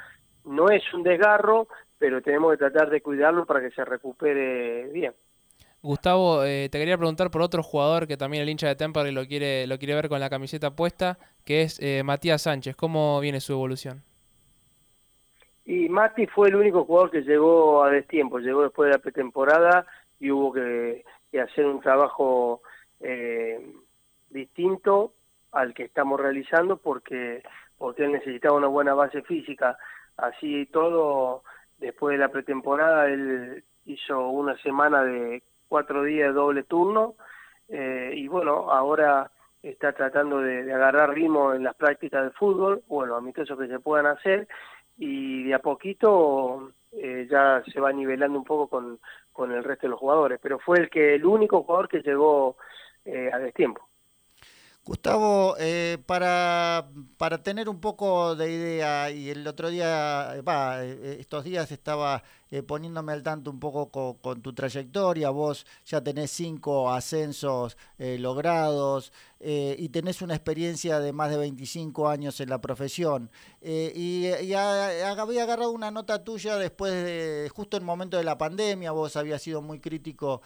No 0.46 0.70
es 0.70 0.82
un 0.94 1.04
desgarro, 1.04 1.68
pero 1.98 2.22
tenemos 2.22 2.52
que 2.52 2.58
tratar 2.58 2.90
de 2.90 3.02
cuidarlo 3.02 3.46
para 3.46 3.62
que 3.62 3.72
se 3.72 3.86
recupere 3.86 4.88
bien. 4.88 5.14
Gustavo, 5.84 6.44
eh, 6.44 6.70
te 6.72 6.78
quería 6.78 6.98
preguntar 6.98 7.32
por 7.32 7.42
otro 7.42 7.64
jugador 7.64 8.08
que 8.08 8.16
también 8.16 8.44
el 8.44 8.50
hincha 8.50 8.68
de 8.68 8.76
Temperley 8.76 9.12
lo 9.12 9.26
quiere, 9.26 9.66
lo 9.66 9.80
quiere 9.80 9.96
ver 9.96 10.10
con 10.10 10.20
la 10.20 10.30
camiseta 10.30 10.76
puesta, 10.76 11.18
que 11.44 11.64
es 11.64 11.80
eh, 11.82 12.04
Matías 12.04 12.44
Sánchez. 12.44 12.76
¿Cómo 12.76 13.20
viene 13.20 13.40
su 13.40 13.54
evolución? 13.54 14.04
Y 15.72 15.88
Mati 15.88 16.28
fue 16.28 16.50
el 16.50 16.58
único 16.58 16.84
jugador 16.84 17.12
que 17.12 17.22
llegó 17.22 17.82
a 17.82 17.90
destiempo, 17.90 18.40
llegó 18.40 18.64
después 18.64 18.90
de 18.90 18.98
la 18.98 19.02
pretemporada 19.02 19.86
y 20.20 20.30
hubo 20.30 20.52
que, 20.52 21.06
hacer 21.42 21.66
un 21.66 21.80
trabajo 21.80 22.62
eh, 23.00 23.72
distinto 24.30 25.14
al 25.54 25.74
que 25.74 25.84
estamos 25.84 26.20
realizando 26.20 26.76
porque, 26.76 27.42
porque 27.78 28.04
él 28.04 28.12
necesitaba 28.12 28.58
una 28.58 28.68
buena 28.68 28.94
base 28.96 29.22
física. 29.22 29.78
Así 30.18 30.66
todo, 30.66 31.44
después 31.78 32.16
de 32.16 32.20
la 32.20 32.28
pretemporada, 32.28 33.08
él 33.08 33.64
hizo 33.86 34.28
una 34.28 34.58
semana 34.58 35.06
de 35.06 35.42
cuatro 35.70 36.04
días 36.04 36.28
de 36.28 36.34
doble 36.34 36.64
turno 36.64 37.16
eh, 37.70 38.12
y 38.14 38.28
bueno, 38.28 38.70
ahora 38.72 39.32
está 39.64 39.94
tratando 39.94 40.42
de, 40.42 40.64
de, 40.64 40.74
agarrar 40.74 41.14
ritmo 41.14 41.54
en 41.54 41.64
las 41.64 41.76
prácticas 41.76 42.26
de 42.26 42.32
fútbol, 42.32 42.84
bueno, 42.90 43.16
amistosos 43.16 43.58
que 43.58 43.70
se 43.70 43.80
puedan 43.80 44.08
hacer 44.08 44.50
y 45.02 45.42
de 45.46 45.56
a 45.56 45.60
poquito 45.60 46.74
eh, 46.92 47.28
ya 47.30 47.64
se 47.74 47.80
va 47.80 47.92
nivelando 47.92 48.38
un 48.38 48.46
poco 48.46 48.68
con, 48.68 49.00
con 49.34 49.52
el 49.52 49.64
resto 49.64 49.88
de 49.88 49.92
los 49.92 50.00
jugadores, 50.00 50.40
pero 50.40 50.60
fue 50.60 50.78
el 50.78 50.90
que 50.92 51.16
el 51.16 51.26
único 51.26 51.64
jugador 51.64 51.90
que 51.90 52.04
llegó 52.04 52.56
eh, 53.04 53.32
a 53.34 53.40
destiempo. 53.40 53.90
Gustavo, 54.84 55.56
eh, 55.60 56.00
para, 56.08 56.90
para 57.18 57.44
tener 57.44 57.70
un 57.70 57.80
poco 57.80 58.36
de 58.36 58.52
idea, 58.52 59.12
y 59.12 59.30
el 59.30 59.46
otro 59.48 59.70
día, 59.70 60.42
va, 60.44 60.84
estos 60.84 61.44
días 61.44 61.72
estaba 61.72 62.24
eh, 62.54 62.64
poniéndome 62.64 63.14
al 63.14 63.24
tanto 63.24 63.50
un 63.50 63.62
poco 63.62 63.90
con, 64.20 64.42
tu 64.42 64.52
trayectoria, 64.52 65.30
vos 65.30 65.66
ya 65.86 66.04
tenés 66.04 66.32
cinco 66.32 66.92
ascensos 66.92 67.78
eh, 67.98 68.18
logrados 68.20 69.14
eh, 69.40 69.78
y 69.80 69.88
tenés 69.88 70.22
una 70.22 70.36
experiencia 70.36 71.00
de 71.00 71.14
más 71.14 71.32
de 71.32 71.38
25 71.38 72.10
años 72.10 72.42
en 72.42 72.50
la 72.50 72.60
profesión. 72.60 73.32
y, 73.62 74.28
y 74.28 74.54
a, 74.54 75.12
había 75.12 75.44
agarrado 75.44 75.72
una 75.72 75.92
nota 75.92 76.26
tuya 76.26 76.58
después 76.58 76.92
de, 76.92 77.50
justo 77.56 77.78
en 77.78 77.84
el 77.84 77.88
momento 77.88 78.18
de 78.18 78.26
la 78.26 78.38
pandemia, 78.38 78.92
vos 78.92 79.16
habías 79.16 79.42
sido 79.42 79.62
muy 79.62 79.80
crítico 79.80 80.42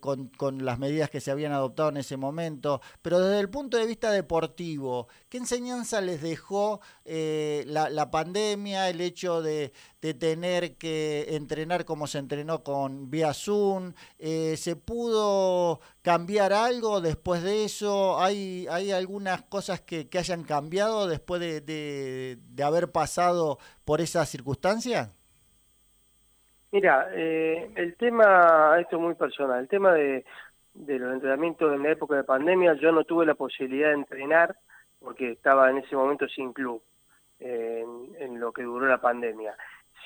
con, 0.00 0.28
con 0.28 0.62
las 0.62 0.78
medidas 0.78 1.08
que 1.08 1.22
se 1.22 1.30
habían 1.30 1.52
adoptado 1.52 1.88
en 1.88 1.96
ese 1.96 2.18
momento, 2.18 2.82
pero 3.00 3.18
desde 3.18 3.40
el 3.40 3.48
punto 3.48 3.75
de 3.76 3.86
vista 3.86 4.10
deportivo, 4.10 5.08
¿qué 5.28 5.38
enseñanza 5.38 6.00
les 6.00 6.22
dejó 6.22 6.80
la, 7.04 7.88
la 7.90 8.10
pandemia, 8.10 8.88
el 8.88 9.00
hecho 9.00 9.42
de, 9.42 9.72
de 10.06 10.14
tener 10.14 10.76
que 10.76 11.34
entrenar 11.34 11.84
como 11.84 12.06
se 12.06 12.18
entrenó 12.18 12.62
con 12.62 13.10
vía 13.10 13.32
Zoom. 13.34 13.92
Eh, 14.20 14.56
¿Se 14.56 14.76
pudo 14.76 15.80
cambiar 16.02 16.52
algo 16.52 17.00
después 17.00 17.42
de 17.42 17.64
eso? 17.64 18.20
¿Hay, 18.20 18.66
hay 18.70 18.92
algunas 18.92 19.42
cosas 19.42 19.80
que, 19.80 20.08
que 20.08 20.18
hayan 20.18 20.44
cambiado 20.44 21.08
después 21.08 21.40
de, 21.40 21.60
de, 21.60 22.62
haber 22.62 22.92
pasado 22.92 23.58
por 23.84 24.00
esa 24.00 24.24
circunstancia? 24.26 25.10
Mira, 26.70 27.08
eh, 27.12 27.70
el 27.74 27.96
tema, 27.96 28.76
esto 28.78 28.96
es 28.96 29.02
muy 29.02 29.14
personal, 29.14 29.60
el 29.60 29.68
tema 29.68 29.92
de, 29.92 30.24
de 30.76 30.98
los 30.98 31.12
entrenamientos 31.12 31.74
en 31.74 31.82
la 31.82 31.90
época 31.90 32.16
de 32.16 32.24
pandemia, 32.24 32.74
yo 32.74 32.92
no 32.92 33.04
tuve 33.04 33.26
la 33.26 33.34
posibilidad 33.34 33.88
de 33.88 33.94
entrenar 33.94 34.56
porque 35.00 35.32
estaba 35.32 35.70
en 35.70 35.78
ese 35.78 35.96
momento 35.96 36.28
sin 36.28 36.52
club. 36.52 36.82
En, 37.38 38.40
lo 38.40 38.50
que 38.50 38.62
duró 38.62 38.86
la 38.86 39.00
pandemia 39.00 39.54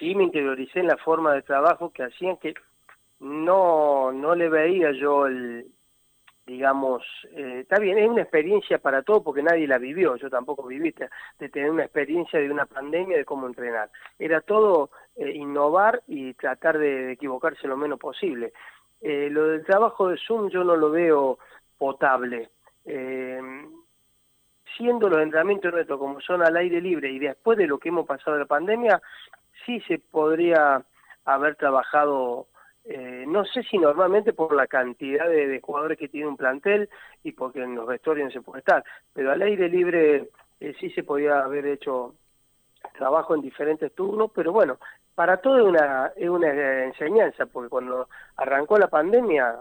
sí 0.00 0.16
me 0.16 0.24
interioricé 0.24 0.80
en 0.80 0.88
la 0.88 0.96
forma 0.96 1.32
de 1.32 1.42
trabajo 1.42 1.92
que 1.92 2.02
hacían 2.02 2.38
que 2.38 2.54
no, 3.20 4.10
no 4.10 4.34
le 4.34 4.48
veía 4.48 4.90
yo 4.92 5.26
el, 5.26 5.66
digamos, 6.46 7.04
eh, 7.36 7.60
está 7.60 7.78
bien, 7.78 7.98
es 7.98 8.08
una 8.08 8.22
experiencia 8.22 8.78
para 8.78 9.02
todo 9.02 9.22
porque 9.22 9.42
nadie 9.42 9.68
la 9.68 9.78
vivió, 9.78 10.16
yo 10.16 10.28
tampoco 10.30 10.66
viví 10.66 10.92
de 11.38 11.48
tener 11.48 11.70
una 11.70 11.84
experiencia 11.84 12.40
de 12.40 12.50
una 12.50 12.66
pandemia 12.66 13.18
de 13.18 13.24
cómo 13.24 13.46
entrenar. 13.46 13.90
Era 14.18 14.40
todo 14.40 14.90
eh, 15.14 15.30
innovar 15.30 16.02
y 16.08 16.34
tratar 16.34 16.78
de, 16.78 17.12
equivocarse 17.12 17.68
lo 17.68 17.76
menos 17.76 18.00
posible. 18.00 18.52
Eh, 19.00 19.28
lo 19.30 19.46
del 19.48 19.64
trabajo 19.64 20.08
de 20.08 20.18
Zoom 20.18 20.50
yo 20.50 20.64
no 20.64 20.76
lo 20.76 20.90
veo 20.90 21.38
potable. 21.78 22.50
Eh, 22.84 23.40
siendo 24.76 25.08
los 25.08 25.20
entrenamientos 25.20 25.72
retos 25.72 25.98
como 25.98 26.20
son 26.20 26.42
al 26.42 26.56
aire 26.56 26.80
libre 26.80 27.10
y 27.10 27.18
después 27.18 27.58
de 27.58 27.66
lo 27.66 27.78
que 27.78 27.90
hemos 27.90 28.06
pasado 28.06 28.34
de 28.34 28.42
la 28.42 28.46
pandemia, 28.46 29.00
sí 29.64 29.80
se 29.86 29.98
podría 29.98 30.82
haber 31.24 31.56
trabajado, 31.56 32.46
eh, 32.84 33.24
no 33.26 33.44
sé 33.44 33.62
si 33.64 33.78
normalmente 33.78 34.32
por 34.32 34.54
la 34.54 34.66
cantidad 34.66 35.28
de, 35.28 35.46
de, 35.48 35.60
jugadores 35.60 35.98
que 35.98 36.08
tiene 36.08 36.28
un 36.28 36.36
plantel 36.36 36.88
y 37.22 37.32
porque 37.32 37.62
en 37.62 37.74
los 37.74 37.86
vestuarios 37.86 38.26
no 38.26 38.30
se 38.32 38.42
puede 38.42 38.60
estar, 38.60 38.84
pero 39.12 39.32
al 39.32 39.42
aire 39.42 39.68
libre 39.68 40.28
eh, 40.60 40.74
sí 40.80 40.90
se 40.90 41.02
podía 41.02 41.40
haber 41.40 41.66
hecho 41.66 42.14
trabajo 42.92 43.34
en 43.34 43.42
diferentes 43.42 43.92
turnos, 43.94 44.30
pero 44.34 44.52
bueno, 44.52 44.78
para 45.14 45.38
todo 45.38 45.58
es 45.58 45.64
una, 45.64 46.12
es 46.16 46.28
una 46.28 46.84
enseñanza, 46.84 47.46
porque 47.46 47.68
cuando 47.68 48.08
arrancó 48.36 48.78
la 48.78 48.88
pandemia, 48.88 49.56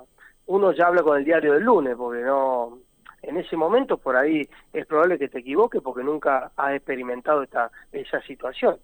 uno 0.48 0.72
ya 0.72 0.88
habla 0.88 1.04
con 1.04 1.18
el 1.18 1.26
diario 1.26 1.54
del 1.54 1.64
lunes, 1.64 1.96
porque 1.96 2.22
no, 2.22 2.80
en 3.22 3.38
ese 3.38 3.56
momento 3.56 3.98
por 3.98 4.16
ahí 4.16 4.48
es 4.74 4.86
probable 4.86 5.20
que 5.20 5.30
te 5.30 5.40
equivoques 5.40 5.82
porque 5.82 6.04
nunca 6.04 6.52
has 6.56 6.74
experimentado 6.74 7.44
esta, 7.44 7.72
esa 7.92 8.22
situación. 8.22 8.80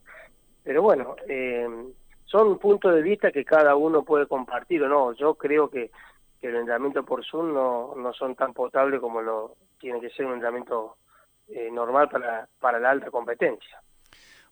Pero 0.64 0.82
bueno, 0.82 1.16
eh, 1.28 1.68
son 2.26 2.60
puntos 2.60 2.94
de 2.94 3.02
vista 3.02 3.32
que 3.32 3.46
cada 3.46 3.76
uno 3.76 4.04
puede 4.04 4.28
compartir 4.28 4.84
o 4.84 4.90
no. 4.90 5.14
Yo 5.14 5.36
creo 5.36 5.70
que, 5.70 5.92
que 6.42 6.48
el 6.48 6.56
entrenamiento 6.56 7.04
por 7.04 7.24
Zoom 7.24 7.54
no, 7.54 7.94
no 7.96 8.14
son 8.14 8.36
tan 8.36 8.54
potables 8.54 9.00
como 9.00 9.22
lo 9.22 9.56
tiene 9.80 10.02
que 10.02 10.10
ser 10.10 10.26
un 10.26 10.34
entrenamiento 10.34 10.98
eh, 11.48 11.70
normal 11.72 12.10
para, 12.10 12.48
para 12.60 12.80
la 12.80 12.90
alta 12.90 13.12
competencia. 13.12 13.80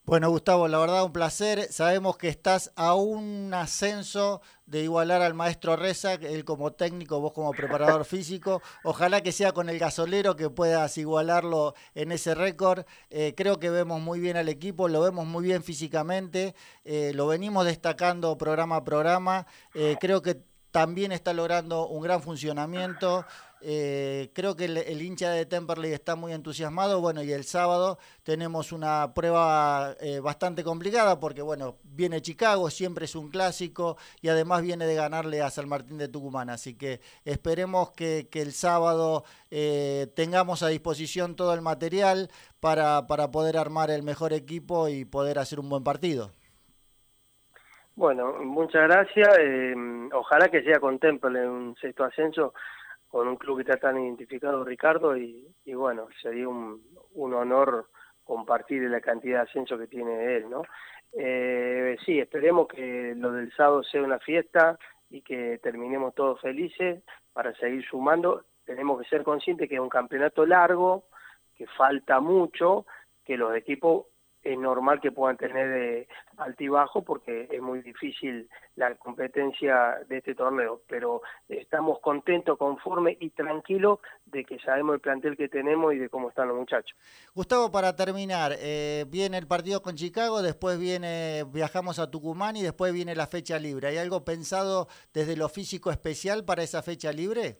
Bueno, 0.06 0.28
Gustavo, 0.28 0.68
la 0.68 0.78
verdad 0.78 1.02
un 1.02 1.14
placer. 1.14 1.72
Sabemos 1.72 2.18
que 2.18 2.28
estás 2.28 2.70
a 2.76 2.92
un 2.92 3.54
ascenso 3.54 4.42
de 4.66 4.82
igualar 4.82 5.22
al 5.22 5.32
maestro 5.32 5.76
Reza, 5.76 6.12
él 6.12 6.44
como 6.44 6.74
técnico, 6.74 7.20
vos 7.20 7.32
como 7.32 7.52
preparador 7.52 8.04
físico. 8.04 8.60
Ojalá 8.82 9.22
que 9.22 9.32
sea 9.32 9.52
con 9.52 9.70
el 9.70 9.78
gasolero 9.78 10.36
que 10.36 10.50
puedas 10.50 10.98
igualarlo 10.98 11.74
en 11.94 12.12
ese 12.12 12.34
récord. 12.34 12.84
Eh, 13.08 13.32
creo 13.34 13.58
que 13.58 13.70
vemos 13.70 14.02
muy 14.02 14.20
bien 14.20 14.36
al 14.36 14.50
equipo, 14.50 14.88
lo 14.88 15.00
vemos 15.00 15.24
muy 15.24 15.42
bien 15.42 15.62
físicamente, 15.62 16.54
eh, 16.84 17.12
lo 17.14 17.26
venimos 17.26 17.64
destacando 17.64 18.36
programa 18.36 18.76
a 18.76 18.84
programa. 18.84 19.46
Eh, 19.72 19.96
creo 19.98 20.20
que 20.20 20.38
también 20.70 21.12
está 21.12 21.32
logrando 21.32 21.86
un 21.86 22.02
gran 22.02 22.20
funcionamiento. 22.20 23.24
Eh, 23.66 24.28
creo 24.34 24.54
que 24.54 24.66
el, 24.66 25.00
hincha 25.00 25.30
de 25.30 25.46
Temperley 25.46 25.94
está 25.94 26.16
muy 26.16 26.34
entusiasmado. 26.34 27.00
Bueno, 27.00 27.22
y 27.22 27.32
el 27.32 27.44
sábado 27.44 27.98
tenemos 28.22 28.72
una 28.72 29.14
prueba 29.14 29.94
eh, 30.00 30.20
bastante 30.20 30.62
complicada 30.62 31.18
porque, 31.18 31.40
bueno, 31.40 31.76
viene 31.82 32.20
Chicago, 32.20 32.68
siempre 32.68 33.06
es 33.06 33.16
un 33.16 33.30
clásico 33.30 33.96
y 34.20 34.28
además 34.28 34.60
viene 34.60 34.84
de 34.84 34.94
ganarle 34.94 35.40
a 35.40 35.48
San 35.48 35.66
Martín 35.66 35.96
de 35.96 36.08
Tucumán. 36.08 36.50
Así 36.50 36.76
que 36.76 37.00
esperemos 37.24 37.92
que, 37.92 38.28
el 38.34 38.52
sábado 38.52 39.24
eh, 39.50 40.08
tengamos 40.14 40.62
a 40.62 40.68
disposición 40.68 41.34
todo 41.34 41.54
el 41.54 41.62
material 41.62 42.28
para, 42.60 43.06
para 43.06 43.30
poder 43.30 43.56
armar 43.56 43.90
el 43.90 44.02
mejor 44.02 44.34
equipo 44.34 44.88
y 44.88 45.06
poder 45.06 45.38
hacer 45.38 45.58
un 45.58 45.70
buen 45.70 45.82
partido. 45.82 46.32
Bueno, 47.96 48.34
muchas 48.42 48.82
gracias. 48.88 49.28
ojalá 50.12 50.50
que 50.50 50.62
sea 50.64 50.80
con 50.80 50.98
Temple 50.98 51.40
en 51.40 51.48
un 51.48 51.76
sexto 51.76 52.04
ascenso 52.04 52.52
con 53.14 53.28
un 53.28 53.36
club 53.36 53.58
que 53.58 53.62
está 53.62 53.76
tan 53.76 54.02
identificado, 54.02 54.64
Ricardo, 54.64 55.16
y, 55.16 55.46
bueno, 55.66 56.08
sería 56.20 56.48
un, 56.48 56.82
un 57.12 57.32
honor 57.32 57.86
compartir 58.24 58.82
la 58.90 59.00
cantidad 59.00 59.36
de 59.36 59.42
ascenso 59.50 59.78
que 59.78 59.86
tiene 59.86 60.34
él, 60.34 60.50
¿no? 60.50 60.62
Eh, 61.12 61.96
sí, 62.04 62.18
esperemos 62.18 62.66
que 62.66 63.14
lo 63.16 63.30
del 63.30 63.52
sábado 63.52 63.84
sea 63.84 64.02
una 64.02 64.18
fiesta 64.18 64.76
y 65.10 65.22
que 65.22 65.60
terminemos 65.62 66.12
todos 66.16 66.40
felices 66.40 67.04
para 67.32 67.54
seguir 67.54 67.84
sumando. 67.84 68.46
Tenemos 68.64 69.00
que 69.00 69.08
ser 69.08 69.22
conscientes 69.22 69.68
que 69.68 69.76
es 69.76 69.80
un 69.80 69.88
campeonato 69.88 70.44
largo, 70.44 71.04
que 71.54 71.68
falta 71.68 72.18
mucho, 72.18 72.84
que 73.24 73.36
los 73.36 73.54
equipos 73.54 74.06
es 74.44 74.58
normal 74.58 75.00
que 75.00 75.10
puedan 75.10 75.36
tener 75.36 75.70
eh, 75.72 76.08
altibajo 76.36 77.02
porque 77.02 77.48
es 77.50 77.60
muy 77.60 77.80
difícil 77.80 78.48
la 78.76 78.94
competencia 78.96 79.98
de 80.08 80.18
este 80.18 80.34
torneo, 80.34 80.82
pero 80.86 81.22
estamos 81.48 81.98
contentos, 82.00 82.58
conformes 82.58 83.16
y 83.20 83.30
tranquilos 83.30 84.00
de 84.26 84.44
que 84.44 84.58
sabemos 84.58 84.94
el 84.94 85.00
plantel 85.00 85.36
que 85.36 85.48
tenemos 85.48 85.94
y 85.94 85.98
de 85.98 86.08
cómo 86.08 86.28
están 86.28 86.48
los 86.48 86.58
muchachos. 86.58 86.96
Gustavo, 87.34 87.72
para 87.72 87.96
terminar, 87.96 88.52
eh, 88.58 89.04
viene 89.08 89.38
el 89.38 89.46
partido 89.46 89.82
con 89.82 89.94
Chicago, 89.94 90.42
después 90.42 90.78
viene 90.78 91.44
viajamos 91.52 91.98
a 91.98 92.10
Tucumán 92.10 92.56
y 92.56 92.62
después 92.62 92.92
viene 92.92 93.14
la 93.14 93.26
fecha 93.26 93.58
libre. 93.58 93.88
¿Hay 93.88 93.96
algo 93.96 94.24
pensado 94.24 94.88
desde 95.12 95.36
lo 95.36 95.48
físico 95.48 95.90
especial 95.90 96.44
para 96.44 96.62
esa 96.62 96.82
fecha 96.82 97.12
libre? 97.12 97.56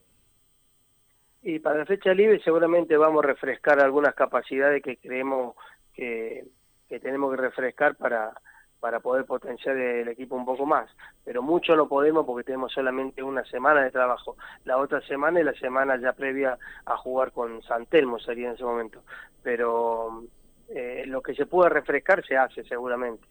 Y 1.43 1.59
para 1.59 1.79
la 1.79 1.87
fecha 1.87 2.15
libre 2.15 2.41
seguramente 2.43 2.97
vamos 2.97 3.23
a 3.23 3.27
refrescar 3.27 3.79
algunas 3.81 4.15
capacidades 4.15 4.83
que 4.83 4.97
creemos 4.97 5.55
que 5.93 6.45
que 6.89 7.01
tenemos 7.01 7.31
que 7.35 7.41
refrescar 7.41 7.97
para, 7.97 8.33
para 8.81 9.01
poder 9.01 9.25
potenciar 9.25 9.77
el 9.77 10.09
equipo 10.09 10.37
un 10.37 10.45
poco 10.45 10.67
más. 10.67 10.91
Pero 11.25 11.43
mucho 11.43 11.75
no 11.75 11.89
podemos 11.89 12.27
porque 12.27 12.45
tenemos 12.45 12.73
solamente 12.73 13.23
una 13.23 13.45
semana 13.47 13.83
de 13.83 13.91
trabajo. 13.91 14.37
La 14.65 14.77
otra 14.77 15.01
semana 15.07 15.41
y 15.41 15.45
la 15.45 15.55
semana 15.55 15.99
ya 15.99 16.13
previa 16.13 16.59
a 16.85 16.97
jugar 16.99 17.33
con 17.33 17.63
Santelmo 17.63 18.19
sería 18.19 18.49
en 18.49 18.55
ese 18.55 18.65
momento. 18.65 19.03
Pero 19.43 20.25
eh, 20.69 21.05
lo 21.07 21.23
que 21.23 21.35
se 21.35 21.47
puede 21.47 21.71
refrescar 21.71 22.25
se 22.27 22.37
hace 22.37 22.63
seguramente. 22.65 23.27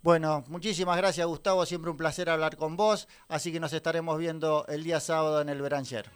Bueno, 0.00 0.44
muchísimas 0.46 0.96
gracias 0.96 1.26
Gustavo, 1.26 1.66
siempre 1.66 1.90
un 1.90 1.96
placer 1.96 2.30
hablar 2.30 2.56
con 2.56 2.76
vos, 2.76 3.08
así 3.28 3.52
que 3.52 3.58
nos 3.58 3.72
estaremos 3.72 4.16
viendo 4.16 4.64
el 4.68 4.84
día 4.84 5.00
sábado 5.00 5.40
en 5.40 5.48
el 5.48 5.60
Beranger. 5.60 6.06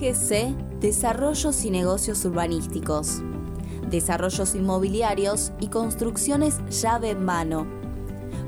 GGC 0.00 0.56
Desarrollos 0.80 1.64
y 1.64 1.70
Negocios 1.70 2.24
Urbanísticos. 2.24 3.22
Desarrollos 3.90 4.54
inmobiliarios 4.54 5.52
y 5.60 5.68
construcciones 5.68 6.58
llave 6.70 7.10
en 7.10 7.24
mano. 7.24 7.79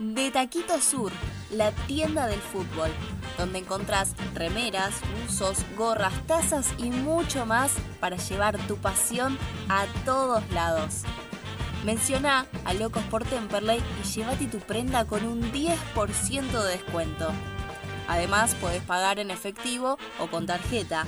De 0.00 0.30
Taquito 0.30 0.80
Sur, 0.80 1.12
la 1.50 1.72
tienda 1.72 2.26
del 2.26 2.40
fútbol, 2.40 2.88
donde 3.36 3.58
encontrás 3.58 4.14
remeras, 4.32 4.94
buzos, 5.26 5.58
gorras, 5.76 6.14
tazas 6.26 6.72
y 6.78 6.88
mucho 6.88 7.44
más 7.44 7.72
para 8.00 8.16
llevar 8.16 8.56
tu 8.66 8.78
pasión 8.78 9.36
a 9.68 9.84
todos 10.06 10.42
lados. 10.52 11.02
Menciona 11.84 12.46
a 12.64 12.72
Locos 12.72 13.02
por 13.10 13.26
Temperley 13.26 13.82
y 14.02 14.08
llévate 14.08 14.46
tu 14.46 14.58
prenda 14.60 15.04
con 15.04 15.22
un 15.26 15.52
10% 15.52 16.62
de 16.62 16.68
descuento. 16.70 17.30
Además, 18.08 18.54
podés 18.54 18.82
pagar 18.82 19.18
en 19.18 19.30
efectivo 19.30 19.98
o 20.18 20.28
con 20.28 20.46
tarjeta. 20.46 21.04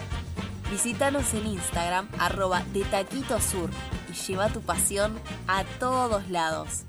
Visítanos 0.70 1.32
en 1.32 1.46
Instagram, 1.46 2.08
arroba 2.18 2.62
de 2.74 2.84
Taquito 2.84 3.40
Sur, 3.40 3.70
y 4.10 4.12
lleva 4.12 4.50
tu 4.50 4.60
pasión 4.60 5.18
a 5.48 5.64
todos 5.80 6.28
lados. 6.28 6.84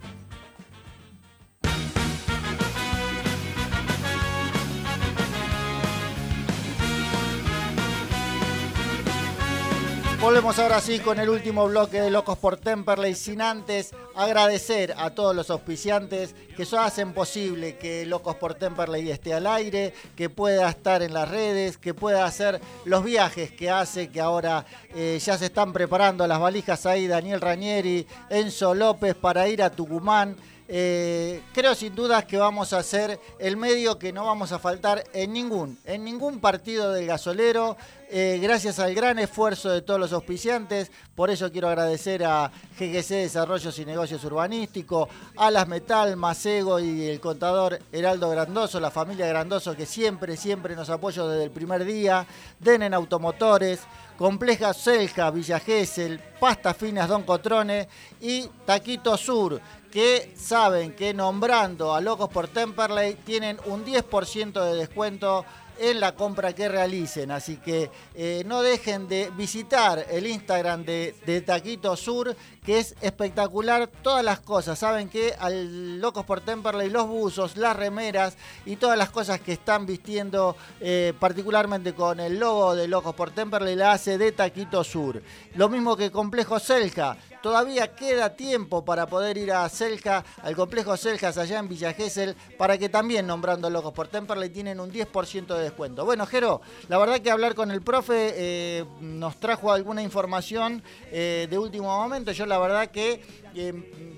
Volvemos 10.23 10.57
ahora 10.57 10.79
sí 10.79 10.99
con 10.99 11.19
el 11.19 11.27
último 11.27 11.67
bloque 11.67 11.99
de 11.99 12.09
Locos 12.09 12.37
por 12.37 12.55
Temperley, 12.55 13.13
sin 13.13 13.41
antes 13.41 13.93
agradecer 14.15 14.95
a 14.97 15.09
todos 15.09 15.35
los 15.35 15.49
auspiciantes 15.49 16.33
que 16.55 16.65
hacen 16.77 17.13
posible 17.13 17.75
que 17.75 18.05
Locos 18.05 18.37
por 18.37 18.53
Temperley 18.53 19.11
esté 19.11 19.33
al 19.33 19.45
aire, 19.45 19.93
que 20.15 20.29
pueda 20.29 20.69
estar 20.69 21.03
en 21.03 21.13
las 21.13 21.29
redes, 21.29 21.77
que 21.77 21.93
pueda 21.93 22.23
hacer 22.23 22.61
los 22.85 23.03
viajes 23.03 23.51
que 23.51 23.69
hace, 23.69 24.11
que 24.11 24.21
ahora 24.21 24.65
eh, 24.95 25.19
ya 25.21 25.37
se 25.37 25.47
están 25.47 25.73
preparando 25.73 26.25
las 26.25 26.39
valijas 26.39 26.85
ahí, 26.85 27.05
Daniel 27.05 27.41
Rañeri, 27.41 28.07
Enzo 28.29 28.73
López 28.73 29.15
para 29.15 29.49
ir 29.49 29.61
a 29.61 29.71
Tucumán. 29.71 30.37
Eh, 30.69 31.43
creo 31.53 31.75
sin 31.75 31.93
dudas 31.93 32.23
que 32.23 32.37
vamos 32.37 32.71
a 32.71 32.81
ser 32.81 33.19
el 33.37 33.57
medio 33.57 33.99
que 33.99 34.13
no 34.13 34.25
vamos 34.25 34.53
a 34.53 34.59
faltar 34.59 35.03
en 35.11 35.33
ningún, 35.33 35.77
en 35.83 36.05
ningún 36.05 36.39
partido 36.39 36.93
del 36.93 37.05
gasolero. 37.07 37.75
Eh, 38.15 38.37
gracias 38.39 38.77
al 38.77 38.93
gran 38.93 39.17
esfuerzo 39.17 39.71
de 39.71 39.81
todos 39.81 39.99
los 39.99 40.13
auspiciantes, 40.13 40.91
por 41.15 41.31
eso 41.31 41.51
quiero 41.51 41.67
agradecer 41.67 42.23
a 42.23 42.51
GGC 42.77 43.09
Desarrollos 43.09 43.79
y 43.79 43.85
Negocios 43.85 44.23
Urbanísticos, 44.23 45.09
Alas 45.35 45.67
Metal, 45.67 46.15
Macego 46.15 46.79
y 46.79 47.07
el 47.07 47.19
contador 47.19 47.79
Heraldo 47.91 48.29
Grandoso, 48.29 48.79
la 48.79 48.91
familia 48.91 49.25
Grandoso 49.25 49.75
que 49.75 49.87
siempre, 49.87 50.37
siempre 50.37 50.75
nos 50.75 50.91
apoyó 50.91 51.27
desde 51.27 51.45
el 51.45 51.49
primer 51.49 51.85
día, 51.85 52.23
Denen 52.59 52.93
Automotores, 52.93 53.79
Compleja 54.15 54.75
Selja, 54.75 55.31
Villa 55.31 55.59
Gesell, 55.59 56.19
Pasta 56.39 56.75
Finas 56.75 57.09
Don 57.09 57.23
Cotrone 57.23 57.87
y 58.21 58.47
Taquito 58.63 59.17
Sur, 59.17 59.59
que 59.91 60.35
saben 60.37 60.93
que 60.93 61.15
nombrando 61.15 61.95
a 61.95 61.99
Locos 62.01 62.29
por 62.29 62.47
Temperley 62.47 63.15
tienen 63.25 63.57
un 63.65 63.83
10% 63.83 64.63
de 64.65 64.75
descuento 64.75 65.45
en 65.89 65.99
la 65.99 66.15
compra 66.15 66.53
que 66.53 66.69
realicen. 66.69 67.31
Así 67.31 67.57
que 67.57 67.89
eh, 68.15 68.43
no 68.45 68.61
dejen 68.61 69.07
de 69.07 69.31
visitar 69.35 70.05
el 70.09 70.27
Instagram 70.27 70.85
de, 70.85 71.15
de, 71.25 71.41
Taquito 71.41 71.95
Sur, 71.95 72.35
que 72.65 72.79
es 72.79 72.95
espectacular. 73.01 73.87
Todas 74.01 74.23
las 74.23 74.39
cosas, 74.39 74.79
saben 74.79 75.09
que 75.09 75.33
al 75.37 75.99
Locos 75.99 76.25
por 76.25 76.41
Temperley, 76.41 76.89
los 76.89 77.07
buzos, 77.07 77.57
las 77.57 77.75
remeras 77.75 78.37
y 78.65 78.75
todas 78.77 78.97
las 78.97 79.09
cosas 79.09 79.39
que 79.41 79.53
están 79.53 79.85
vistiendo, 79.85 80.55
eh, 80.79 81.13
particularmente 81.19 81.93
con 81.93 82.19
el 82.19 82.39
logo 82.39 82.75
de 82.75 82.87
Locos 82.87 83.15
por 83.15 83.31
Temperley, 83.31 83.75
la 83.75 83.93
hace 83.93 84.17
de 84.17 84.31
Taquito 84.31 84.83
Sur. 84.83 85.21
Lo 85.55 85.69
mismo 85.69 85.97
que 85.97 86.11
Complejo 86.11 86.59
Selja. 86.59 87.17
Todavía 87.43 87.93
queda 87.93 88.37
tiempo 88.37 88.85
para 88.85 89.05
poder 89.05 89.37
ir 89.37 89.51
a 89.51 89.67
Selja, 89.67 90.23
al 90.43 90.55
complejo 90.55 90.95
Seljas 90.95 91.37
allá 91.37 91.59
en 91.59 91.67
Villa 91.67 91.91
Gesell, 91.91 92.37
para 92.57 92.77
que 92.77 92.87
también 92.87 93.27
nombrando 93.27 93.69
Locos 93.69 93.91
por 93.91 94.07
Temperley 94.07 94.49
tienen 94.49 94.79
un 94.79 94.89
10% 94.89 95.47
de 95.47 95.63
descuento. 95.63 96.05
Bueno, 96.05 96.25
Jero, 96.25 96.61
la 96.87 96.97
verdad 96.97 97.19
que 97.19 97.29
hablar 97.29 97.53
con 97.53 97.69
el 97.69 97.81
profe 97.81 98.31
eh, 98.37 98.85
nos 99.01 99.41
trajo 99.41 99.73
alguna 99.73 100.01
información 100.01 100.81
eh, 101.11 101.47
de 101.49 101.59
último 101.59 101.89
momento. 101.89 102.31
Yo 102.31 102.45
la 102.45 102.57
verdad 102.59 102.89
que 102.91 103.21
eh, 103.55 103.73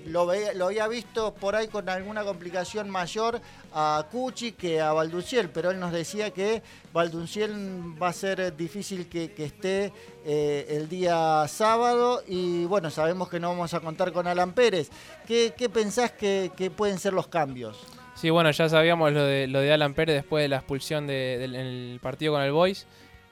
lo, 0.06 0.30
había 0.30 0.88
visto 0.88 1.34
por 1.34 1.56
ahí 1.56 1.68
con 1.68 1.88
alguna 1.88 2.24
complicación 2.24 2.88
mayor 2.88 3.40
a 3.72 4.06
Cuchi 4.10 4.52
que 4.52 4.80
a 4.80 4.92
Valdunciel, 4.92 5.50
pero 5.50 5.70
él 5.70 5.80
nos 5.80 5.92
decía 5.92 6.30
que 6.30 6.62
Valdunciel 6.92 7.52
va 8.00 8.08
a 8.08 8.12
ser 8.12 8.56
difícil 8.56 9.08
que, 9.08 9.32
esté 9.36 9.92
eh, 10.24 10.66
el 10.70 10.88
día 10.88 11.44
sábado 11.48 12.22
y 12.26 12.64
bueno, 12.64 12.90
sabemos 12.90 13.28
que 13.28 13.40
no 13.40 13.48
vamos 13.48 13.74
a 13.74 13.80
contar 13.80 14.12
con 14.12 14.26
Alan 14.26 14.52
Pérez. 14.52 14.90
¿Qué, 15.26 15.54
qué 15.56 15.68
pensás 15.68 16.12
que, 16.12 16.50
pueden 16.76 16.98
ser 16.98 17.12
los 17.12 17.26
cambios? 17.28 17.84
Sí, 18.14 18.30
bueno, 18.30 18.50
ya 18.50 18.68
sabíamos 18.68 19.12
lo 19.12 19.24
de, 19.24 19.46
lo 19.46 19.60
de 19.60 19.72
Alan 19.72 19.92
Pérez 19.92 20.16
después 20.16 20.42
de 20.42 20.48
la 20.48 20.56
expulsión 20.56 21.06
de, 21.06 21.98
partido 22.00 22.32
con 22.32 22.42
el 22.42 22.52
Boys. 22.52 22.86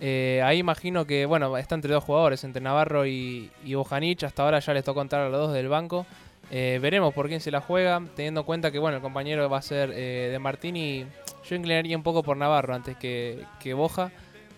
Eh, 0.07 0.43
ahí 0.45 0.59
imagino 0.59 1.07
que, 1.07 1.25
bueno, 1.25 1.57
está 1.57 1.75
entre 1.77 1.95
dos 1.95 2.05
jugadores, 2.05 2.45
entre 2.45 2.61
Navarro 2.61 3.07
y, 3.07 3.51
y 3.65 3.75
Bojanich. 3.75 4.25
Hasta 4.25 4.43
ahora 4.43 4.59
ya 4.59 4.75
les 4.75 4.85
tocó 4.85 5.01
contar 5.01 5.23
a 5.23 5.31
los 5.31 5.39
dos 5.41 5.55
del 5.55 5.69
banco. 5.69 6.05
Eh, 6.51 6.79
veremos 6.83 7.15
por 7.15 7.27
quién 7.27 7.41
se 7.41 7.51
la 7.51 7.63
juega, 7.63 8.03
teniendo 8.15 8.41
en 8.41 8.47
cuenta 8.47 8.71
que, 8.71 8.79
bueno, 8.79 8.99
el 8.99 9.03
compañero 9.03 9.49
va 9.49 9.57
a 9.57 9.63
ser 9.63 9.91
eh, 9.95 10.29
de 10.31 10.39
Martini. 10.39 11.07
Yo 11.49 11.57
inclinaría 11.57 11.97
un 11.97 12.03
poco 12.03 12.23
por 12.23 12.37
Navarro 12.37 12.75
antes 12.75 12.99
que, 12.99 13.45
que 13.59 13.73
Boja. 13.73 14.13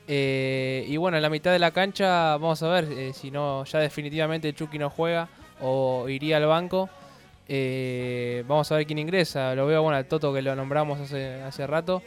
Eh, 0.08 0.84
y 0.88 0.96
bueno, 0.96 1.16
en 1.16 1.22
la 1.22 1.30
mitad 1.30 1.52
de 1.52 1.60
la 1.60 1.70
cancha 1.70 2.36
vamos 2.38 2.60
a 2.64 2.68
ver 2.68 3.14
si 3.14 3.30
no 3.30 3.64
ya 3.64 3.78
definitivamente 3.78 4.52
Chucky 4.52 4.78
no 4.78 4.90
juega 4.90 5.28
o 5.60 6.08
iría 6.08 6.38
al 6.38 6.46
banco. 6.46 6.90
Vamos 8.48 8.72
a 8.72 8.76
ver 8.76 8.84
quién 8.84 8.98
ingresa. 8.98 9.54
Lo 9.54 9.66
veo 9.66 9.80
bueno 9.80 9.96
al 9.96 10.06
Toto 10.06 10.34
que 10.34 10.42
lo 10.42 10.56
nombramos 10.56 10.98
hace, 10.98 11.40
hace 11.42 11.68
rato. 11.68 12.02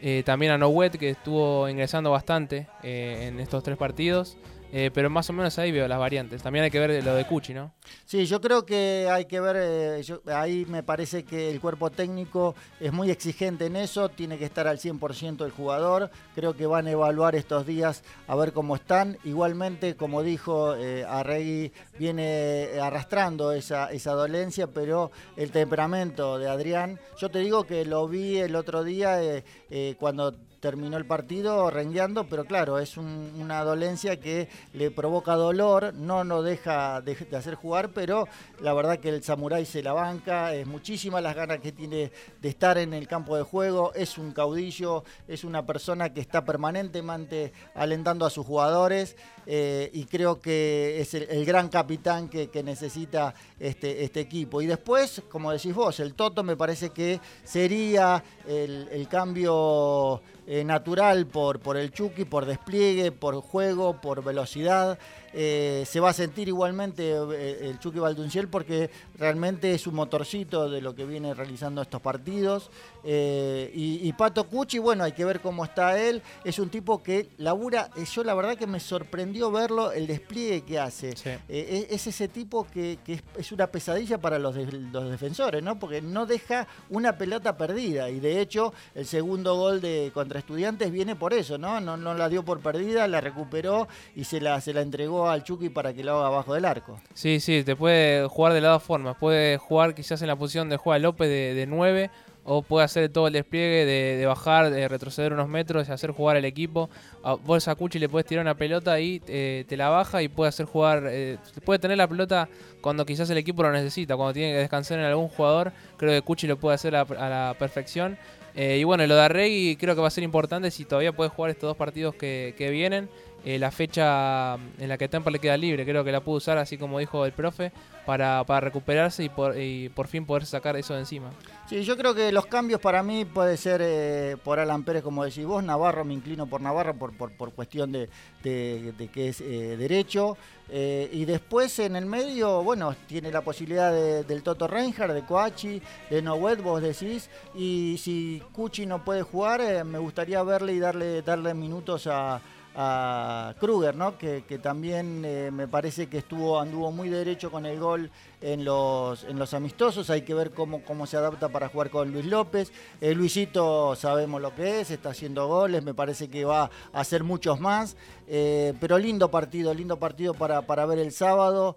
Eh, 0.00 0.22
también 0.24 0.52
a 0.52 0.58
Noet 0.58 0.96
que 0.96 1.10
estuvo 1.10 1.68
ingresando 1.68 2.10
bastante 2.10 2.68
en 2.82 3.40
estos 3.40 3.62
tres 3.62 3.76
partidos. 3.76 4.38
Eh, 4.72 4.90
pero 4.92 5.08
más 5.08 5.28
o 5.30 5.32
menos 5.32 5.58
ahí 5.58 5.72
veo 5.72 5.88
las 5.88 5.98
variantes. 5.98 6.42
También 6.42 6.64
hay 6.64 6.70
que 6.70 6.78
ver 6.78 7.02
lo 7.02 7.14
de 7.14 7.24
Cuchi, 7.24 7.54
¿no? 7.54 7.72
Sí, 8.04 8.26
yo 8.26 8.40
creo 8.40 8.66
que 8.66 9.08
hay 9.10 9.24
que 9.24 9.40
ver, 9.40 9.56
eh, 9.58 10.02
yo, 10.02 10.20
ahí 10.26 10.66
me 10.66 10.82
parece 10.82 11.24
que 11.24 11.50
el 11.50 11.60
cuerpo 11.60 11.90
técnico 11.90 12.54
es 12.80 12.92
muy 12.92 13.10
exigente 13.10 13.66
en 13.66 13.76
eso, 13.76 14.08
tiene 14.10 14.36
que 14.36 14.44
estar 14.44 14.66
al 14.66 14.78
100% 14.78 15.44
el 15.44 15.50
jugador, 15.50 16.10
creo 16.34 16.54
que 16.54 16.66
van 16.66 16.86
a 16.86 16.90
evaluar 16.90 17.34
estos 17.34 17.66
días 17.66 18.02
a 18.26 18.36
ver 18.36 18.52
cómo 18.52 18.76
están. 18.76 19.16
Igualmente, 19.24 19.96
como 19.96 20.22
dijo 20.22 20.74
eh, 20.76 21.04
Arregui, 21.08 21.72
viene 21.98 22.68
arrastrando 22.80 23.52
esa, 23.52 23.90
esa 23.90 24.12
dolencia, 24.12 24.66
pero 24.66 25.10
el 25.36 25.50
temperamento 25.50 26.38
de 26.38 26.48
Adrián, 26.48 27.00
yo 27.18 27.30
te 27.30 27.38
digo 27.38 27.64
que 27.64 27.84
lo 27.84 28.06
vi 28.06 28.38
el 28.38 28.54
otro 28.54 28.84
día 28.84 29.18
eh, 29.22 29.96
cuando 29.98 30.34
terminó 30.60 30.96
el 30.96 31.06
partido 31.06 31.70
rengueando, 31.70 32.28
pero 32.28 32.44
claro, 32.44 32.78
es 32.78 32.96
un, 32.96 33.32
una 33.38 33.62
dolencia 33.62 34.18
que 34.18 34.48
le 34.72 34.90
provoca 34.90 35.34
dolor, 35.34 35.94
no 35.94 36.24
nos 36.24 36.44
deja 36.44 37.00
de, 37.00 37.14
de, 37.14 37.36
hacer 37.36 37.54
jugar, 37.54 37.90
pero 37.90 38.26
la 38.60 38.72
verdad 38.72 38.98
que 38.98 39.08
el 39.08 39.22
Samurai 39.22 39.64
se 39.64 39.82
la 39.82 39.92
banca, 39.92 40.54
es 40.54 40.66
muchísimas 40.66 41.22
las 41.22 41.36
ganas 41.36 41.60
que 41.60 41.72
tiene 41.72 42.10
de 42.40 42.48
estar 42.48 42.78
en 42.78 42.92
el 42.92 43.06
campo 43.06 43.36
de 43.36 43.42
juego, 43.42 43.92
es 43.94 44.18
un 44.18 44.32
caudillo, 44.32 45.04
es 45.26 45.44
una 45.44 45.64
persona 45.64 46.12
que 46.12 46.20
está 46.20 46.44
permanentemente 46.44 47.52
alentando 47.74 48.26
a 48.26 48.30
sus 48.30 48.46
jugadores 48.46 49.16
eh, 49.50 49.88
y 49.94 50.04
creo 50.04 50.42
que 50.42 51.00
es 51.00 51.14
el, 51.14 51.46
gran 51.46 51.70
capitán 51.70 52.28
que, 52.28 52.48
que 52.50 52.62
necesita 52.62 53.32
este, 53.58 54.04
este, 54.04 54.20
equipo. 54.20 54.60
Y 54.60 54.66
después, 54.66 55.22
como 55.30 55.50
decís 55.50 55.74
vos, 55.74 56.00
el 56.00 56.12
Toto 56.12 56.42
me 56.42 56.54
parece 56.54 56.90
que 56.90 57.18
sería 57.44 58.22
el, 58.46 58.86
el 58.92 59.08
cambio 59.08 60.20
eh, 60.46 60.64
natural 60.64 61.26
por, 61.26 61.60
por 61.60 61.78
el 61.78 61.92
Chucky, 61.92 62.26
por 62.26 62.44
despliegue, 62.44 63.10
por 63.10 63.40
juego, 63.40 64.00
por 64.02 64.22
velocidad. 64.22 64.98
Eh, 65.32 65.84
se 65.86 66.00
va 66.00 66.10
a 66.10 66.12
sentir 66.12 66.48
igualmente 66.48 67.10
eh, 67.10 67.68
el 67.68 67.78
Chucky 67.78 67.98
Valdunciel 67.98 68.48
porque 68.48 68.90
realmente 69.16 69.74
es 69.74 69.86
un 69.86 69.94
motorcito 69.94 70.70
de 70.70 70.80
lo 70.80 70.94
que 70.94 71.04
viene 71.04 71.34
realizando 71.34 71.82
estos 71.82 72.00
partidos. 72.00 72.70
Eh, 73.04 73.70
y, 73.74 74.08
y, 74.08 74.12
Pato 74.12 74.44
Cuchi, 74.48 74.78
bueno, 74.78 75.04
hay 75.04 75.12
que 75.12 75.24
ver 75.24 75.40
cómo 75.40 75.64
está 75.64 75.98
él. 75.98 76.22
Es 76.44 76.58
un 76.58 76.68
tipo 76.70 77.02
que 77.02 77.30
labura, 77.38 77.90
yo 78.12 78.24
la 78.24 78.34
verdad 78.34 78.56
que 78.56 78.66
me 78.66 78.80
sorprendió 78.80 79.50
verlo, 79.50 79.92
el 79.92 80.06
despliegue 80.06 80.62
que 80.62 80.78
hace. 80.78 81.16
Sí. 81.16 81.30
Es, 81.48 81.90
es, 81.90 82.06
ese 82.06 82.28
tipo 82.28 82.66
que, 82.66 82.98
que 83.04 83.14
es, 83.14 83.22
es, 83.36 83.52
una 83.52 83.66
pesadilla 83.66 84.18
para 84.18 84.38
los, 84.38 84.54
de, 84.54 84.66
los 84.66 85.10
defensores, 85.10 85.62
¿no? 85.62 85.78
Porque 85.78 86.00
no 86.00 86.26
deja 86.26 86.66
una 86.90 87.16
pelota 87.16 87.56
perdida. 87.56 88.10
Y 88.10 88.20
de 88.20 88.40
hecho, 88.40 88.72
el 88.94 89.06
segundo 89.06 89.56
gol 89.56 89.80
de 89.80 90.10
contra 90.14 90.38
estudiantes 90.38 90.90
viene 90.90 91.16
por 91.16 91.32
eso, 91.34 91.58
¿no? 91.58 91.80
No, 91.80 91.96
no 91.96 92.14
la 92.14 92.28
dio 92.28 92.44
por 92.44 92.60
perdida, 92.60 93.06
la 93.06 93.20
recuperó 93.20 93.88
y 94.16 94.24
se 94.24 94.40
la, 94.40 94.60
se 94.60 94.72
la 94.72 94.82
entregó 94.82 95.17
al 95.26 95.42
Chucky 95.42 95.68
para 95.68 95.92
que 95.92 96.04
lo 96.04 96.18
haga 96.18 96.26
abajo 96.28 96.54
del 96.54 96.64
arco. 96.64 97.00
Sí, 97.14 97.40
sí, 97.40 97.64
te 97.64 97.74
puede 97.74 98.26
jugar 98.28 98.52
de 98.52 98.60
las 98.60 98.72
dos 98.72 98.82
formas. 98.82 99.16
Puede 99.16 99.56
jugar 99.58 99.94
quizás 99.94 100.20
en 100.22 100.28
la 100.28 100.36
posición 100.36 100.68
de 100.68 100.76
juega 100.76 100.98
López 100.98 101.28
de, 101.28 101.54
de 101.54 101.66
9 101.66 102.10
o 102.50 102.62
puede 102.62 102.82
hacer 102.82 103.10
todo 103.10 103.26
el 103.26 103.34
despliegue 103.34 103.84
de, 103.84 104.24
bajar, 104.24 104.70
de 104.70 104.88
retroceder 104.88 105.34
unos 105.34 105.50
metros 105.50 105.86
y 105.86 105.92
hacer 105.92 106.12
jugar 106.12 106.38
el 106.38 106.46
equipo. 106.46 106.88
A, 107.22 107.34
vos 107.34 107.68
a 107.68 107.74
Cuchi 107.74 107.98
le 107.98 108.08
puedes 108.08 108.26
tirar 108.26 108.42
una 108.42 108.54
pelota 108.54 108.98
y 108.98 109.20
eh, 109.28 109.66
te 109.68 109.76
la 109.76 109.90
baja 109.90 110.22
y 110.22 110.28
puede 110.28 110.48
hacer 110.48 110.64
jugar, 110.64 111.04
eh, 111.10 111.36
puede 111.62 111.78
tener 111.78 111.98
la 111.98 112.08
pelota 112.08 112.48
cuando 112.80 113.04
quizás 113.04 113.28
el 113.28 113.36
equipo 113.36 113.62
lo 113.62 113.70
necesita, 113.70 114.16
cuando 114.16 114.32
tiene 114.32 114.52
que 114.52 114.60
descansar 114.60 114.98
en 114.98 115.04
algún 115.04 115.28
jugador. 115.28 115.72
Creo 115.98 116.10
que 116.10 116.22
Cuchi 116.22 116.46
lo 116.46 116.56
puede 116.56 116.76
hacer 116.76 116.96
a, 116.96 117.04
la 117.04 117.54
perfección. 117.58 118.16
Eh, 118.54 118.78
y 118.78 118.84
bueno, 118.84 119.06
lo 119.06 119.14
de 119.14 119.20
Arregui 119.20 119.76
creo 119.76 119.94
que 119.94 120.00
va 120.00 120.08
a 120.08 120.10
ser 120.10 120.24
importante 120.24 120.70
si 120.70 120.86
todavía 120.86 121.12
puede 121.12 121.28
jugar 121.28 121.50
estos 121.50 121.68
dos 121.68 121.76
partidos 121.76 122.14
que 122.14 122.68
vienen. 122.72 123.10
Eh, 123.44 123.58
la 123.58 123.70
fecha 123.70 124.54
en 124.54 124.88
la 124.88 124.98
que 124.98 125.08
Temper 125.08 125.32
le 125.32 125.38
queda 125.38 125.56
libre, 125.56 125.84
creo 125.84 126.04
que 126.04 126.12
la 126.12 126.20
pudo 126.20 126.36
usar, 126.36 126.58
así 126.58 126.76
como 126.76 126.98
dijo 126.98 127.24
el 127.24 127.32
profe, 127.32 127.72
para, 128.04 128.42
para 128.44 128.60
recuperarse 128.60 129.24
y 129.24 129.28
por, 129.28 129.58
y 129.58 129.88
por 129.90 130.08
fin 130.08 130.26
poder 130.26 130.44
sacar 130.44 130.76
eso 130.76 130.94
de 130.94 131.00
encima. 131.00 131.30
Sí, 131.68 131.84
yo 131.84 131.96
creo 131.96 132.14
que 132.14 132.32
los 132.32 132.46
cambios 132.46 132.80
para 132.80 133.02
mí 133.02 133.24
puede 133.24 133.56
ser 133.56 133.80
eh, 133.82 134.36
por 134.42 134.58
Alan 134.58 134.82
Pérez, 134.82 135.02
como 135.02 135.24
decís 135.24 135.46
vos, 135.46 135.62
Navarro, 135.62 136.04
me 136.04 136.14
inclino 136.14 136.46
por 136.46 136.60
Navarro 136.60 136.94
por, 136.94 137.16
por, 137.16 137.30
por 137.32 137.52
cuestión 137.52 137.92
de, 137.92 138.08
de, 138.42 138.92
de 138.98 139.08
que 139.08 139.28
es 139.28 139.40
eh, 139.40 139.76
derecho. 139.76 140.36
Y 140.70 141.24
después 141.24 141.78
en 141.78 141.96
el 141.96 142.04
medio, 142.04 142.62
bueno, 142.62 142.94
tiene 143.06 143.32
la 143.32 143.40
posibilidad 143.40 143.90
de, 143.90 144.22
del 144.24 144.42
Toto 144.42 144.66
Reinhardt, 144.68 145.14
de 145.14 145.24
Coachi, 145.24 145.80
de 146.10 146.20
Noet, 146.20 146.60
vos 146.60 146.82
decís. 146.82 147.30
Y 147.54 147.96
si 147.98 148.42
Cuchi 148.52 148.84
no 148.84 149.02
puede 149.02 149.22
jugar, 149.22 149.82
me 149.86 149.98
gustaría 149.98 150.42
verle 150.42 150.74
y 150.74 150.78
darle, 150.78 151.22
darle 151.22 151.54
minutos 151.54 152.06
a, 152.06 152.42
a 152.80 153.56
Kruger, 153.58 153.96
¿no? 153.96 154.16
Que, 154.16 154.40
también 154.62 155.24
eh, 155.24 155.50
me 155.52 155.66
parece 155.66 156.06
que 156.06 156.18
estuvo, 156.18 156.60
anduvo 156.60 156.92
muy 156.92 157.08
derecho 157.08 157.50
con 157.50 157.66
el 157.66 157.80
gol 157.80 158.08
en 158.40 158.64
los, 158.64 159.24
en 159.24 159.36
los 159.36 159.52
amistosos. 159.52 160.10
Hay 160.10 160.22
que 160.22 160.32
ver 160.32 160.52
cómo, 160.52 160.84
cómo 160.84 161.04
se 161.04 161.16
adapta 161.16 161.48
para 161.48 161.68
jugar 161.68 161.90
con 161.90 162.12
Luis 162.12 162.26
López. 162.26 162.70
Eh, 163.00 163.16
Luisito 163.16 163.96
sabemos 163.96 164.40
lo 164.40 164.54
que 164.54 164.80
es, 164.80 164.92
está 164.92 165.10
haciendo 165.10 165.48
goles, 165.48 165.82
me 165.82 165.92
parece 165.92 166.28
que 166.28 166.44
va 166.44 166.70
a 166.92 167.00
hacer 167.00 167.24
muchos 167.24 167.58
más. 167.58 167.96
Eh, 168.28 168.74
pero 168.78 168.96
lindo 168.96 169.28
partido, 169.28 169.74
lindo 169.74 169.98
partido 169.98 170.34
para, 170.34 170.62
para 170.62 170.86
ver 170.86 170.98
el 170.98 171.10
sábado, 171.12 171.76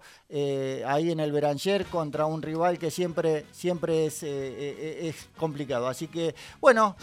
ahí 0.86 1.10
en 1.10 1.20
el 1.20 1.32
Beranger 1.32 1.86
contra 1.86 2.26
un 2.26 2.42
rival 2.42 2.78
que 2.78 2.90
siempre, 2.90 3.46
siempre 3.50 4.06
es, 4.06 4.22
es 4.22 5.28
complicado. 5.36 5.88
Así 5.88 6.08
que, 6.08 6.34
bueno, 6.60 6.94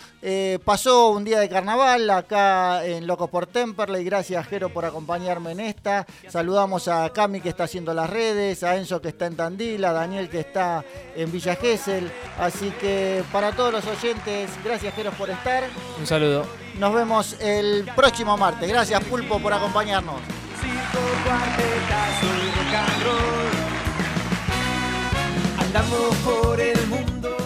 pasó 0.64 1.10
un 1.10 1.24
día 1.24 1.40
de 1.40 1.50
carnaval 1.50 2.10
acá 2.12 2.86
en 2.86 3.06
Locos 3.06 3.30
por 3.76 3.89
Temperley. 3.90 4.04
Gracias, 4.04 4.48
Jero, 4.48 4.70
por 4.70 4.86
acompañarme 4.86 5.52
en 5.52 5.60
esta. 5.62 6.06
Saludamos 6.28 6.88
a 6.88 7.10
Cami 7.10 7.42
que 7.42 7.50
está 7.50 7.64
haciendo 7.66 7.94
las 7.94 8.10
redes, 8.10 8.64
a 8.64 8.76
Enzo 8.76 9.02
que 9.02 9.10
está 9.10 9.26
en 9.26 9.36
Tandil, 9.36 9.84
a 9.86 9.94
Daniel 9.94 10.30
que 10.30 10.42
está 10.42 10.84
en 11.16 11.32
Villa 11.32 11.56
Gesell. 11.56 12.12
Así 12.40 12.72
que 12.80 13.24
para 13.32 13.52
todos 13.52 13.74
los 13.74 13.86
oyentes, 13.86 14.52
gracias, 14.64 14.94
Jero, 14.94 15.12
por 15.12 15.30
estar. 15.30 15.64
Un 16.00 16.08
saludo. 16.08 16.46
Nos 16.78 16.94
vemos 16.94 17.36
el 17.42 17.90
próximo 17.96 18.38
martes. 18.38 18.70
Gracias, 18.70 19.04
Pulpo, 19.06 19.40
por 19.40 19.54
acompañarnos. 19.54 20.22
Andamos 25.60 26.16
por 26.24 26.60
el 26.60 26.88
mundo 26.88 27.38